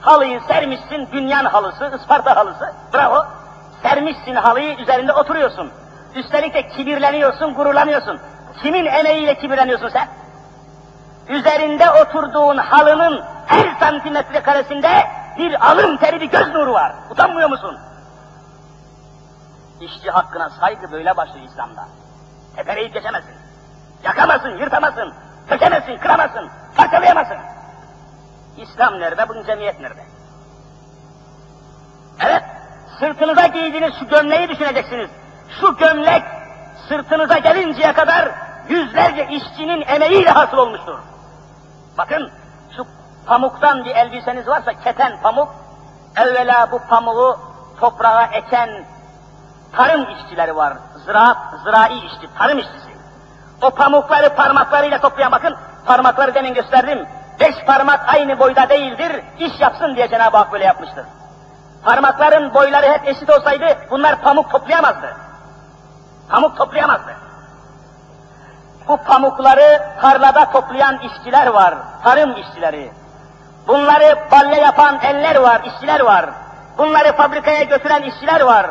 halıyı 0.00 0.40
sermişsin, 0.48 1.08
dünyan 1.12 1.44
halısı, 1.44 1.92
Isparta 2.00 2.36
halısı, 2.36 2.72
bravo. 2.94 3.26
Sermişsin 3.82 4.34
halıyı, 4.34 4.78
üzerinde 4.78 5.12
oturuyorsun. 5.12 5.72
Üstelik 6.14 6.54
de 6.54 6.68
kibirleniyorsun, 6.68 7.54
gururlanıyorsun. 7.54 8.20
Kimin 8.62 8.86
emeğiyle 8.86 9.34
kibirleniyorsun 9.34 9.88
sen? 9.88 10.08
Üzerinde 11.28 11.90
oturduğun 11.90 12.56
halının 12.56 13.24
her 13.46 13.74
santimetre 13.80 14.42
karesinde 14.42 15.06
bir 15.38 15.70
alın 15.70 15.96
teri, 15.96 16.20
bir 16.20 16.30
göz 16.30 16.48
nuru 16.48 16.72
var. 16.72 16.92
Utanmıyor 17.10 17.50
musun? 17.50 17.78
İşçi 19.80 20.10
hakkına 20.10 20.50
saygı 20.50 20.92
böyle 20.92 21.16
başlıyor 21.16 21.46
İslam'da. 21.46 21.88
Tepereyi 22.56 22.92
geçemezsin. 22.92 23.34
Yakamazsın, 24.04 24.58
yırtamazsın, 24.58 25.14
sökemezsin, 25.48 25.98
kıramazsın, 25.98 26.50
parçalayamazsın. 26.76 27.36
İslam 28.56 29.00
nerede, 29.00 29.28
bunun 29.28 29.44
cemiyet 29.44 29.80
nerede? 29.80 30.04
Evet, 32.20 32.42
sırtınıza 32.98 33.46
giydiğiniz 33.46 33.94
şu 33.98 34.08
gömleği 34.08 34.48
düşüneceksiniz. 34.48 35.10
Şu 35.60 35.76
gömlek 35.76 36.22
sırtınıza 36.88 37.38
gelinceye 37.38 37.92
kadar 37.92 38.28
yüzlerce 38.68 39.26
işçinin 39.26 39.84
emeğiyle 39.86 40.30
hasıl 40.30 40.58
olmuştur. 40.58 40.98
Bakın, 41.98 42.30
şu 42.76 42.86
pamuktan 43.26 43.84
bir 43.84 43.96
elbiseniz 43.96 44.48
varsa, 44.48 44.72
keten 44.72 45.20
pamuk, 45.22 45.54
evvela 46.16 46.72
bu 46.72 46.78
pamuğu 46.88 47.40
toprağa 47.80 48.24
eken 48.32 48.84
tarım 49.72 50.06
işçileri 50.10 50.56
var. 50.56 50.74
Ziraat, 51.04 51.36
zirai 51.64 51.98
işçi, 51.98 52.34
tarım 52.38 52.58
işçisi. 52.58 52.91
O 53.62 53.70
pamukları 53.70 54.34
parmaklarıyla 54.34 55.00
toplayan 55.00 55.32
bakın, 55.32 55.56
parmakları 55.86 56.34
demin 56.34 56.54
gösterdim. 56.54 57.06
Beş 57.40 57.64
parmak 57.66 58.00
aynı 58.08 58.38
boyda 58.38 58.68
değildir, 58.68 59.22
iş 59.38 59.60
yapsın 59.60 59.96
diye 59.96 60.08
Cenab-ı 60.08 60.36
Hak 60.36 60.52
böyle 60.52 60.64
yapmıştır. 60.64 61.04
Parmakların 61.84 62.54
boyları 62.54 62.86
hep 62.86 63.08
eşit 63.08 63.30
olsaydı 63.30 63.64
bunlar 63.90 64.20
pamuk 64.20 64.50
toplayamazdı. 64.50 65.16
Pamuk 66.28 66.56
toplayamazdı. 66.56 67.12
Bu 68.88 68.96
pamukları 68.96 69.82
tarlada 70.00 70.50
toplayan 70.50 70.98
işçiler 70.98 71.46
var, 71.46 71.74
tarım 72.04 72.36
işçileri. 72.36 72.92
Bunları 73.68 74.18
balle 74.32 74.60
yapan 74.60 74.98
eller 75.02 75.36
var, 75.36 75.60
işçiler 75.64 76.00
var. 76.00 76.30
Bunları 76.78 77.12
fabrikaya 77.16 77.62
götüren 77.62 78.02
işçiler 78.02 78.40
var. 78.40 78.66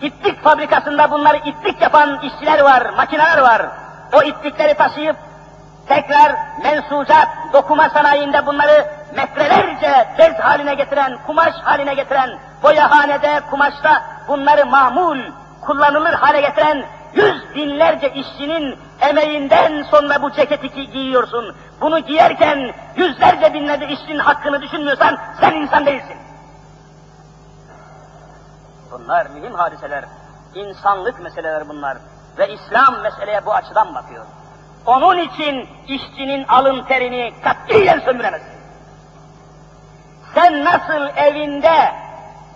İplik 0.00 0.44
fabrikasında 0.44 1.10
bunları 1.10 1.36
iplik 1.36 1.82
yapan 1.82 2.20
işçiler 2.20 2.60
var, 2.60 2.90
makineler 2.96 3.38
var. 3.38 3.66
O 4.14 4.22
iplikleri 4.22 4.74
taşıyıp 4.74 5.16
tekrar 5.88 6.36
mensucat, 6.62 7.28
dokuma 7.52 7.88
sanayinde 7.88 8.46
bunları 8.46 8.86
metrelerce 9.14 10.08
bez 10.18 10.34
haline 10.34 10.74
getiren, 10.74 11.18
kumaş 11.26 11.54
haline 11.62 11.94
getiren, 11.94 12.30
boyahanede, 12.62 13.40
kumaşta 13.50 14.02
bunları 14.28 14.66
mamul, 14.66 15.18
kullanılır 15.60 16.12
hale 16.12 16.40
getiren 16.40 16.84
yüz 17.14 17.54
binlerce 17.54 18.10
işçinin 18.10 18.78
emeğinden 19.00 19.82
sonra 19.82 20.22
bu 20.22 20.32
ceketi 20.32 20.90
giyiyorsun. 20.90 21.56
Bunu 21.80 21.98
giyerken 21.98 22.74
yüzlerce 22.96 23.54
binlerce 23.54 23.88
işçinin 23.88 24.18
hakkını 24.18 24.62
düşünmüyorsan 24.62 25.18
sen 25.40 25.52
insan 25.52 25.86
değilsin. 25.86 26.16
Bunlar 28.92 29.26
mühim 29.26 29.54
hadiseler. 29.54 30.04
İnsanlık 30.54 31.20
meseleleri 31.20 31.68
bunlar. 31.68 31.98
Ve 32.38 32.48
İslam 32.48 33.00
meseleye 33.02 33.46
bu 33.46 33.54
açıdan 33.54 33.94
bakıyor. 33.94 34.24
Onun 34.86 35.18
için 35.18 35.68
işçinin 35.88 36.44
alın 36.48 36.84
terini 36.84 37.34
katiyen 37.44 38.00
sömüremezsin. 38.00 38.54
Sen 40.34 40.64
nasıl 40.64 41.16
evinde 41.16 41.92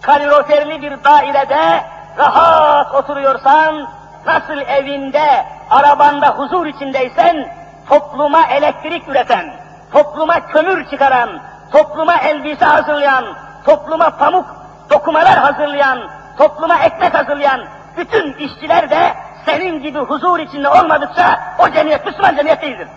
kaloriferli 0.02 0.82
bir 0.82 1.04
dairede 1.04 1.84
rahat 2.18 2.94
oturuyorsan, 2.94 3.88
nasıl 4.26 4.58
evinde, 4.58 5.46
arabanda 5.70 6.28
huzur 6.28 6.66
içindeysen, 6.66 7.52
topluma 7.88 8.46
elektrik 8.46 9.08
üreten, 9.08 9.54
topluma 9.92 10.46
kömür 10.46 10.90
çıkaran, 10.90 11.42
topluma 11.72 12.16
elbise 12.16 12.64
hazırlayan, 12.64 13.24
topluma 13.66 14.10
pamuk 14.10 14.46
dokumalar 14.90 15.38
hazırlayan, 15.38 15.98
topluma 16.38 16.78
ekmek 16.78 17.14
hazırlayan 17.14 17.60
bütün 17.96 18.32
işçiler 18.32 18.90
de 18.90 19.14
senin 19.48 19.82
gibi 19.82 19.98
huzur 19.98 20.38
içinde 20.38 20.68
olmadıkça 20.68 21.56
o 21.58 21.70
cemiyet 21.70 22.06
Müslüman 22.06 22.36
cemiyet 22.36 22.62
değildir. 22.62 22.88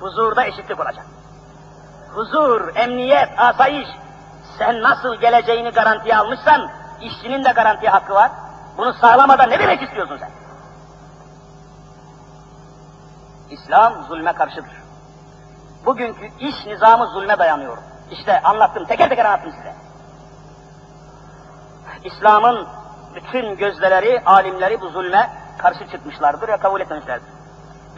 Huzurda 0.00 0.44
eşitlik 0.44 0.80
olacak. 0.80 1.06
Huzur, 2.14 2.76
emniyet, 2.76 3.28
asayiş, 3.40 3.88
sen 4.58 4.82
nasıl 4.82 5.14
geleceğini 5.14 5.70
garantiye 5.70 6.16
almışsan, 6.16 6.70
işçinin 7.00 7.44
de 7.44 7.52
garantiye 7.52 7.90
hakkı 7.90 8.14
var. 8.14 8.30
Bunu 8.78 8.92
sağlamadan 8.92 9.50
ne 9.50 9.58
demek 9.58 9.82
istiyorsun 9.82 10.18
sen? 10.18 10.30
İslam 13.50 14.04
zulme 14.04 14.32
karşıdır. 14.32 14.72
Bugünkü 15.86 16.30
iş 16.40 16.66
nizamı 16.66 17.06
zulme 17.06 17.38
dayanıyor. 17.38 17.78
İşte 18.10 18.42
anlattım, 18.42 18.84
teker 18.84 19.08
teker 19.08 19.24
anlattım 19.24 19.52
size. 19.52 19.74
İslam'ın 22.04 22.68
bütün 23.16 23.56
gözdeleri, 23.56 24.22
alimleri 24.26 24.80
bu 24.80 24.88
zulme 24.88 25.30
karşı 25.58 25.90
çıkmışlardır 25.90 26.48
ve 26.48 26.56
kabul 26.56 26.80
etmemişlerdir. 26.80 27.28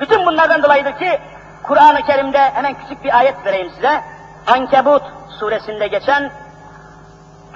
Bütün 0.00 0.26
bunlardan 0.26 0.62
dolayıdır 0.62 0.92
ki 0.92 1.20
Kur'an-ı 1.62 2.02
Kerim'de 2.02 2.50
hemen 2.50 2.74
küçük 2.74 3.04
bir 3.04 3.18
ayet 3.18 3.46
vereyim 3.46 3.72
size. 3.74 4.00
Ankebut 4.46 5.02
suresinde 5.38 5.86
geçen 5.86 6.30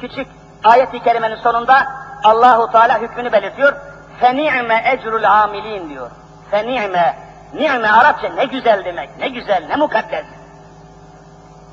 küçük 0.00 0.26
ayet-i 0.64 1.02
kerimenin 1.02 1.36
sonunda 1.36 1.86
Allahu 2.24 2.72
Teala 2.72 3.00
hükmünü 3.00 3.32
belirtiyor. 3.32 3.72
Feni'me 4.20 4.82
ecrul 4.84 5.24
amilin 5.24 5.88
diyor. 5.88 6.10
Feni'me, 6.50 7.16
ni'me 7.54 7.88
Arapça 7.88 8.28
ne 8.28 8.44
güzel 8.44 8.84
demek, 8.84 9.18
ne 9.18 9.28
güzel, 9.28 9.64
ne 9.68 9.76
mukaddes. 9.76 10.26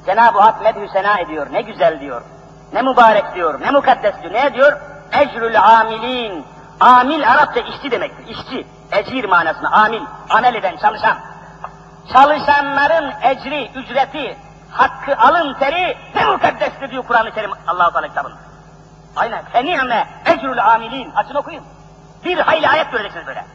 Cenab-ı 0.06 0.40
Hak 0.40 0.62
medhü 0.62 0.88
sena 0.94 1.20
ediyor, 1.20 1.48
ne 1.52 1.62
güzel 1.62 2.00
diyor. 2.00 2.22
Ne 2.74 2.82
mübarek 2.82 3.36
diyor, 3.36 3.62
ne 3.62 3.72
mukaddes 3.72 4.22
diyor. 4.22 4.34
Ne 4.34 4.54
diyor? 4.54 4.80
Ecrül 5.12 5.64
amilin. 5.64 6.46
Amil 6.80 7.32
Arapça 7.32 7.60
işçi 7.60 7.92
demektir, 7.92 8.28
işçi. 8.28 8.68
Ecir 8.92 9.26
manasına, 9.26 9.72
amil, 9.72 10.02
amel 10.30 10.56
eden, 10.56 10.78
çalışan. 10.78 11.18
Çalışanların 12.14 13.14
ecri, 13.22 13.72
ücreti, 13.76 14.38
hakkı, 14.72 15.18
alın 15.18 15.54
teri 15.54 15.98
ne 16.16 16.26
mukaddestir 16.26 16.92
diyor 16.92 17.04
Kur'an-ı 17.08 17.32
Kerim 17.32 17.52
Allah-u 17.68 17.94
Teala 17.94 18.08
kitabında. 18.08 18.36
Aynen. 19.16 19.46
Feni'me 19.46 20.08
ecrül 20.26 20.66
amilin. 20.74 21.12
Açın 21.12 21.36
okuyun. 21.36 21.64
Bir 22.26 22.38
hayli 22.38 22.70
ayet 22.70 22.92
göreceksiniz 22.92 23.28
böyle. 23.28 23.46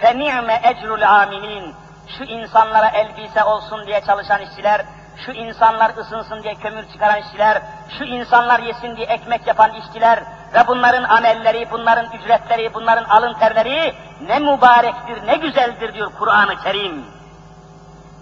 Feni'me 0.00 0.60
ecrül 0.64 1.22
amilin. 1.22 1.74
Şu 2.18 2.24
insanlara 2.24 2.88
elbise 2.88 3.44
olsun 3.44 3.86
diye 3.86 4.00
çalışan 4.00 4.42
işçiler, 4.42 4.84
şu 5.26 5.32
insanlar 5.32 5.96
ısınsın 5.96 6.42
diye 6.42 6.54
kömür 6.54 6.88
çıkaran 6.92 7.20
işçiler, 7.20 7.62
şu 7.98 8.04
insanlar 8.04 8.60
yesin 8.60 8.96
diye 8.96 9.06
ekmek 9.06 9.46
yapan 9.46 9.70
işçiler 9.74 10.22
ve 10.53 10.67
bunların 10.67 11.03
amelleri, 11.03 11.71
bunların 11.71 12.05
ücretleri, 12.11 12.73
bunların 12.73 13.03
alın 13.03 13.33
terleri 13.33 13.95
ne 14.21 14.39
mübarektir, 14.39 15.27
ne 15.27 15.35
güzeldir 15.35 15.93
diyor 15.93 16.11
Kur'an-ı 16.19 16.63
Kerim. 16.63 17.05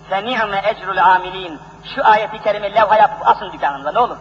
فَنِعْمَ 0.10 0.68
ecrul 0.68 0.98
amilin. 0.98 1.60
Şu 1.96 2.06
ayeti 2.06 2.44
kerime 2.44 2.76
levha 2.76 2.98
yapıp 2.98 3.28
asın 3.28 3.52
dükkanınıza 3.54 3.92
ne 3.92 4.00
olur. 4.00 4.18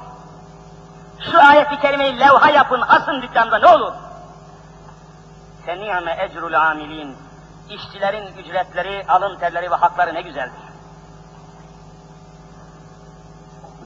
Şu 1.30 1.38
ayeti 1.38 1.80
kerimeyi 1.80 2.20
levha 2.20 2.50
yapın, 2.50 2.80
asın 2.88 3.22
dükkanınıza 3.22 3.58
ne 3.58 3.66
olur. 3.66 3.92
فَنِعْمَ 5.66 6.24
ecrul 6.24 6.52
amilin. 6.52 7.16
İşçilerin 7.68 8.26
ücretleri, 8.36 9.04
alın 9.08 9.38
terleri 9.38 9.70
ve 9.70 9.74
hakları 9.74 10.14
ne 10.14 10.22
güzeldir. 10.22 10.62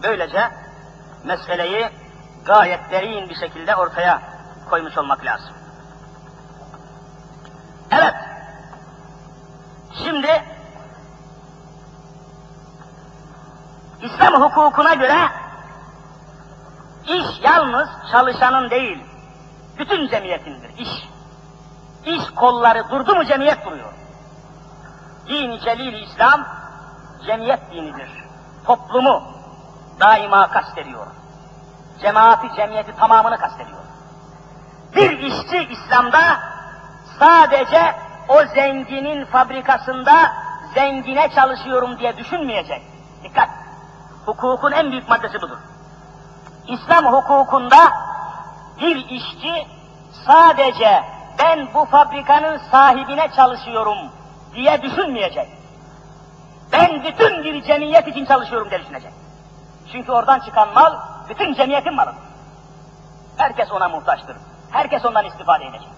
Böylece 0.03 0.51
meseleyi 1.25 1.89
gayet 2.46 2.92
derin 2.92 3.30
bir 3.30 3.36
şekilde 3.36 3.76
ortaya 3.76 4.22
koymuş 4.70 4.98
olmak 4.98 5.26
lazım. 5.26 5.54
Evet. 7.92 8.16
Şimdi 10.04 10.44
İslam 14.02 14.42
hukukuna 14.42 14.94
göre 14.94 15.18
iş 17.08 17.26
yalnız 17.42 17.90
çalışanın 18.12 18.70
değil, 18.70 19.04
bütün 19.80 20.08
cemiyetindir 20.08 20.78
iş. 20.78 20.90
İş 22.06 22.30
kolları 22.36 22.90
durdu 22.90 23.16
mu 23.16 23.26
cemiyet 23.26 23.66
duruyor. 23.66 23.94
Dini 25.28 25.60
celil 25.60 26.04
İslam 26.04 26.48
cemiyet 27.26 27.72
dinidir. 27.72 28.10
Toplumu 28.66 29.24
daima 30.00 30.50
kastediyor. 30.50 31.08
Cemaati, 32.04 32.56
cemiyeti 32.56 32.96
tamamını 32.96 33.38
kastediyor. 33.38 33.80
Bir 34.96 35.20
işçi 35.20 35.58
İslam'da 35.58 36.40
sadece 37.20 37.96
o 38.30 38.46
zenginin 38.56 39.26
fabrikasında 39.26 40.32
zengine 40.76 41.30
çalışıyorum 41.36 42.00
diye 42.00 42.18
düşünmeyecek. 42.18 42.82
Dikkat! 43.24 43.50
Hukukun 44.26 44.72
en 44.72 44.92
büyük 44.92 45.10
maddesi 45.10 45.42
budur. 45.42 45.58
İslam 46.68 47.06
hukukunda 47.06 47.92
bir 48.82 48.96
işçi 49.10 49.68
sadece 50.28 51.04
ben 51.40 51.68
bu 51.74 51.86
fabrikanın 51.86 52.62
sahibine 52.72 53.32
çalışıyorum 53.36 53.98
diye 54.56 54.82
düşünmeyecek. 54.82 55.48
Ben 56.72 57.04
bütün 57.04 57.44
bir 57.44 57.64
cemiyet 57.64 58.08
için 58.08 58.26
çalışıyorum 58.26 58.70
diye 58.70 58.82
düşünecek. 58.82 59.14
Çünkü 59.92 60.12
oradan 60.12 60.40
çıkan 60.40 60.74
mal 60.74 61.13
bütün 61.30 61.54
cemiyetin 61.54 61.96
malıdır. 61.96 62.24
Herkes 63.38 63.72
ona 63.72 63.90
muhtaçtır. 63.90 64.38
Herkes 64.72 65.06
ondan 65.06 65.26
istifade 65.26 65.66
edecek. 65.66 65.90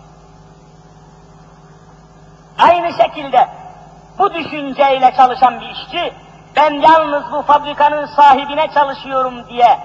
Aynı 2.60 2.94
şekilde 2.94 3.48
bu 4.20 4.34
düşünceyle 4.34 5.14
çalışan 5.18 5.60
bir 5.60 5.70
işçi 5.70 6.14
ben 6.56 6.74
yalnız 6.74 7.32
bu 7.32 7.42
fabrikanın 7.42 8.06
sahibine 8.06 8.68
çalışıyorum 8.74 9.48
diye 9.50 9.80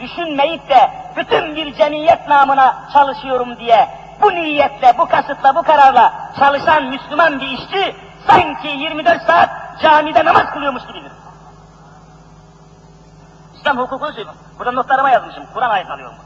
düşünmeyip 0.00 0.68
de 0.68 0.90
bütün 1.16 1.56
bir 1.56 1.74
cemiyet 1.74 2.28
namına 2.28 2.88
çalışıyorum 2.92 3.56
diye 3.56 3.88
bu 4.22 4.30
niyetle, 4.30 4.98
bu 4.98 5.08
kasıtla, 5.08 5.54
bu 5.54 5.62
kararla 5.62 6.12
çalışan 6.38 6.84
Müslüman 6.84 7.40
bir 7.40 7.48
işçi 7.48 7.96
sanki 8.26 8.68
24 8.68 9.22
saat 9.22 9.50
camide 9.82 10.24
namaz 10.24 10.50
kılıyormuş 10.52 10.86
gibidir. 10.86 11.12
İslam 13.56 13.78
hukukunu 13.78 14.12
söylüyorum. 14.12 14.40
Burada 14.58 14.72
notlarıma 14.72 15.10
yazmışım. 15.10 15.46
Kur'an 15.54 15.70
ayet 15.70 15.90
alıyorum. 15.90 16.16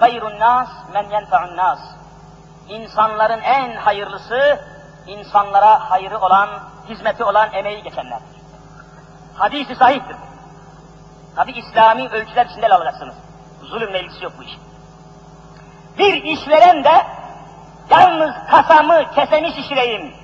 Hayrun 0.00 0.40
nas 0.40 0.68
men 0.92 1.10
yenfa'un 1.10 1.56
nas. 1.56 1.78
İnsanların 2.68 3.40
en 3.40 3.76
hayırlısı, 3.76 4.60
insanlara 5.06 5.90
hayrı 5.90 6.18
olan, 6.18 6.48
hizmeti 6.88 7.24
olan 7.24 7.52
emeği 7.52 7.82
geçenlerdir. 7.82 8.36
Hadisi 9.34 9.74
sahihtir. 9.74 10.16
Tabi 11.36 11.52
İslami 11.52 12.08
ölçüler 12.08 12.46
içinde 12.46 12.68
alacaksınız. 12.68 13.14
Zulümle 13.62 14.00
ilgisi 14.00 14.24
yok 14.24 14.32
bu 14.38 14.42
iş. 14.42 14.58
Bir 15.98 16.22
işveren 16.22 16.84
de 16.84 17.06
yalnız 17.90 18.34
kasamı, 18.50 19.10
kesemi 19.14 19.52
şişireyim, 19.52 20.14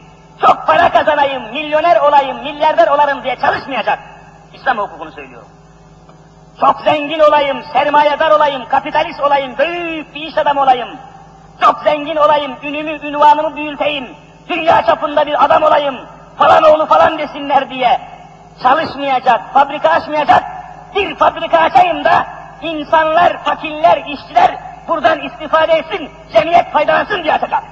çok 0.40 0.66
para 0.66 0.92
kazanayım, 0.92 1.52
milyoner 1.52 1.96
olayım, 1.96 2.42
milyarder 2.42 2.88
olarım 2.88 3.22
diye 3.22 3.36
çalışmayacak. 3.36 3.98
İslam 4.52 4.78
hukukunu 4.78 5.12
söylüyorum. 5.12 5.48
Çok 6.60 6.80
zengin 6.80 7.20
olayım, 7.20 7.62
sermayedar 7.72 8.30
olayım, 8.30 8.68
kapitalist 8.68 9.20
olayım, 9.20 9.58
büyük 9.58 10.14
bir 10.14 10.20
iş 10.20 10.38
adamı 10.38 10.62
olayım. 10.62 10.88
Çok 11.60 11.80
zengin 11.84 12.16
olayım, 12.16 12.56
ünümü, 12.62 13.08
ünvanımı 13.08 13.56
büyüteyim, 13.56 14.08
dünya 14.48 14.86
çapında 14.86 15.26
bir 15.26 15.44
adam 15.44 15.62
olayım, 15.62 15.96
falan 16.38 16.62
oğlu 16.62 16.86
falan 16.86 17.18
desinler 17.18 17.70
diye 17.70 18.00
çalışmayacak, 18.62 19.52
fabrika 19.54 19.90
açmayacak, 19.90 20.42
bir 20.94 21.14
fabrika 21.16 21.58
açayım 21.58 22.04
da 22.04 22.26
insanlar, 22.62 23.44
fakirler, 23.44 24.04
işçiler 24.06 24.58
buradan 24.88 25.20
istifade 25.20 25.72
etsin, 25.72 26.10
cemiyet 26.32 26.72
faydalansın 26.72 27.22
diye 27.22 27.34
açacak. 27.34 27.62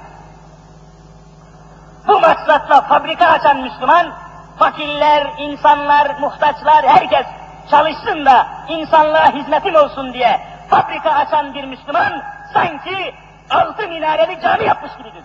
Bu 2.07 2.19
maksatla 2.19 2.81
fabrika 2.81 3.27
açan 3.27 3.57
Müslüman, 3.57 4.13
fakirler, 4.59 5.27
insanlar, 5.37 6.19
muhtaçlar, 6.19 6.85
herkes 6.87 7.25
çalışsın 7.69 8.25
da 8.25 8.47
insanlığa 8.69 9.33
hizmetim 9.33 9.75
olsun 9.75 10.13
diye 10.13 10.39
fabrika 10.69 11.11
açan 11.11 11.53
bir 11.53 11.63
Müslüman 11.63 12.11
sanki 12.53 13.13
altı 13.49 13.87
minareli 13.87 14.41
cami 14.41 14.65
yapmış 14.65 14.91
gibidir. 14.97 15.23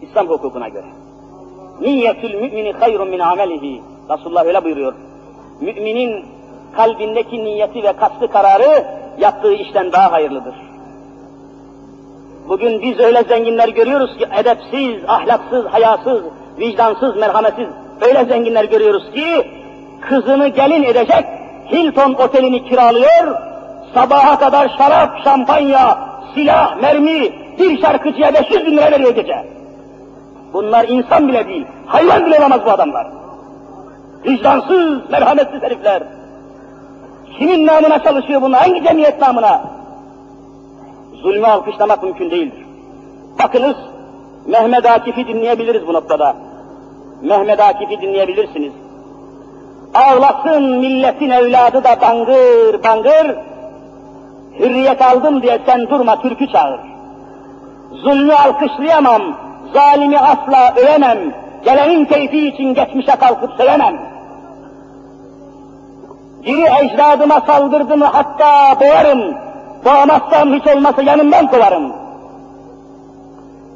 İslam 0.00 0.28
hukukuna 0.28 0.68
göre. 0.68 0.86
Niyetül 1.80 2.34
mümini 2.34 2.72
hayrun 2.72 3.08
min 3.08 3.18
amelihi. 3.18 3.82
Resulullah 4.10 4.44
öyle 4.44 4.64
buyuruyor. 4.64 4.94
Müminin 5.60 6.26
kalbindeki 6.76 7.44
niyeti 7.44 7.82
ve 7.82 7.92
kastı 7.92 8.30
kararı 8.30 8.84
yaptığı 9.18 9.52
işten 9.52 9.92
daha 9.92 10.12
hayırlıdır. 10.12 10.54
Bugün 12.48 12.82
biz 12.82 12.98
öyle 13.00 13.22
zenginler 13.22 13.68
görüyoruz 13.68 14.16
ki 14.18 14.26
edepsiz, 14.38 15.04
ahlaksız, 15.08 15.66
hayasız, 15.66 16.22
vicdansız, 16.58 17.16
merhametsiz 17.16 17.68
öyle 18.00 18.24
zenginler 18.24 18.64
görüyoruz 18.64 19.10
ki 19.14 19.50
kızını 20.08 20.48
gelin 20.48 20.82
edecek 20.82 21.24
Hilton 21.72 22.12
otelini 22.12 22.64
kiralıyor, 22.64 23.36
sabaha 23.94 24.38
kadar 24.38 24.74
şarap, 24.78 25.24
şampanya, 25.24 25.98
silah, 26.34 26.76
mermi, 26.76 27.32
bir 27.58 27.82
şarkıcıya 27.82 28.34
500 28.34 28.66
bin 28.66 28.76
lira 28.76 28.90
veriyor 28.90 29.14
gece. 29.14 29.44
Bunlar 30.52 30.88
insan 30.88 31.28
bile 31.28 31.46
değil, 31.48 31.66
hayvan 31.86 32.26
bile 32.26 32.38
olamaz 32.38 32.60
bu 32.66 32.70
adamlar. 32.70 33.06
Vicdansız, 34.24 35.10
merhametsiz 35.10 35.62
herifler. 35.62 36.02
Kimin 37.38 37.66
namına 37.66 37.98
çalışıyor 37.98 38.42
bunlar, 38.42 38.60
hangi 38.60 38.84
cemiyet 38.84 39.20
namına? 39.20 39.62
Zulmü 41.22 41.46
alkışlamak 41.46 42.02
mümkün 42.02 42.30
değildir. 42.30 42.66
Bakınız, 43.42 43.76
Mehmet 44.46 44.86
Akif'i 44.86 45.26
dinleyebiliriz 45.26 45.86
bu 45.86 45.92
noktada. 45.92 46.36
Mehmet 47.22 47.60
Akif'i 47.60 48.00
dinleyebilirsiniz. 48.00 48.72
Ağlasın 49.94 50.62
milletin 50.62 51.30
evladı 51.30 51.84
da 51.84 52.00
bangır 52.00 52.84
bangır, 52.84 53.36
hürriyet 54.58 55.02
aldım 55.02 55.42
diye 55.42 55.58
sen 55.66 55.90
durma 55.90 56.22
türkü 56.22 56.52
çağır. 56.52 56.80
Zulmü 57.92 58.34
alkışlayamam, 58.34 59.22
zalimi 59.74 60.18
asla 60.18 60.74
övemem, 60.76 61.18
gelenin 61.64 62.04
keyfi 62.04 62.48
için 62.48 62.74
geçmişe 62.74 63.16
kalkıp 63.16 63.50
söylemem. 63.56 63.98
Biri 66.46 66.84
ecdadıma 66.84 67.40
saldırdı 67.46 67.96
mı 67.96 68.04
hatta 68.04 68.80
boğarım, 68.80 69.34
boğamazsam 69.84 70.54
hiç 70.54 70.66
olmasa 70.66 71.02
yanımdan 71.02 71.46
kovarım. 71.46 71.92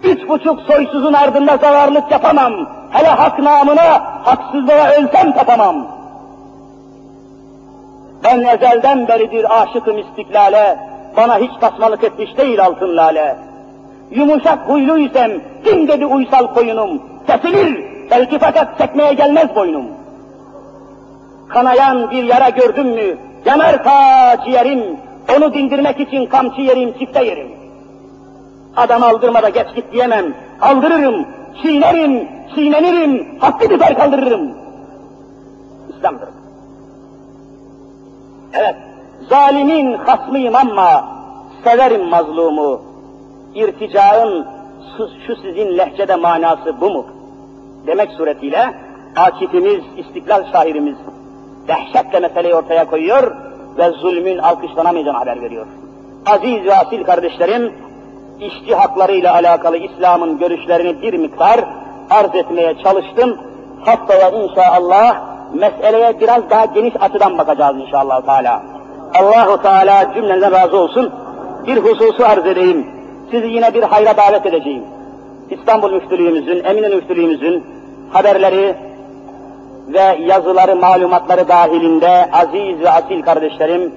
Üç 0.02 0.28
buçuk 0.28 0.60
soysuzun 0.60 1.12
ardında 1.12 1.56
zavarlık 1.56 2.10
yapamam, 2.10 2.52
hele 2.90 3.08
hak 3.08 3.38
namına 3.38 4.02
haksızlığa 4.24 4.90
ölsem 4.90 5.32
tapamam. 5.32 5.95
Ben 8.24 8.40
ezelden 8.40 9.08
beridir 9.08 9.62
aşıkım 9.62 9.98
istiklale, 9.98 10.78
bana 11.16 11.38
hiç 11.38 11.62
basmalık 11.62 12.04
etmiş 12.04 12.38
değil 12.38 12.64
altın 12.64 12.96
lale. 12.96 13.36
Yumuşak 14.10 14.58
huyluysam, 14.58 15.30
kim 15.64 15.88
dedi 15.88 16.06
uysal 16.06 16.54
koyunum, 16.54 17.02
kesilir, 17.26 17.84
belki 18.10 18.38
fakat 18.38 18.78
çekmeye 18.78 19.12
gelmez 19.12 19.54
boynum. 19.54 19.86
Kanayan 21.48 22.10
bir 22.10 22.24
yara 22.24 22.48
gördüm 22.48 22.88
mü, 22.88 23.16
yanar 23.44 23.84
ta 23.84 24.36
ciğerim, 24.44 24.96
onu 25.36 25.54
dindirmek 25.54 26.00
için 26.00 26.26
kamçı 26.26 26.60
yerim, 26.60 26.98
çifte 26.98 27.24
yerim. 27.24 27.48
Adam 28.76 29.02
aldırmada 29.02 29.48
geç 29.48 29.66
git 29.74 29.92
diyemem, 29.92 30.34
aldırırım, 30.60 31.26
çiğnerim, 31.62 32.28
çiğnenirim, 32.54 33.38
hakkı 33.40 33.70
biber 33.70 33.98
kaldırırım. 33.98 34.50
İslam'dır. 35.96 36.45
Evet, 38.58 38.74
zalimin 39.28 39.94
hasmıyım 39.94 40.54
ama 40.56 41.08
severim 41.64 42.04
mazlumu. 42.08 42.80
İrticaın 43.54 44.46
şu, 45.26 45.36
sizin 45.36 45.78
lehçede 45.78 46.16
manası 46.16 46.80
bu 46.80 46.90
mu? 46.90 47.06
Demek 47.86 48.10
suretiyle 48.10 48.74
Akif'imiz, 49.16 49.82
istiklal 49.96 50.52
şairimiz 50.52 50.96
dehşetle 51.68 52.20
meseleyi 52.20 52.54
ortaya 52.54 52.84
koyuyor 52.84 53.36
ve 53.78 53.90
zulmün 53.90 54.38
alkışlanamayacağını 54.38 55.18
haber 55.18 55.42
veriyor. 55.42 55.66
Aziz 56.26 56.64
ve 56.64 56.76
asil 56.76 57.04
kardeşlerim, 57.04 57.72
işçi 58.40 58.74
haklarıyla 58.74 59.34
alakalı 59.34 59.76
İslam'ın 59.76 60.38
görüşlerini 60.38 61.02
bir 61.02 61.14
miktar 61.14 61.64
arz 62.10 62.34
etmeye 62.34 62.78
çalıştım. 62.82 63.38
Haftaya 63.84 64.30
inşallah 64.30 65.35
meseleye 65.54 66.20
biraz 66.20 66.50
daha 66.50 66.64
geniş 66.64 66.94
açıdan 67.00 67.38
bakacağız 67.38 67.76
inşallah 67.76 68.22
Teala. 68.22 68.62
Allahu 69.20 69.62
Teala 69.62 70.14
cümlenden 70.14 70.52
razı 70.52 70.78
olsun. 70.78 71.12
Bir 71.66 71.76
hususu 71.76 72.24
arz 72.24 72.46
edeyim. 72.46 72.86
Sizi 73.30 73.46
yine 73.46 73.74
bir 73.74 73.82
hayra 73.82 74.16
davet 74.16 74.46
edeceğim. 74.46 74.84
İstanbul 75.50 75.92
Müftülüğümüzün, 75.92 76.64
Eminönü 76.64 76.94
Müftülüğümüzün 76.94 77.64
haberleri 78.12 78.76
ve 79.88 80.18
yazıları, 80.20 80.76
malumatları 80.76 81.48
dahilinde 81.48 82.28
aziz 82.32 82.80
ve 82.80 82.90
asil 82.90 83.22
kardeşlerim, 83.22 83.92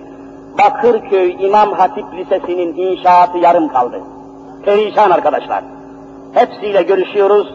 Bakırköy 0.57 1.45
İmam 1.45 1.71
Hatip 1.71 2.05
Lisesi'nin 2.13 2.75
inşaatı 2.75 3.37
yarım 3.37 3.67
kaldı. 3.67 4.01
Perişan 4.65 5.11
arkadaşlar. 5.11 5.63
Hepsiyle 6.33 6.81
görüşüyoruz, 6.81 7.53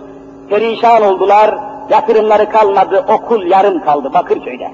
perişan 0.48 1.02
oldular, 1.02 1.58
yatırımları 1.90 2.48
kalmadı, 2.48 3.04
okul 3.08 3.46
yarım 3.46 3.84
kaldı 3.84 4.14
Bakırköy'de. 4.14 4.70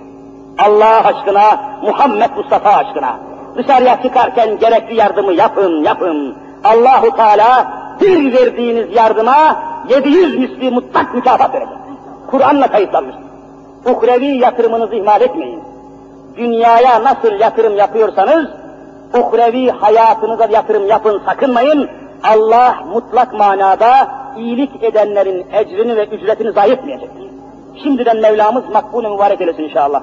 Allah 0.59 1.05
aşkına, 1.05 1.61
Muhammed 1.83 2.31
Mustafa 2.37 2.71
aşkına, 2.71 3.17
dışarıya 3.57 4.03
çıkarken 4.03 4.59
gerekli 4.59 4.95
yardımı 4.95 5.33
yapın, 5.33 5.85
yapın. 5.85 6.37
Allahu 6.65 7.17
Teala 7.17 7.73
bir 8.01 8.33
verdiğiniz 8.33 8.97
yardıma 8.97 9.57
700 9.89 10.39
misli 10.39 10.71
mutlak 10.71 11.15
mükafat 11.15 11.55
verecek. 11.55 11.77
Kur'an'la 12.31 12.67
kayıtlanmış. 12.67 13.15
Uhrevi 13.87 14.27
yatırımınızı 14.27 14.95
ihmal 14.95 15.21
etmeyin. 15.21 15.63
Dünyaya 16.37 17.05
nasıl 17.05 17.33
yatırım 17.41 17.77
yapıyorsanız, 17.77 18.47
uhrevi 19.15 19.71
hayatınıza 19.71 20.45
yatırım 20.51 20.87
yapın, 20.87 21.23
sakınmayın. 21.27 21.91
Allah 22.23 22.85
mutlak 22.93 23.35
manada 23.35 24.09
iyilik 24.39 24.83
edenlerin 24.83 25.47
ecrini 25.53 25.97
ve 25.97 26.07
ücretini 26.07 26.53
zayi 26.53 26.73
etmeyecektir. 26.73 27.27
Şimdiden 27.83 28.17
Mevlamız 28.17 28.65
makbul 28.73 29.11
mübarek 29.11 29.41
eylesin 29.41 29.63
inşallah. 29.63 30.03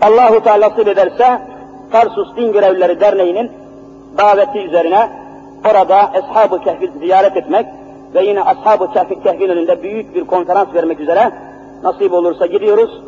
Allahu 0.00 0.42
Teala 0.42 0.68
nasip 0.70 0.86
ederse 0.86 1.42
Tarsus 1.92 2.36
Din 2.36 2.52
Görevlileri 2.52 3.00
Derneği'nin 3.00 3.52
daveti 4.18 4.58
üzerine 4.58 5.08
orada 5.70 5.96
Ashab-ı 5.96 6.60
Kehf'i 6.60 6.98
ziyaret 6.98 7.36
etmek 7.36 7.66
ve 8.14 8.24
yine 8.24 8.42
Ashab-ı 8.42 8.92
Kehf'in 8.92 9.48
önünde 9.48 9.82
büyük 9.82 10.14
bir 10.14 10.24
konferans 10.24 10.74
vermek 10.74 11.00
üzere 11.00 11.32
nasip 11.82 12.12
olursa 12.12 12.46
gidiyoruz. 12.46 13.00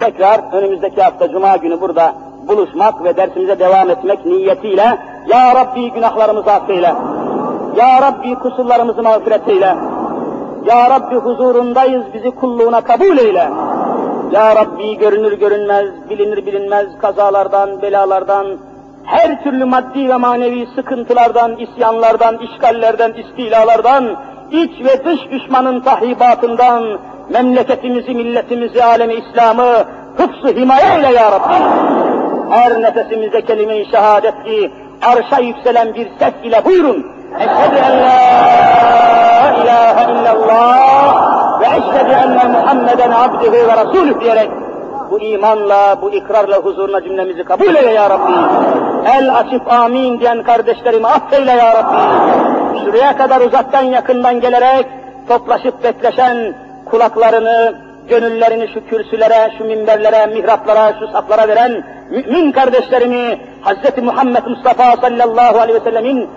Tekrar 0.00 0.52
önümüzdeki 0.52 1.02
hafta 1.02 1.30
Cuma 1.30 1.56
günü 1.56 1.80
burada 1.80 2.14
buluşmak 2.48 3.04
ve 3.04 3.16
dersimize 3.16 3.58
devam 3.58 3.90
etmek 3.90 4.26
niyetiyle 4.26 4.98
Ya 5.28 5.54
Rabbi 5.54 5.90
günahlarımızı 5.90 6.52
affeyle. 6.52 6.94
Ya 7.76 8.02
Rabbi 8.02 8.34
kusurlarımızı 8.34 9.02
mağfiret 9.02 9.48
eyle. 9.48 9.76
Ya 10.66 10.90
Rabbi 10.90 11.16
huzurundayız 11.16 12.04
bizi 12.14 12.30
kulluğuna 12.30 12.80
kabul 12.80 13.18
eyle. 13.18 13.50
Ya 14.32 14.56
Rabbi 14.56 14.98
görünür 14.98 15.32
görünmez, 15.32 15.86
bilinir 16.10 16.46
bilinmez 16.46 16.86
kazalardan, 17.00 17.82
belalardan, 17.82 18.46
her 19.04 19.42
türlü 19.42 19.64
maddi 19.64 20.08
ve 20.08 20.16
manevi 20.16 20.66
sıkıntılardan, 20.74 21.56
isyanlardan, 21.56 22.38
işgallerden, 22.38 23.12
istilalardan, 23.12 24.04
iç 24.50 24.70
ve 24.84 25.04
dış 25.04 25.20
düşmanın 25.30 25.80
tahribatından, 25.80 26.98
memleketimizi, 27.30 28.14
milletimizi, 28.14 28.84
alemi 28.84 29.14
İslam'ı 29.14 29.84
hıfzı 30.16 30.48
himaye 30.60 30.96
eyle 30.96 31.12
ya 31.18 31.32
Rabbi. 31.32 31.54
Her 32.50 32.82
nefesimizde 32.82 33.40
kelime-i 33.42 33.90
şehadet 33.90 34.44
ki, 34.44 34.70
arşa 35.02 35.40
yükselen 35.40 35.94
bir 35.94 36.08
ses 36.18 36.32
ile 36.44 36.64
buyurun. 36.64 37.06
Eşhedü 37.38 37.76
en 37.76 38.00
la 38.00 39.54
ilahe 39.62 40.12
illallah 40.12 41.60
ve 41.60 41.66
eşhedü 41.66 42.12
enne 42.12 42.44
Muhammeden 42.44 43.10
abdühü 43.10 43.52
ve 43.52 43.76
rasulüh 43.76 44.20
diyerek 44.20 44.50
bu 45.10 45.20
imanla, 45.20 45.96
bu 46.02 46.10
ikrarla 46.10 46.56
huzuruna 46.56 47.02
cümlemizi 47.02 47.44
kabul 47.44 47.74
eyle 47.74 47.90
ya 47.90 48.10
Rabbi. 48.10 48.32
El 49.18 49.36
açıp 49.36 49.72
amin 49.72 50.20
diyen 50.20 50.42
kardeşlerimi 50.42 51.06
affeyle 51.06 51.52
ya 51.52 51.74
Rabbi. 51.74 51.98
Şuraya 52.84 53.16
kadar 53.16 53.40
uzaktan 53.40 53.82
yakından 53.82 54.40
gelerek 54.40 54.86
toplaşıp 55.28 55.84
bekleşen 55.84 56.54
kulaklarını, 56.84 57.74
gönüllerini 58.08 58.68
şu 58.74 58.86
kürsülere, 58.86 59.52
şu 59.58 59.64
minberlere, 59.64 60.26
mihraplara, 60.26 60.98
şu 61.00 61.06
saflara 61.12 61.48
veren 61.48 61.84
mümin 62.10 62.52
kardeşlerimi 62.52 63.40
Hz. 63.64 64.02
Muhammed 64.02 64.44
Mustafa 64.46 64.96
sallallahu 64.96 65.58
aleyhi 65.58 65.80
ve 65.80 65.84
sellemin 65.84 66.28